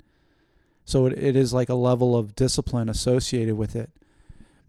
So 0.86 1.06
it, 1.06 1.18
it 1.18 1.36
is 1.36 1.54
like 1.54 1.70
a 1.70 1.76
level 1.76 2.18
of 2.18 2.36
discipline 2.36 2.90
associated 2.90 3.56
with 3.56 3.76
it. 3.76 3.92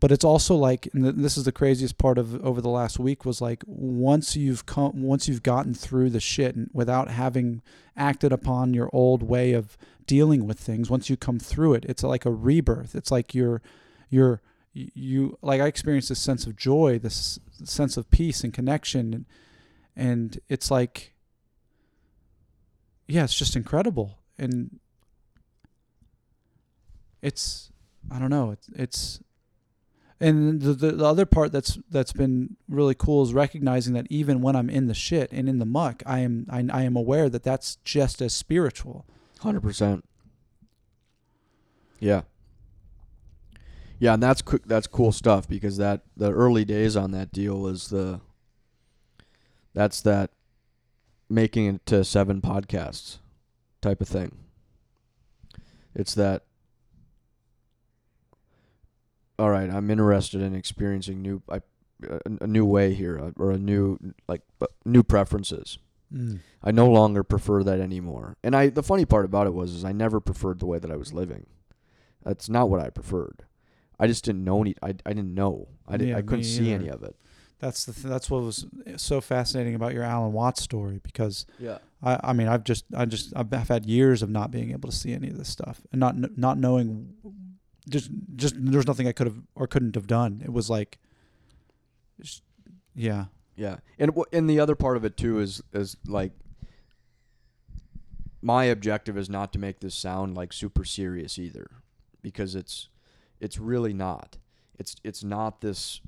But 0.05 0.12
it's 0.12 0.22
also 0.22 0.55
like, 0.55 0.86
and 0.92 1.02
this 1.02 1.38
is 1.38 1.44
the 1.44 1.50
craziest 1.50 1.96
part 1.96 2.18
of 2.18 2.44
over 2.44 2.61
the 2.61 2.68
last 2.68 2.98
week 2.98 3.24
was 3.24 3.40
like 3.40 3.64
once 3.66 4.36
you've 4.36 4.66
come, 4.66 5.02
once 5.02 5.28
you've 5.28 5.42
gotten 5.42 5.72
through 5.72 6.11
the 6.11 6.20
shit 6.20 6.55
without 6.74 7.09
having 7.09 7.62
acted 7.96 8.30
upon 8.30 8.74
your 8.74 8.90
old 8.92 9.22
way 9.22 9.55
of 9.55 9.78
dealing 10.07 10.46
with 10.46 10.61
things 10.61 10.90
once 10.90 11.09
you 11.09 11.16
come 11.16 11.38
through 11.38 11.72
it 11.72 11.86
it's 11.86 12.02
like 12.02 12.26
a 12.26 12.30
rebirth. 12.30 12.94
It's 12.94 13.11
like 13.11 13.34
you're 13.34 13.62
you're 14.11 14.42
you 14.74 15.38
like 15.40 15.62
i 15.62 15.66
experienced 15.66 16.11
this 16.11 16.20
sense 16.20 16.46
of 16.46 16.55
joy 16.55 16.98
this 16.98 17.38
sense 17.64 17.96
of 17.96 18.11
peace 18.11 18.44
and 18.44 18.52
connection 18.52 19.14
and, 19.14 19.24
and 19.96 20.38
it's 20.50 20.70
like 20.70 21.14
yeah 23.09 23.24
it's 23.24 23.34
just 23.34 23.57
incredible. 23.57 24.18
And 24.38 24.80
it's 27.22 27.72
i 28.11 28.18
don't 28.18 28.28
know 28.28 28.50
it's 28.50 28.68
it's 28.76 29.20
and 30.21 30.62
the, 30.62 30.73
the 30.73 30.93
the 30.93 31.05
other 31.05 31.27
part 31.27 31.53
that's 31.53 31.79
that's 31.91 32.12
been 32.12 32.57
really 32.69 32.95
cool 32.95 33.23
is 33.23 33.35
recognizing 33.35 33.95
that 33.95 34.07
even 34.11 34.41
when 34.41 34.57
I'm 34.57 34.71
in 34.71 34.87
the 34.87 34.95
shit 34.95 35.31
and 35.33 35.49
in 35.49 35.59
the 35.59 35.67
muck, 35.67 36.03
I 36.07 36.21
am 36.21 36.47
I, 36.49 36.67
I 36.73 36.83
am 36.83 36.97
aware 36.97 37.29
that 37.29 37.43
that's 37.43 37.77
just 37.85 38.23
as 38.23 38.33
spiritual. 38.33 39.05
Hundred 39.41 39.62
percent. 39.62 40.05
Yeah. 41.99 42.23
Yeah, 43.99 44.15
and 44.15 44.23
that's 44.23 44.43
that's 44.67 44.87
cool 44.87 45.12
stuff 45.12 45.49
because 45.49 45.77
that 45.79 46.03
the 46.17 46.31
early 46.33 46.65
days 46.65 46.97
on 46.97 47.12
that 47.12 47.33
deal 47.33 47.67
is 47.67 47.89
the 47.89 48.21
that's 49.73 50.01
that 50.03 50.31
making 51.29 51.67
it 51.67 51.87
to 51.87 52.05
seven 52.05 52.41
podcasts 52.41 53.19
type 53.81 54.01
of 54.01 54.09
thing. 54.09 54.37
It's 55.95 56.15
that 56.15 56.43
all 59.39 59.51
right, 59.51 59.68
I'm 59.70 59.91
interested 59.91 60.41
in 60.41 60.55
experiencing 60.55 61.22
new 61.22 61.43
I, 61.51 61.61
a, 62.09 62.20
a 62.43 62.47
new 62.47 62.64
way 62.64 62.95
here 62.95 63.18
uh, 63.18 63.30
or 63.37 63.51
a 63.51 63.59
new 63.59 63.99
like 64.28 64.43
uh, 64.61 64.66
new 64.85 65.03
preferences. 65.03 65.78
Mm. 66.12 66.41
I 66.62 66.70
no 66.70 66.89
longer 66.89 67.24
prefer 67.24 67.62
that 67.64 67.80
anymore. 67.80 68.37
And 68.45 68.55
I 68.55 68.68
the 68.68 68.82
funny 68.82 69.05
part 69.05 69.24
about 69.24 69.47
it 69.47 69.55
was 69.55 69.72
is 69.72 69.85
I 69.85 69.93
never 69.93 70.20
preferred 70.20 70.61
the 70.61 70.66
way 70.66 70.78
that 70.78 70.91
I 70.91 70.97
was 70.97 71.12
living. 71.12 71.47
That's 72.24 72.49
not 72.49 72.70
what 72.70 72.80
I 72.80 72.91
preferred. 72.91 73.45
I 73.99 74.07
just 74.07 74.24
didn't 74.24 74.45
know 74.45 74.61
any 74.62 74.74
I, 74.82 74.89
I 75.07 75.12
didn't 75.12 75.35
know. 75.35 75.68
I 75.89 75.97
didn't 75.97 76.09
Yeah, 76.11 76.18
I 76.18 76.22
couldn't 76.22 76.45
see 76.45 76.72
any 76.72 76.89
of 76.89 77.03
it. 77.03 77.16
That's 77.59 77.85
the 77.87 77.93
th- 77.93 78.05
that's 78.07 78.30
what 78.30 78.43
was 78.43 78.66
so 78.97 79.20
fascinating 79.20 79.74
about 79.74 79.95
your 79.95 80.03
Alan 80.03 80.32
Watts 80.32 80.62
story 80.62 81.01
because 81.03 81.47
Yeah. 81.59 81.78
I, 82.03 82.20
I 82.22 82.32
mean 82.32 82.49
I've 82.49 82.64
just 82.64 82.85
I 82.95 83.07
just 83.07 83.32
I've, 83.35 83.53
I've 83.53 83.68
had 83.68 83.87
years 83.87 84.22
of 84.22 84.30
not 84.30 84.51
being 84.51 84.70
able 84.72 84.91
to 84.91 84.95
see 84.97 85.12
any 85.12 85.28
of 85.28 85.39
this 85.39 85.49
stuff 85.49 85.80
and 85.91 85.99
not 86.01 86.14
not 86.39 86.59
knowing 86.59 87.14
just 87.89 88.11
just 88.37 88.55
there's 88.59 88.87
nothing 88.87 89.07
I 89.07 89.12
could 89.12 89.26
have 89.26 89.41
or 89.55 89.66
couldn't 89.66 89.95
have 89.95 90.07
done. 90.07 90.43
It 90.45 90.53
was 90.53 90.70
like 90.70 90.99
yeah. 92.95 93.26
Yeah. 93.57 93.76
And 93.99 94.12
wh- 94.16 94.32
and 94.32 94.49
the 94.49 94.61
other 94.61 94.74
part 94.74 94.97
of 94.97 95.05
it 95.05 95.16
too 95.16 95.41
is 95.41 95.62
is 95.72 95.97
like 96.07 96.32
my 98.43 98.64
objective 98.64 99.16
is 99.16 99.30
not 99.30 99.53
to 99.53 99.59
make 99.59 99.80
this 99.80 99.95
sound 99.95 100.35
like 100.35 100.53
super 100.53 100.85
serious 100.85 101.39
either 101.39 101.70
because 102.22 102.55
it's 102.55 102.89
it's 103.41 103.59
really 103.59 103.93
not. 103.93 104.39
It's 104.78 104.97
it's 105.05 105.24
not 105.24 105.61
this 105.61 106.01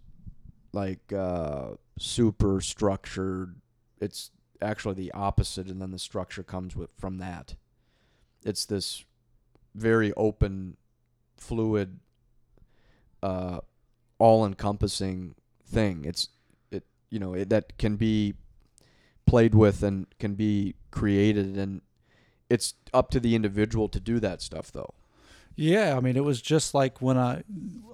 like 0.73 1.13
uh 1.13 1.71
super 1.99 2.61
structured 2.61 3.57
it's 4.01 4.31
actually 4.61 4.95
the 4.95 5.11
opposite 5.13 5.69
and 5.69 5.81
then 5.81 5.91
the 5.91 5.99
structure 5.99 6.43
comes 6.43 6.77
with 6.77 6.91
from 6.99 7.19
that. 7.19 7.55
It's 8.45 8.65
this 8.67 9.05
very 9.75 10.13
open 10.15 10.77
fluid 11.37 11.99
uh 13.23 13.61
all 14.19 14.47
encompassing 14.47 15.35
thing. 15.65 16.05
It's 16.05 16.29
it 16.71 16.85
you 17.11 17.19
know, 17.19 17.35
it, 17.35 17.51
that 17.51 17.79
can 17.79 17.97
be 17.97 18.35
played 19.27 19.55
with 19.55 19.83
and 19.83 20.07
can 20.19 20.35
be 20.35 20.75
created 20.91 21.57
and 21.57 21.83
it's 22.49 22.75
up 22.95 23.11
to 23.11 23.21
the 23.21 23.35
individual 23.35 23.89
to 23.89 24.01
do 24.01 24.21
that 24.21 24.41
stuff 24.41 24.71
though. 24.71 24.95
Yeah, 25.57 25.97
I 25.97 26.01
mean, 26.01 26.17
it 26.17 26.25
was 26.25 26.43
just 26.43 26.75
like 26.75 27.01
when 27.01 27.17
I 27.17 27.43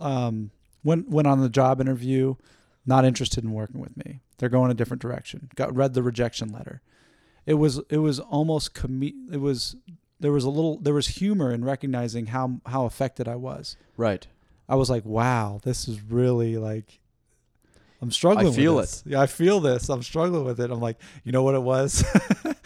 um, 0.00 0.50
went 0.82 1.08
went 1.08 1.28
on 1.28 1.40
the 1.40 1.48
job 1.48 1.80
interview, 1.80 2.34
not 2.84 3.04
interested 3.04 3.44
in 3.44 3.52
working 3.52 3.80
with 3.80 3.96
me. 3.96 4.20
They're 4.38 4.48
going 4.48 4.70
a 4.70 4.74
different 4.74 5.00
direction. 5.00 5.48
Got 5.54 5.74
read 5.74 5.94
the 5.94 6.02
rejection 6.02 6.48
letter. 6.48 6.82
It 7.46 7.54
was 7.54 7.80
it 7.88 7.98
was 7.98 8.18
almost 8.18 8.74
com- 8.74 9.28
It 9.30 9.40
was 9.40 9.76
there 10.22 10.32
was 10.32 10.44
a 10.44 10.50
little 10.50 10.78
there 10.78 10.94
was 10.94 11.08
humor 11.08 11.52
in 11.52 11.64
recognizing 11.64 12.26
how 12.26 12.60
how 12.66 12.86
affected 12.86 13.28
I 13.28 13.36
was. 13.36 13.76
Right. 13.96 14.26
I 14.68 14.76
was 14.76 14.88
like, 14.88 15.04
wow, 15.04 15.60
this 15.62 15.88
is 15.88 16.00
really 16.00 16.56
like. 16.56 17.00
I'm 18.00 18.10
struggling. 18.10 18.48
I 18.48 18.56
feel 18.56 18.78
this. 18.78 19.02
Yeah, 19.06 19.20
I 19.20 19.26
feel 19.26 19.60
this. 19.60 19.88
I'm 19.88 20.02
struggling 20.02 20.44
with 20.44 20.58
it. 20.58 20.70
I'm 20.72 20.80
like, 20.80 20.96
you 21.22 21.30
know 21.30 21.44
what 21.44 21.54
it 21.54 21.62
was? 21.62 22.04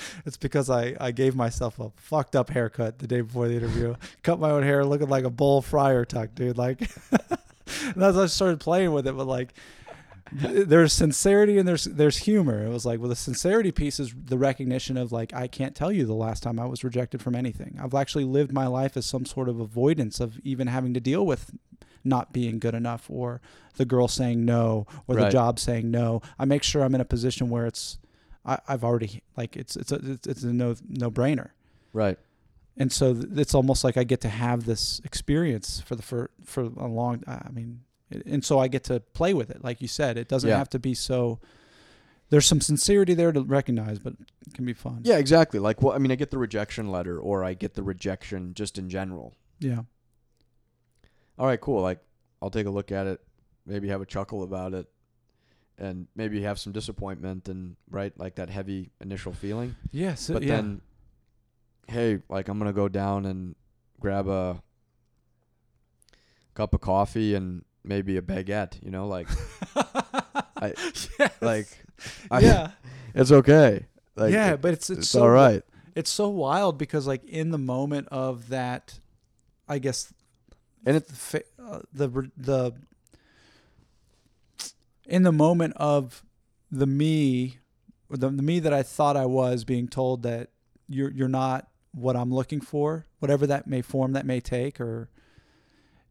it's 0.24 0.38
because 0.38 0.70
I, 0.70 0.96
I 0.98 1.10
gave 1.10 1.36
myself 1.36 1.78
a 1.78 1.90
fucked 1.96 2.34
up 2.34 2.48
haircut 2.48 3.00
the 3.00 3.06
day 3.06 3.20
before 3.20 3.46
the 3.46 3.54
interview. 3.54 3.96
Cut 4.22 4.40
my 4.40 4.50
own 4.50 4.62
hair, 4.62 4.82
looking 4.84 5.10
like 5.10 5.24
a 5.24 5.30
bull 5.30 5.60
Friar 5.60 6.06
Tuck, 6.06 6.34
dude. 6.34 6.56
Like, 6.56 6.88
and 7.94 8.02
as 8.02 8.16
I 8.16 8.26
started 8.26 8.60
playing 8.60 8.92
with 8.92 9.06
it, 9.06 9.14
but 9.14 9.26
like, 9.26 9.52
there's 10.32 10.92
sincerity 10.92 11.58
and 11.58 11.68
there's 11.68 11.84
there's 11.84 12.18
humor. 12.18 12.64
It 12.64 12.68
was 12.68 12.84
like 12.84 12.98
well 12.98 13.08
the 13.08 13.16
sincerity 13.16 13.72
piece 13.72 14.00
is 14.00 14.14
the 14.14 14.38
recognition 14.38 14.96
of 14.96 15.12
like 15.12 15.32
I 15.34 15.46
can't 15.46 15.74
tell 15.74 15.92
you 15.92 16.04
the 16.04 16.14
last 16.14 16.42
time 16.42 16.58
I 16.58 16.66
was 16.66 16.82
rejected 16.84 17.22
from 17.22 17.34
anything. 17.34 17.78
I've 17.80 17.94
actually 17.94 18.24
lived 18.24 18.52
my 18.52 18.66
life 18.66 18.96
as 18.96 19.06
some 19.06 19.24
sort 19.24 19.48
of 19.48 19.60
avoidance 19.60 20.20
of 20.20 20.38
even 20.40 20.66
having 20.66 20.94
to 20.94 21.00
deal 21.00 21.24
with 21.24 21.52
not 22.04 22.32
being 22.32 22.58
good 22.58 22.74
enough 22.74 23.10
or 23.10 23.40
the 23.76 23.84
girl 23.84 24.08
saying 24.08 24.44
no 24.44 24.86
or 25.06 25.16
the 25.16 25.28
job 25.28 25.58
saying 25.58 25.90
no. 25.90 26.22
I 26.38 26.44
make 26.44 26.62
sure 26.62 26.82
I'm 26.82 26.94
in 26.94 27.00
a 27.00 27.06
position 27.06 27.50
where 27.50 27.66
it's 27.66 27.98
I, 28.44 28.58
I've 28.68 28.84
already 28.84 29.22
like 29.36 29.56
it's 29.56 29.76
it's 29.76 29.92
a 29.92 29.96
it's, 30.12 30.26
it's 30.26 30.42
a 30.42 30.52
no 30.52 30.76
no 30.88 31.10
brainer. 31.10 31.50
Right. 31.92 32.18
And 32.76 32.92
so 32.92 33.14
th- 33.14 33.26
it's 33.36 33.54
almost 33.54 33.84
like 33.84 33.96
I 33.96 34.04
get 34.04 34.20
to 34.22 34.28
have 34.28 34.66
this 34.66 35.00
experience 35.04 35.80
for 35.80 35.96
the 35.96 36.02
for 36.02 36.30
for 36.44 36.62
a 36.62 36.86
long. 36.86 37.24
I 37.26 37.48
mean, 37.50 37.80
and 38.10 38.44
so 38.44 38.58
I 38.58 38.68
get 38.68 38.84
to 38.84 39.00
play 39.00 39.34
with 39.34 39.50
it, 39.50 39.62
like 39.64 39.80
you 39.80 39.88
said. 39.88 40.16
It 40.16 40.28
doesn't 40.28 40.48
Yeah. 40.48 40.58
have 40.58 40.68
to 40.70 40.78
be 40.78 40.94
so. 40.94 41.40
There's 42.28 42.46
some 42.46 42.60
sincerity 42.60 43.14
there 43.14 43.30
to 43.30 43.40
recognize, 43.42 43.98
but 44.00 44.14
it 44.46 44.54
can 44.54 44.64
be 44.64 44.72
fun. 44.72 45.02
Yeah, 45.04 45.16
exactly. 45.18 45.60
Like, 45.60 45.80
well, 45.80 45.94
I 45.94 45.98
mean, 45.98 46.10
I 46.10 46.16
get 46.16 46.30
the 46.32 46.38
rejection 46.38 46.90
letter, 46.90 47.18
or 47.20 47.44
I 47.44 47.54
get 47.54 47.74
the 47.74 47.84
rejection 47.84 48.52
just 48.54 48.78
in 48.78 48.88
general. 48.90 49.34
Yeah. 49.60 49.82
All 51.38 51.46
right, 51.46 51.60
cool. 51.60 51.82
Like, 51.82 52.00
I'll 52.42 52.50
take 52.50 52.66
a 52.66 52.70
look 52.70 52.90
at 52.90 53.06
it, 53.06 53.20
maybe 53.64 53.88
have 53.88 54.00
a 54.00 54.06
chuckle 54.06 54.42
about 54.42 54.74
it, 54.74 54.88
and 55.78 56.08
maybe 56.16 56.42
have 56.42 56.58
some 56.58 56.72
disappointment 56.72 57.48
and 57.48 57.76
right, 57.90 58.16
like 58.18 58.36
that 58.36 58.50
heavy 58.50 58.90
initial 59.00 59.32
feeling. 59.32 59.76
Yes. 59.92 60.28
But 60.28 60.42
yeah. 60.42 60.56
then, 60.56 60.80
hey, 61.86 62.22
like 62.28 62.48
I'm 62.48 62.58
gonna 62.58 62.72
go 62.72 62.88
down 62.88 63.26
and 63.26 63.54
grab 64.00 64.26
a 64.26 64.62
cup 66.54 66.72
of 66.74 66.80
coffee 66.80 67.34
and 67.34 67.62
maybe 67.86 68.16
a 68.16 68.22
baguette. 68.22 68.82
You 68.84 68.90
know, 68.90 69.06
like, 69.08 69.28
I- 70.56 70.74
Yes. 71.18 71.30
like, 71.40 71.66
I, 72.30 72.40
yeah. 72.40 72.70
it's 73.14 73.30
okay. 73.32 73.86
Like, 74.16 74.32
yeah, 74.32 74.52
it- 74.54 74.60
but 74.60 74.72
it's 74.72 74.90
it's, 74.90 75.00
it's 75.00 75.08
so 75.10 75.22
all 75.22 75.30
right. 75.30 75.62
It's 75.94 76.10
so 76.10 76.28
wild 76.28 76.76
because 76.78 77.06
like 77.06 77.24
in 77.24 77.50
the 77.50 77.58
moment 77.58 78.08
of 78.10 78.48
that, 78.50 78.98
I 79.68 79.78
guess 79.78 80.12
And 80.84 80.96
it, 80.98 81.08
the 81.08 81.42
uh, 81.58 81.80
the 81.92 82.30
the 82.36 82.72
in 85.06 85.22
the 85.22 85.32
moment 85.32 85.74
of 85.76 86.22
the 86.70 86.86
me 86.86 87.58
the, 88.10 88.28
the 88.28 88.42
me 88.42 88.60
that 88.60 88.72
I 88.72 88.82
thought 88.82 89.16
I 89.16 89.26
was 89.26 89.64
being 89.64 89.88
told 89.88 90.22
that 90.24 90.50
you're 90.88 91.10
you're 91.10 91.28
not 91.28 91.68
what 91.92 92.14
I'm 92.16 92.32
looking 92.32 92.60
for 92.60 93.06
whatever 93.20 93.46
that 93.46 93.66
may 93.66 93.80
form 93.82 94.12
that 94.12 94.26
may 94.26 94.40
take 94.40 94.80
or 94.80 95.08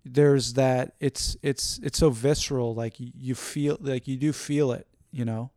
there's 0.05 0.53
that 0.53 0.93
it's 0.99 1.35
it's 1.41 1.79
it's 1.81 1.97
so 1.97 2.11
visceral 2.11 2.75
like 2.75 2.95
you, 2.99 3.33
feel 3.33 3.77
like 3.81 4.07
you 4.07 4.15
do 4.17 4.31
feel 4.31 4.71
it 4.71 4.87
you 5.11 5.25
know 5.25 5.49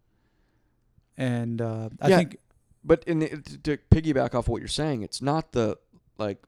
and 1.17 1.61
uh, 1.61 1.91
I 2.01 2.09
Yeah. 2.09 2.17
think 2.19 2.39
but 2.85 3.05
in 3.05 3.19
the, 3.19 3.29
to 3.65 3.77
piggyback 3.91 4.35
off 4.35 4.49
what 4.49 4.61
you're 4.63 4.69
saying, 4.69 5.03
it's 5.03 5.21
not 5.21 5.53
the 5.53 5.77
like, 6.17 6.43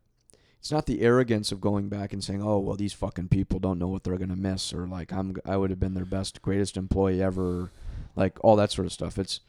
it's 0.61 0.70
not 0.70 0.86
the 0.86 1.01
arrogance 1.03 1.53
of 1.53 1.61
going 1.61 1.88
back 1.88 2.12
and 2.12 2.22
saying, 2.22 2.42
"Oh, 2.42 2.59
well, 2.61 2.76
these 2.76 2.92
fucking 2.92 3.28
people 3.28 3.59
don't 3.59 3.78
know 3.78 3.88
what 3.88 4.05
they're 4.05 4.16
gonna 4.16 4.36
miss," 4.36 4.72
or 4.72 4.86
like, 4.86 5.12
"I'm 5.12 5.36
I 5.44 5.57
would 5.57 5.70
have 5.70 5.80
been 5.80 5.94
their 5.94 6.05
best, 6.05 6.40
greatest 6.40 6.76
employee 6.76 7.20
ever," 7.22 7.72
like 8.16 8.38
all 8.44 8.57
that 8.57 8.70
sort 8.70 8.86
of 8.86 8.92
stuff. 8.92 9.18
It's 9.18 9.40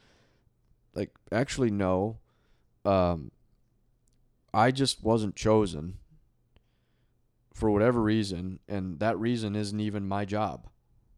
like 0.94 1.12
actually 1.30 1.70
no, 1.70 2.18
um, 2.84 3.30
I 4.52 4.70
just 4.72 5.02
wasn't 5.04 5.36
chosen 5.36 5.98
for 7.54 7.70
whatever 7.70 8.00
reason, 8.02 8.58
and 8.68 8.98
that 9.00 9.18
reason 9.18 9.54
isn't 9.56 9.78
even 9.80 10.06
my 10.08 10.24
job. 10.24 10.66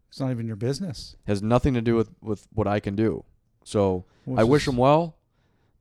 it's 0.08 0.20
not 0.20 0.30
even 0.30 0.46
your 0.46 0.56
business 0.56 1.16
has 1.26 1.42
nothing 1.42 1.74
to 1.74 1.80
do 1.82 1.94
with 1.96 2.10
with 2.20 2.46
what 2.52 2.66
I 2.66 2.80
can 2.80 2.94
do. 2.96 3.24
So 3.64 4.04
Which 4.24 4.38
I 4.40 4.44
wish 4.44 4.62
is- 4.62 4.66
them 4.66 4.76
well. 4.76 5.16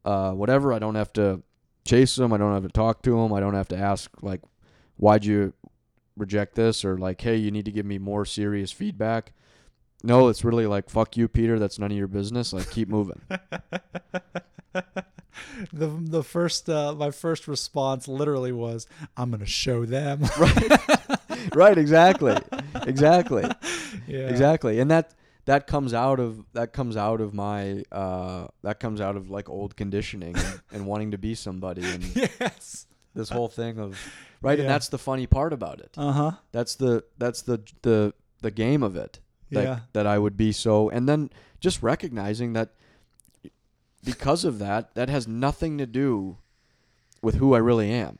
Uh, 0.05 0.31
whatever. 0.33 0.73
I 0.73 0.79
don't 0.79 0.95
have 0.95 1.13
to 1.13 1.41
chase 1.85 2.15
them. 2.15 2.33
I 2.33 2.37
don't 2.37 2.53
have 2.53 2.63
to 2.63 2.69
talk 2.69 3.01
to 3.03 3.11
them. 3.11 3.31
I 3.33 3.39
don't 3.39 3.53
have 3.53 3.69
to 3.69 3.77
ask 3.77 4.11
like, 4.21 4.41
why'd 4.97 5.23
you 5.25 5.53
reject 6.17 6.55
this 6.55 6.83
or 6.85 6.97
like, 6.97 7.21
hey, 7.21 7.35
you 7.37 7.51
need 7.51 7.65
to 7.65 7.71
give 7.71 7.85
me 7.85 7.97
more 7.97 8.25
serious 8.25 8.71
feedback. 8.71 9.31
No, 10.03 10.27
it's 10.27 10.43
really 10.43 10.67
like, 10.67 10.89
fuck 10.89 11.15
you, 11.15 11.27
Peter. 11.29 11.57
That's 11.57 11.79
none 11.79 11.91
of 11.91 11.97
your 11.97 12.07
business. 12.09 12.51
Like, 12.51 12.69
keep 12.69 12.89
moving. 12.89 13.21
the 15.73 15.87
the 15.87 16.23
first 16.23 16.69
uh, 16.69 16.93
my 16.93 17.11
first 17.11 17.47
response 17.47 18.07
literally 18.07 18.51
was 18.51 18.87
I'm 19.17 19.31
gonna 19.31 19.45
show 19.45 19.85
them. 19.85 20.21
right. 20.39 20.71
Right, 21.55 21.77
exactly. 21.77 22.37
Exactly. 22.87 23.43
yeah. 24.07 24.27
Exactly. 24.29 24.79
And 24.79 24.89
that 24.91 25.13
that 25.45 25.67
comes 25.67 25.93
out 25.93 26.19
of 26.19 26.43
that 26.53 26.71
comes 26.73 26.95
out 26.95 27.19
of 27.21 27.33
my 27.33 27.83
uh 27.91 28.47
that 28.61 28.79
comes 28.79 29.01
out 29.01 29.15
of 29.17 29.29
like 29.29 29.49
old 29.49 29.75
conditioning 29.75 30.35
and, 30.37 30.61
and 30.71 30.85
wanting 30.85 31.11
to 31.11 31.17
be 31.17 31.35
somebody 31.35 31.83
and 31.83 32.03
Yes. 32.15 32.85
this 33.13 33.29
whole 33.29 33.49
thing 33.49 33.77
of 33.79 33.99
right 34.41 34.57
and 34.59 34.69
that's 34.69 34.87
the 34.89 34.97
funny 34.97 35.27
part 35.27 35.51
about 35.53 35.79
it 35.81 35.91
Uh 35.97 36.11
huh. 36.11 36.31
that's 36.53 36.75
the 36.75 37.03
that's 37.17 37.41
the 37.41 37.59
the 37.81 38.13
the 38.41 38.51
game 38.51 38.83
of 38.83 38.95
it 38.95 39.19
that, 39.51 39.63
Yeah. 39.63 39.79
that 39.91 40.07
i 40.07 40.17
would 40.17 40.37
be 40.37 40.51
so 40.53 40.89
and 40.89 41.07
then 41.09 41.29
just 41.59 41.83
recognizing 41.83 42.53
that 42.53 42.69
because 44.03 44.43
of 44.43 44.59
that 44.59 44.95
that 44.95 45.09
has 45.09 45.27
nothing 45.27 45.77
to 45.77 45.85
do 45.85 46.37
with 47.21 47.35
who 47.35 47.53
i 47.53 47.57
really 47.57 47.89
am. 47.91 48.19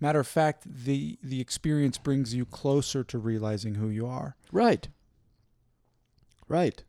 Matter 0.00 0.20
of 0.20 0.26
fact, 0.26 0.64
the 0.66 1.18
the 1.22 1.40
experience 1.40 1.98
brings 1.98 2.34
you 2.34 2.44
closer 2.44 3.04
to 3.04 3.18
realizing 3.18 3.76
who 3.76 3.88
you 3.88 4.06
are. 4.06 4.36
right. 4.50 4.88
Right. 6.48 6.84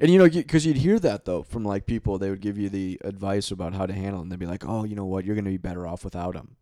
And 0.00 0.10
you 0.10 0.18
know 0.18 0.28
because 0.28 0.64
you'd 0.64 0.76
hear 0.78 0.98
that 1.00 1.24
though 1.24 1.42
from 1.42 1.64
like 1.64 1.84
people 1.84 2.16
they 2.16 2.30
would 2.30 2.40
give 2.40 2.56
you 2.56 2.68
the 2.68 3.00
advice 3.04 3.50
about 3.50 3.74
how 3.74 3.84
to 3.86 3.92
handle 3.92 4.22
and 4.22 4.30
they'd 4.30 4.38
be 4.38 4.46
like 4.46 4.64
oh 4.66 4.84
you 4.84 4.94
know 4.94 5.04
what? 5.04 5.24
You're 5.24 5.34
going 5.34 5.44
to 5.44 5.50
be 5.50 5.56
better 5.56 5.86
off 5.86 6.04
without 6.04 6.36
him 6.36 6.56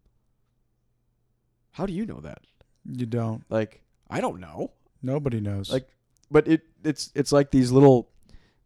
how 1.76 1.84
do 1.84 1.92
you 1.92 2.06
know 2.06 2.20
that? 2.20 2.38
You 2.90 3.04
don't. 3.04 3.44
like 3.50 3.82
i 4.08 4.20
don't 4.20 4.40
know. 4.40 4.72
Nobody 5.02 5.40
knows. 5.40 5.70
Like, 5.70 5.88
but 6.30 6.48
it 6.48 6.62
it's 6.82 7.10
it's 7.14 7.32
like 7.32 7.50
these 7.50 7.70
little 7.70 8.08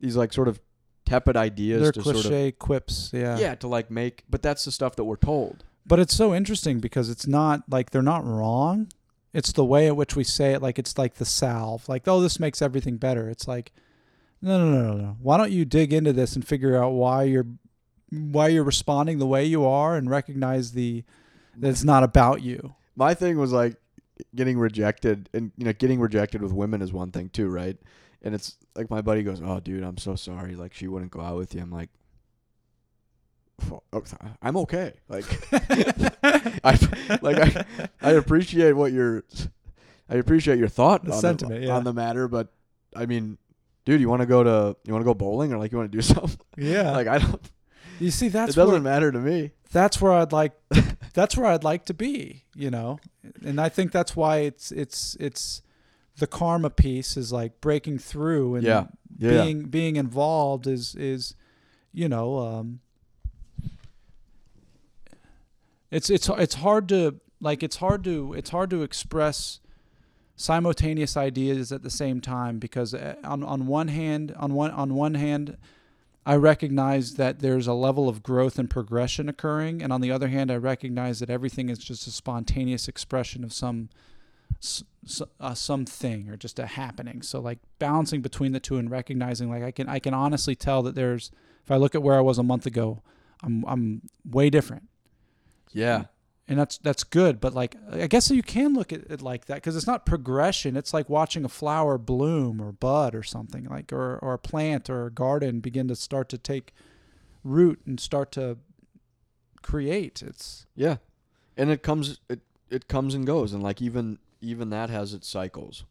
these 0.01 0.17
like 0.17 0.33
sort 0.33 0.49
of 0.49 0.61
tepid 1.05 1.37
ideas 1.37 1.83
they're 1.83 1.93
to 1.93 2.03
cliche 2.03 2.23
sort 2.23 2.35
of 2.35 2.59
quips. 2.59 3.11
Yeah. 3.13 3.39
yeah 3.39 3.55
to 3.57 3.69
like 3.69 3.91
make 3.91 4.25
but 4.29 4.43
that's 4.43 4.65
the 4.65 4.73
stuff 4.73 4.97
that 4.97 5.05
we're 5.05 5.17
told 5.17 5.65
But 5.87 5.99
it's 5.99 6.15
so 6.15 6.35
interesting 6.35 6.79
because 6.81 7.11
it's 7.11 7.27
not 7.27 7.63
like 7.69 7.91
they're 7.91 8.03
not 8.03 8.25
wrong. 8.25 8.89
It's 9.33 9.53
the 9.53 9.65
way 9.65 9.87
at 9.87 9.97
which 9.97 10.17
we 10.17 10.25
say 10.25 10.53
it. 10.55 10.63
Like 10.63 10.79
it's 10.79 10.99
like 10.99 11.15
the 11.15 11.25
salve. 11.25 11.89
Like 11.89 12.07
oh, 12.09 12.21
this 12.21 12.39
makes 12.41 12.61
everything 12.63 12.97
better. 12.97 13.29
It's 13.29 13.47
like 13.49 13.73
no, 14.43 14.59
no, 14.59 14.71
no, 14.71 14.93
no, 14.93 14.97
no. 14.97 15.17
Why 15.21 15.37
don't 15.37 15.53
you 15.53 15.65
dig 15.65 15.93
into 15.93 16.13
this 16.13 16.35
and 16.35 16.47
figure 16.47 16.83
out 16.83 16.91
why 16.91 17.25
you're 17.25 17.47
why 18.11 18.49
you're 18.49 18.65
responding 18.65 19.19
the 19.19 19.27
way 19.27 19.45
you 19.45 19.65
are 19.65 19.97
and 19.97 20.11
recognize 20.11 20.73
the 20.73 21.05
that 21.57 21.69
it's 21.69 21.85
not 21.85 22.03
about 22.03 22.43
you. 22.43 22.75
my 22.97 23.15
thing 23.15 23.39
was 23.39 23.53
like 23.53 23.77
getting 24.35 24.59
rejected 24.59 25.29
and 25.33 25.53
you 25.57 25.65
know 25.65 25.73
getting 25.73 26.01
rejected 26.01 26.43
with 26.43 26.53
women 26.53 26.83
is 26.83 26.93
one 26.93 27.11
thing 27.11 27.29
too 27.29 27.49
right 27.49 27.79
and 28.23 28.35
it's 28.35 28.57
like 28.75 28.91
my 28.91 29.01
buddy 29.01 29.23
goes 29.23 29.41
oh 29.45 29.61
dude 29.61 29.83
i'm 29.83 29.99
so 29.99 30.15
sorry 30.15 30.55
like 30.55 30.75
she 30.75 30.87
wouldn't 30.89 31.11
go 31.11 31.21
out 31.21 31.37
with 31.37 31.55
you 31.55 31.61
i'm 31.61 31.71
like 31.71 31.91
oh, 33.71 33.83
i'm 34.43 34.57
okay 34.57 34.95
like 35.09 35.25
i 36.65 37.19
like 37.23 37.39
i 37.39 37.65
i 38.03 38.11
appreciate 38.13 38.73
what 38.73 38.93
you're 38.93 39.25
i 40.09 40.15
appreciate 40.17 40.59
your 40.59 40.69
thought 40.69 41.05
The 41.05 41.13
on, 41.13 41.21
sentiment, 41.21 41.61
the, 41.61 41.67
yeah. 41.67 41.75
on 41.75 41.85
the 41.85 41.93
matter 41.93 42.29
but 42.29 42.49
i 42.97 43.07
mean 43.07 43.39
dude 43.85 44.01
you 44.01 44.09
want 44.09 44.21
to 44.21 44.27
go 44.27 44.43
to 44.43 44.77
you 44.85 44.93
want 44.93 45.03
to 45.03 45.07
go 45.07 45.15
bowling 45.15 45.53
or 45.53 45.59
like 45.59 45.73
you 45.73 45.79
want 45.79 45.91
to 45.93 45.97
do 45.99 46.03
something 46.15 46.39
Yeah. 46.57 46.91
like 46.93 47.07
i 47.07 47.19
don't 47.19 47.51
you 47.99 48.11
see, 48.11 48.29
that's 48.29 48.53
it 48.53 48.57
doesn't 48.57 48.73
where, 48.73 48.81
matter 48.81 49.13
to 49.13 49.19
me 49.19 49.53
that's 49.73 50.01
where 50.01 50.13
I'd 50.13 50.33
like 50.33 50.53
that's 51.13 51.37
where 51.37 51.47
I'd 51.47 51.65
like 51.65 51.85
to 51.85 51.95
be, 51.95 52.45
you 52.55 52.71
know. 52.71 52.99
And 53.45 53.61
I 53.61 53.69
think 53.69 53.93
that's 53.93 54.17
why 54.17 54.39
it's 54.39 54.73
it's 54.73 55.17
it's 55.21 55.63
the 56.21 56.27
karma 56.27 56.71
piece 56.71 57.17
is 57.17 57.33
like 57.33 57.61
breaking 57.61 57.99
through 57.99 58.55
and 58.55 58.65
Yeah. 58.65 58.87
Yeah, 59.19 59.43
being 59.43 59.65
being 59.65 59.97
involved 59.97 60.67
is 60.67 60.95
is 60.95 61.35
you 61.93 62.09
know 62.09 62.39
um 62.39 62.81
it's 65.91 66.09
it's 66.09 66.29
it's 66.29 66.55
hard 66.55 66.89
to 66.91 67.21
like 67.41 67.63
it's 67.63 67.77
hard 67.77 68.05
to 68.05 68.33
it's 68.35 68.51
hard 68.51 68.71
to 68.71 68.83
express 68.83 69.61
simultaneous 70.37 71.17
ideas 71.19 71.71
at 71.71 71.83
the 71.83 71.91
same 71.91 72.21
time 72.21 72.59
because 72.59 72.95
uh, 72.95 73.17
on 73.25 73.43
on 73.43 73.67
one 73.67 73.89
hand 73.89 74.33
on 74.39 74.55
one 74.55 74.71
on 74.71 74.95
one 74.95 75.15
hand 75.15 75.59
I 76.25 76.37
recognize 76.37 77.15
that 77.15 77.41
there's 77.41 77.67
a 77.67 77.75
level 77.75 78.09
of 78.09 78.23
growth 78.23 78.59
and 78.59 78.69
progression 78.69 79.29
occurring, 79.29 79.83
and 79.83 79.91
on 79.91 80.03
the 80.03 80.13
other 80.13 80.29
hand, 80.29 80.51
I 80.51 80.57
recognize 80.57 81.19
that 81.21 81.31
everything 81.31 81.71
is 81.71 81.79
just 81.79 82.07
a 82.07 82.11
spontaneous 82.11 82.89
expression 82.89 83.43
of 83.43 83.55
some 83.55 83.89
s- 84.63 84.83
uh, 85.41 85.55
something 85.55 86.29
or 86.29 86.37
just 86.37 86.59
a 86.59 86.67
happening. 86.67 87.23
So 87.23 87.41
like 87.41 87.59
balancing 87.79 88.21
between 88.23 88.53
the 88.53 88.61
two 88.61 88.77
and 88.77 88.91
recognizing 88.91 89.51
like 89.51 89.63
I 89.63 89.71
can 89.71 89.89
I 89.89 89.99
can 89.99 90.15
honestly 90.15 90.55
tell 90.55 90.83
that 90.83 90.95
there's 90.95 91.31
if 91.65 91.71
I 91.71 91.77
look 91.77 91.95
at 91.95 92.03
where 92.03 92.17
I 92.17 92.21
was 92.21 92.39
a 92.39 92.43
month 92.43 92.67
ago, 92.67 93.03
I'm 93.43 93.65
I'm 93.67 94.03
way 94.29 94.51
different. 94.51 94.89
yeah 95.73 96.05
and 96.49 96.59
that's 96.59 96.79
that's 96.79 97.05
good. 97.05 97.41
But 97.41 97.55
like, 97.55 97.77
I 97.93 98.09
guess 98.09 98.29
you 98.29 98.43
can 98.43 98.75
look 98.75 98.93
at 98.93 99.09
it 99.09 99.23
like 99.23 99.45
that 99.47 99.55
because 99.55 99.77
it's 99.77 99.87
not 99.87 100.05
progression. 100.05 100.77
It's 100.77 100.93
like 100.93 101.09
watching 101.09 101.45
a 101.45 101.49
flower 101.49 101.97
bloom 101.97 102.61
or 102.61 102.73
bud 102.73 103.15
or 103.15 103.23
something 103.23 103.67
like, 103.67 103.93
or 103.93 104.19
or 104.19 104.35
a 104.35 104.39
plant 104.39 104.91
or 104.91 105.07
a 105.07 105.11
garden 105.13 105.61
begin 105.61 105.87
to 105.87 105.95
start 105.95 106.29
to 106.31 106.39
take 106.39 106.75
root 107.45 107.79
and 107.87 108.01
start 108.01 108.33
to 108.33 108.59
create. 109.63 110.23
It's 110.23 110.67
Yeah, 110.75 110.97
and 111.57 111.71
it 111.71 111.85
comes 111.85 112.19
it 112.29 112.41
it 112.69 112.89
comes 112.89 113.15
and 113.15 113.25
goes, 113.25 113.53
and 113.53 113.63
like 113.63 113.81
even 113.81 114.19
even 114.41 114.71
that 114.71 114.91
has 114.91 115.15
its 115.15 115.29
cycles. 115.29 115.85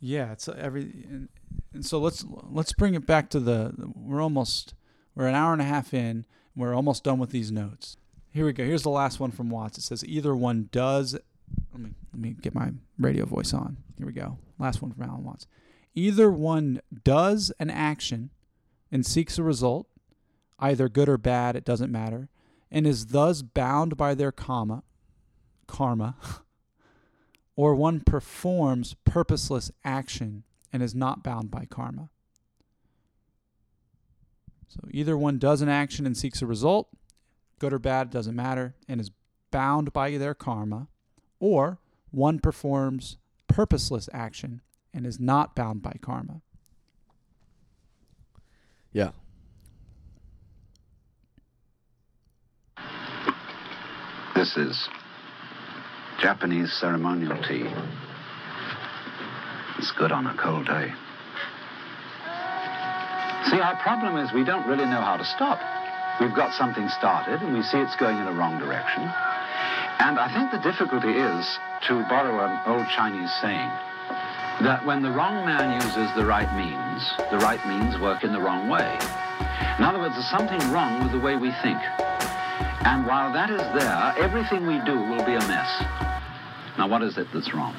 yeah, 0.00 0.32
it's 0.32 0.48
every. 0.48 1.06
And, 1.08 1.28
so 1.82 1.98
let's 1.98 2.24
let's 2.50 2.72
bring 2.72 2.94
it 2.94 3.06
back 3.06 3.30
to 3.30 3.40
the. 3.40 3.72
We're 3.94 4.22
almost 4.22 4.74
we're 5.14 5.26
an 5.26 5.34
hour 5.34 5.52
and 5.52 5.62
a 5.62 5.66
half 5.66 5.94
in. 5.94 6.26
We're 6.56 6.74
almost 6.74 7.04
done 7.04 7.18
with 7.18 7.30
these 7.30 7.52
notes. 7.52 7.96
Here 8.32 8.44
we 8.44 8.52
go. 8.52 8.64
Here's 8.64 8.82
the 8.82 8.90
last 8.90 9.20
one 9.20 9.30
from 9.30 9.50
Watts. 9.50 9.78
It 9.78 9.82
says 9.82 10.04
either 10.04 10.34
one 10.34 10.68
does. 10.72 11.14
Let 11.72 11.82
me 11.82 11.90
let 12.12 12.20
me 12.20 12.36
get 12.40 12.54
my 12.54 12.72
radio 12.98 13.24
voice 13.24 13.52
on. 13.52 13.76
Here 13.96 14.06
we 14.06 14.12
go. 14.12 14.38
Last 14.58 14.82
one 14.82 14.92
from 14.92 15.04
Alan 15.04 15.24
Watts. 15.24 15.46
Either 15.94 16.30
one 16.30 16.80
does 17.04 17.52
an 17.58 17.70
action 17.70 18.30
and 18.92 19.04
seeks 19.04 19.38
a 19.38 19.42
result, 19.42 19.86
either 20.58 20.88
good 20.88 21.08
or 21.08 21.18
bad, 21.18 21.56
it 21.56 21.64
doesn't 21.64 21.90
matter, 21.90 22.28
and 22.70 22.86
is 22.86 23.06
thus 23.06 23.42
bound 23.42 23.96
by 23.96 24.14
their 24.14 24.32
karma, 24.32 24.82
karma, 25.66 26.16
or 27.56 27.74
one 27.74 28.00
performs 28.00 28.94
purposeless 29.04 29.70
action 29.84 30.44
and 30.72 30.82
is 30.82 30.94
not 30.94 31.22
bound 31.22 31.50
by 31.50 31.64
karma. 31.64 32.08
So 34.68 34.80
either 34.90 35.18
one 35.18 35.38
does 35.38 35.62
an 35.62 35.68
action 35.68 36.06
and 36.06 36.16
seeks 36.16 36.42
a 36.42 36.46
result, 36.46 36.88
good 37.58 37.72
or 37.72 37.78
bad, 37.78 38.10
doesn't 38.10 38.36
matter, 38.36 38.74
and 38.88 39.00
is 39.00 39.10
bound 39.50 39.92
by 39.92 40.16
their 40.16 40.34
karma, 40.34 40.86
or 41.40 41.80
one 42.10 42.38
performs 42.38 43.18
purposeless 43.48 44.08
action 44.12 44.60
and 44.94 45.06
is 45.06 45.18
not 45.18 45.56
bound 45.56 45.82
by 45.82 45.96
karma. 46.00 46.40
Yeah. 48.92 49.10
This 54.34 54.56
is 54.56 54.88
Japanese 56.20 56.70
ceremonial 56.74 57.36
tea. 57.48 57.64
It's 59.78 59.90
good 59.92 60.12
on 60.12 60.26
a 60.26 60.36
cold 60.36 60.66
day. 60.66 60.92
See, 63.48 63.58
our 63.58 63.74
problem 63.80 64.18
is 64.20 64.30
we 64.32 64.44
don't 64.44 64.68
really 64.68 64.84
know 64.84 65.00
how 65.00 65.16
to 65.16 65.24
stop. 65.24 65.58
We've 66.20 66.36
got 66.36 66.52
something 66.52 66.86
started 66.90 67.40
and 67.40 67.56
we 67.56 67.62
see 67.62 67.78
it's 67.78 67.96
going 67.96 68.18
in 68.18 68.26
a 68.28 68.36
wrong 68.36 68.60
direction. 68.60 69.00
And 70.04 70.20
I 70.20 70.28
think 70.28 70.52
the 70.52 70.60
difficulty 70.60 71.16
is, 71.16 71.58
to 71.88 72.04
borrow 72.12 72.44
an 72.44 72.60
old 72.68 72.86
Chinese 72.92 73.32
saying, 73.40 73.70
that 74.60 74.84
when 74.84 75.00
the 75.00 75.10
wrong 75.10 75.46
man 75.46 75.80
uses 75.80 76.12
the 76.14 76.26
right 76.26 76.52
means, 76.52 77.00
the 77.32 77.38
right 77.40 77.64
means 77.64 77.98
work 77.98 78.24
in 78.24 78.32
the 78.32 78.40
wrong 78.40 78.68
way. 78.68 78.92
In 79.78 79.84
other 79.84 79.98
words, 79.98 80.14
there's 80.20 80.28
something 80.28 80.60
wrong 80.70 81.02
with 81.02 81.12
the 81.12 81.20
way 81.20 81.36
we 81.36 81.50
think. 81.64 81.80
And 82.82 83.06
while 83.06 83.32
that 83.32 83.50
is 83.50 83.60
there, 83.78 84.14
everything 84.16 84.66
we 84.66 84.78
do 84.86 84.94
will 84.94 85.24
be 85.24 85.34
a 85.34 85.46
mess. 85.48 85.84
Now, 86.78 86.88
what 86.88 87.02
is 87.02 87.18
it 87.18 87.28
that's 87.32 87.52
wrong? 87.52 87.74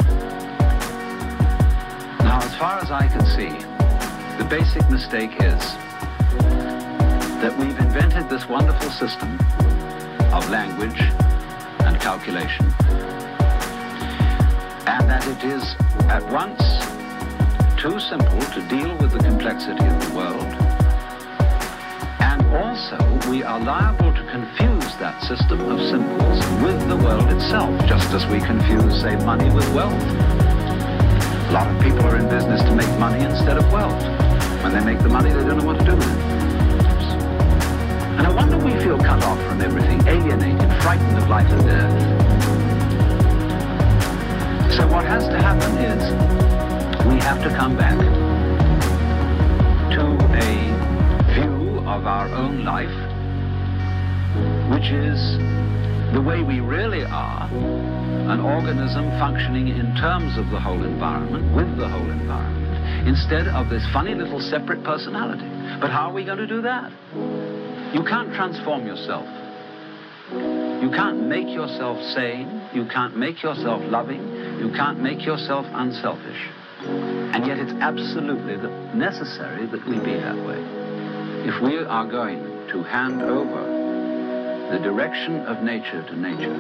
Now, 2.19 2.39
as 2.41 2.55
far 2.57 2.79
as 2.79 2.91
I 2.91 3.07
can 3.07 3.25
see, 3.25 3.49
the 4.37 4.47
basic 4.49 4.87
mistake 4.89 5.31
is 5.41 5.59
that 7.41 7.57
we've 7.57 7.77
invented 7.79 8.29
this 8.29 8.47
wonderful 8.47 8.91
system 8.91 9.39
of 10.31 10.47
language 10.51 11.01
and 11.81 11.99
calculation. 11.99 12.65
And 14.85 15.09
that 15.09 15.25
it 15.25 15.43
is 15.43 15.75
at 16.09 16.23
once 16.31 16.61
too 17.81 17.99
simple 17.99 18.41
to 18.53 18.61
deal 18.69 18.95
with 18.97 19.11
the 19.13 19.19
complexity 19.19 19.83
of 19.83 20.09
the 20.09 20.15
world. 20.15 20.50
Also, 22.91 23.29
we 23.29 23.43
are 23.43 23.59
liable 23.59 24.13
to 24.13 24.23
confuse 24.31 24.95
that 24.97 25.21
system 25.23 25.61
of 25.61 25.79
symbols 25.89 26.39
with 26.61 26.87
the 26.89 26.97
world 26.97 27.29
itself, 27.31 27.69
just 27.85 28.11
as 28.11 28.25
we 28.25 28.39
confuse, 28.39 29.01
say, 29.01 29.15
money 29.23 29.49
with 29.51 29.67
wealth. 29.73 29.93
A 29.93 31.51
lot 31.53 31.67
of 31.73 31.81
people 31.81 32.01
are 32.01 32.17
in 32.17 32.27
business 32.27 32.61
to 32.63 32.75
make 32.75 32.89
money 32.99 33.23
instead 33.23 33.57
of 33.57 33.71
wealth. 33.71 34.01
When 34.63 34.73
they 34.73 34.83
make 34.83 34.99
the 34.99 35.09
money, 35.09 35.29
they 35.29 35.43
don't 35.43 35.59
know 35.59 35.65
what 35.65 35.79
to 35.79 35.85
do 35.85 35.95
with 35.95 36.05
it. 36.05 36.17
And 38.17 38.27
I 38.27 38.31
wonder 38.33 38.57
we 38.57 38.73
feel 38.83 38.97
cut 38.97 39.23
off 39.23 39.41
from 39.47 39.61
everything, 39.61 40.05
alienated, 40.07 40.69
frightened 40.81 41.17
of 41.17 41.29
life 41.29 41.49
and 41.49 41.65
death. 41.65 41.91
So 44.75 44.87
what 44.87 45.05
has 45.05 45.27
to 45.27 45.37
happen 45.37 45.77
is 45.77 47.05
we 47.05 47.19
have 47.19 47.41
to 47.43 47.49
come 47.55 47.77
back 47.77 48.20
of 52.01 52.07
our 52.07 52.33
own 52.33 52.65
life, 52.65 52.89
which 54.73 54.89
is 54.89 55.21
the 56.17 56.21
way 56.21 56.41
we 56.41 56.57
really 56.59 57.05
are, 57.05 57.45
an 57.45 58.41
organism 58.41 59.05
functioning 59.21 59.67
in 59.69 59.93
terms 60.01 60.33
of 60.33 60.49
the 60.49 60.59
whole 60.59 60.81
environment, 60.81 61.45
with 61.53 61.69
the 61.77 61.87
whole 61.87 62.09
environment, 62.09 63.07
instead 63.07 63.45
of 63.53 63.69
this 63.69 63.85
funny 63.93 64.15
little 64.15 64.41
separate 64.41 64.83
personality. 64.83 65.45
But 65.77 65.91
how 65.93 66.09
are 66.09 66.13
we 66.13 66.25
going 66.25 66.41
to 66.41 66.47
do 66.47 66.63
that? 66.63 66.89
You 67.93 68.01
can't 68.01 68.33
transform 68.33 68.87
yourself. 68.87 69.29
You 70.81 70.89
can't 70.89 71.29
make 71.29 71.53
yourself 71.53 72.01
sane. 72.17 72.65
You 72.73 72.89
can't 72.89 73.15
make 73.15 73.43
yourself 73.43 73.85
loving. 73.85 74.25
You 74.57 74.73
can't 74.73 74.99
make 74.99 75.23
yourself 75.23 75.67
unselfish. 75.69 76.49
And 76.81 77.45
yet 77.45 77.59
it's 77.59 77.77
absolutely 77.77 78.57
necessary 78.97 79.67
that 79.67 79.85
we 79.85 79.99
be 80.01 80.17
that 80.17 80.35
way. 80.41 80.80
If 81.43 81.59
we 81.59 81.79
are 81.79 82.05
going 82.05 82.67
to 82.67 82.83
hand 82.83 83.23
over 83.23 83.63
the 84.71 84.77
direction 84.77 85.39
of 85.47 85.63
nature 85.63 86.03
to 86.03 86.15
nature, 86.15 86.55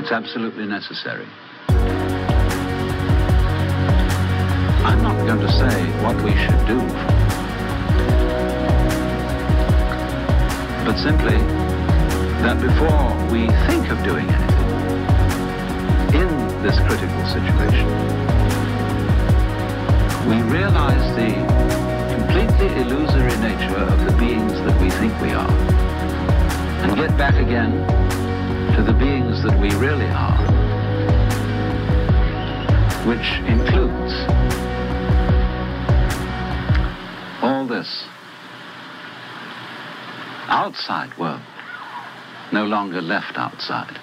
it's 0.00 0.10
absolutely 0.10 0.66
necessary. 0.66 1.28
I'm 4.82 5.00
not 5.00 5.16
going 5.28 5.38
to 5.38 5.52
say 5.52 5.84
what 6.02 6.16
we 6.24 6.32
should 6.32 6.66
do, 6.66 6.80
but 10.84 10.98
simply 10.98 11.38
that 12.42 12.60
before 12.60 13.14
we 13.30 13.46
think 13.68 13.90
of 13.90 14.02
doing 14.02 14.28
anything 14.28 14.70
in 16.20 16.28
this 16.64 16.80
critical 16.80 17.24
situation, 17.26 17.86
we 20.28 20.42
realize 20.50 21.14
the 21.14 21.89
completely 22.46 22.80
illusory 22.80 23.36
nature 23.40 23.76
of 23.76 23.98
the 24.06 24.16
beings 24.18 24.52
that 24.64 24.80
we 24.80 24.88
think 24.88 25.12
we 25.20 25.30
are, 25.32 25.50
and 26.82 26.96
get 26.96 27.10
back 27.18 27.34
again 27.34 27.70
to 28.74 28.82
the 28.82 28.94
beings 28.98 29.42
that 29.44 29.60
we 29.60 29.68
really 29.76 30.06
are, 30.06 30.40
which 33.06 33.28
includes 33.46 34.14
all 37.42 37.66
this 37.66 38.06
outside 40.48 41.16
world, 41.18 41.42
no 42.54 42.64
longer 42.64 43.02
left 43.02 43.36
outside. 43.36 44.00